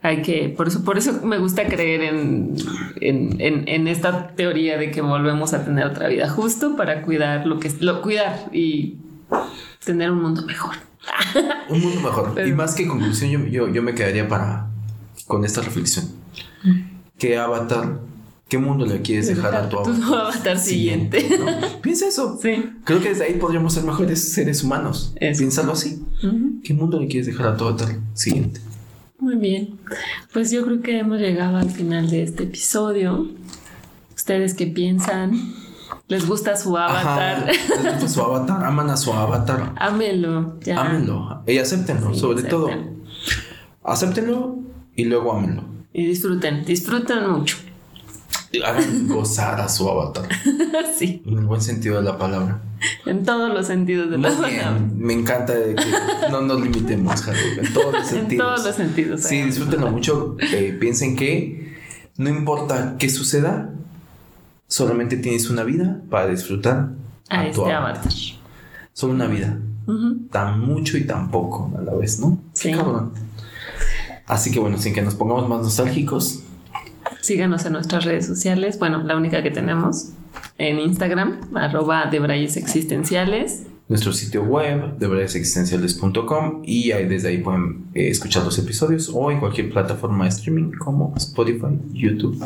hay 0.00 0.22
que. 0.22 0.48
Por 0.48 0.68
eso, 0.68 0.84
por 0.84 0.96
eso 0.96 1.20
me 1.22 1.38
gusta 1.38 1.66
creer 1.66 2.02
en, 2.02 2.54
en, 3.00 3.68
en, 3.68 3.88
esta 3.88 4.28
teoría 4.28 4.78
de 4.78 4.90
que 4.90 5.02
volvemos 5.02 5.52
a 5.52 5.64
tener 5.64 5.84
otra 5.84 6.08
vida 6.08 6.28
justo 6.28 6.76
para 6.76 7.02
cuidar 7.02 7.46
lo 7.46 7.58
que 7.58 7.70
lo 7.80 8.00
cuidar 8.00 8.48
y 8.52 8.96
tener 9.84 10.10
un 10.10 10.22
mundo 10.22 10.42
mejor. 10.42 10.76
Un 11.68 11.80
mundo 11.80 12.00
mejor. 12.00 12.46
Y 12.46 12.52
más 12.52 12.74
que 12.74 12.86
conclusión, 12.86 13.46
yo, 13.46 13.68
yo, 13.68 13.82
me 13.82 13.94
quedaría 13.94 14.28
para 14.28 14.68
con 15.26 15.44
esta 15.44 15.60
reflexión. 15.62 16.06
¿Qué 17.18 17.38
avatar, 17.38 18.00
qué 18.48 18.58
mundo 18.58 18.84
le 18.86 19.00
quieres 19.02 19.28
dejar 19.28 19.54
a 19.54 19.68
tu 19.68 19.78
avatar, 19.78 20.58
siguiente? 20.58 21.26
Piensa 21.82 22.08
eso. 22.08 22.38
Sí. 22.40 22.70
Creo 22.84 23.00
que 23.00 23.10
desde 23.10 23.24
ahí 23.24 23.34
podríamos 23.34 23.74
ser 23.74 23.84
mejores 23.84 24.32
seres 24.32 24.62
humanos. 24.62 25.14
Piénsalo 25.18 25.72
así. 25.72 26.02
¿Qué 26.64 26.74
mundo 26.74 27.00
le 27.00 27.06
quieres 27.06 27.26
dejar 27.26 27.48
a 27.48 27.56
tu 27.56 27.64
avatar 27.64 27.96
siguiente? 28.14 28.60
Muy 29.18 29.36
bien. 29.36 29.78
Pues 30.32 30.50
yo 30.50 30.64
creo 30.64 30.80
que 30.80 30.98
hemos 30.98 31.20
llegado 31.20 31.58
al 31.58 31.70
final 31.70 32.08
de 32.10 32.22
este 32.22 32.44
episodio. 32.44 33.28
¿Ustedes 34.16 34.54
qué 34.54 34.66
piensan? 34.66 35.32
Les 36.10 36.26
gusta 36.26 36.56
su 36.56 36.76
avatar. 36.76 37.46
les 37.46 37.92
gusta 37.92 38.08
su 38.08 38.20
avatar, 38.20 38.64
aman 38.64 38.90
a 38.90 38.96
su 38.96 39.12
avatar. 39.12 39.74
Ámenlo. 39.76 40.58
Ya. 40.60 40.80
Ámenlo. 40.80 41.44
Y 41.46 41.58
acéptenlo, 41.58 42.12
sobre 42.14 42.42
todo. 42.42 42.68
Acéptenlo 43.84 44.58
y 44.96 45.04
luego 45.04 45.32
ámenlo. 45.32 45.62
Y 45.92 46.06
disfruten, 46.06 46.64
disfruten 46.64 47.30
mucho. 47.30 47.58
Hagan 48.64 49.06
gozar 49.08 49.60
a 49.60 49.68
su 49.68 49.88
avatar. 49.88 50.28
sí. 50.98 51.22
En 51.24 51.38
el 51.38 51.44
buen 51.44 51.60
sentido 51.60 51.98
de 51.98 52.02
la 52.02 52.18
palabra. 52.18 52.60
En 53.06 53.24
todos 53.24 53.54
los 53.54 53.68
sentidos 53.68 54.10
de 54.10 54.18
la 54.18 54.30
palabra. 54.30 54.80
Me 54.96 55.12
encanta 55.12 55.54
que 55.54 55.76
no 56.28 56.40
nos 56.40 56.60
limitemos, 56.60 57.24
En 57.56 57.72
todos 57.72 57.92
los 57.92 58.06
sentidos. 58.08 58.30
En 58.32 58.38
todos 58.38 58.64
los 58.64 58.74
sentidos. 58.74 59.20
Sí, 59.20 59.42
disfrútenlo 59.42 59.92
mucho. 59.92 60.36
Eh, 60.40 60.76
piensen 60.80 61.14
que 61.14 61.76
no 62.16 62.28
importa 62.30 62.96
qué 62.98 63.08
suceda, 63.08 63.72
solamente 64.70 65.16
tienes 65.16 65.50
una 65.50 65.64
vida 65.64 66.00
para 66.08 66.28
disfrutar 66.28 66.90
a, 67.28 67.46
este 67.46 67.72
avatar. 67.72 68.12
Solo 68.92 69.12
una 69.12 69.26
vida. 69.26 69.58
Tan 70.30 70.60
mucho 70.60 70.96
y 70.96 71.04
tan 71.04 71.30
poco 71.30 71.72
a 71.76 71.82
la 71.82 71.92
vez, 71.94 72.20
¿no? 72.20 72.38
Sí. 72.52 72.72
Así 74.26 74.52
que 74.52 74.60
bueno, 74.60 74.78
sin 74.78 74.94
que 74.94 75.02
nos 75.02 75.16
pongamos 75.16 75.48
más 75.48 75.62
nostálgicos. 75.62 76.44
Síganos 77.20 77.66
en 77.66 77.72
nuestras 77.72 78.04
redes 78.04 78.26
sociales. 78.26 78.78
Bueno, 78.78 79.02
la 79.02 79.16
única 79.16 79.42
que 79.42 79.50
tenemos 79.50 80.10
en 80.58 80.78
Instagram, 80.78 81.40
arroba 81.56 82.06
de 82.06 82.18
existenciales. 82.44 83.64
Nuestro 83.88 84.12
sitio 84.12 84.44
web, 84.44 84.96
debrayesexistenciales.com 84.98 86.62
y 86.64 86.92
ahí, 86.92 87.08
desde 87.08 87.30
ahí 87.30 87.38
pueden 87.38 87.86
eh, 87.92 88.10
escuchar 88.10 88.44
los 88.44 88.56
episodios 88.60 89.10
o 89.12 89.32
en 89.32 89.40
cualquier 89.40 89.68
plataforma 89.70 90.24
de 90.24 90.30
streaming 90.30 90.70
como 90.78 91.12
Spotify, 91.16 91.76
YouTube. 91.92 92.40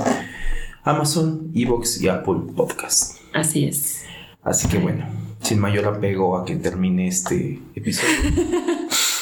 Amazon, 0.85 1.51
Evox 1.55 2.01
y 2.03 2.09
Apple 2.09 2.41
Podcast. 2.55 3.19
Así 3.33 3.65
es. 3.65 4.05
Así 4.43 4.69
que 4.69 4.79
bueno, 4.79 5.07
sin 5.41 5.59
mayor 5.59 5.87
apego 5.87 6.37
a 6.37 6.45
que 6.45 6.57
termine 6.57 7.09
este 7.09 7.59
episodio. 7.75 8.31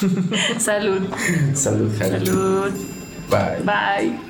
Salud. 0.59 1.09
Salud, 1.55 1.97
Salud. 1.97 2.73
Bye. 3.31 3.63
Bye. 3.65 4.21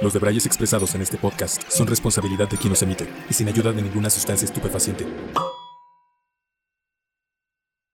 Los 0.00 0.12
debrayes 0.12 0.44
expresados 0.44 0.92
en 0.96 1.02
este 1.02 1.16
podcast 1.16 1.62
son 1.68 1.86
responsabilidad 1.86 2.48
de 2.48 2.56
quien 2.56 2.70
los 2.70 2.82
emite 2.82 3.08
y 3.30 3.32
sin 3.32 3.46
ayuda 3.46 3.70
de 3.70 3.82
ninguna 3.82 4.10
sustancia 4.10 4.44
estupefaciente. 4.44 5.06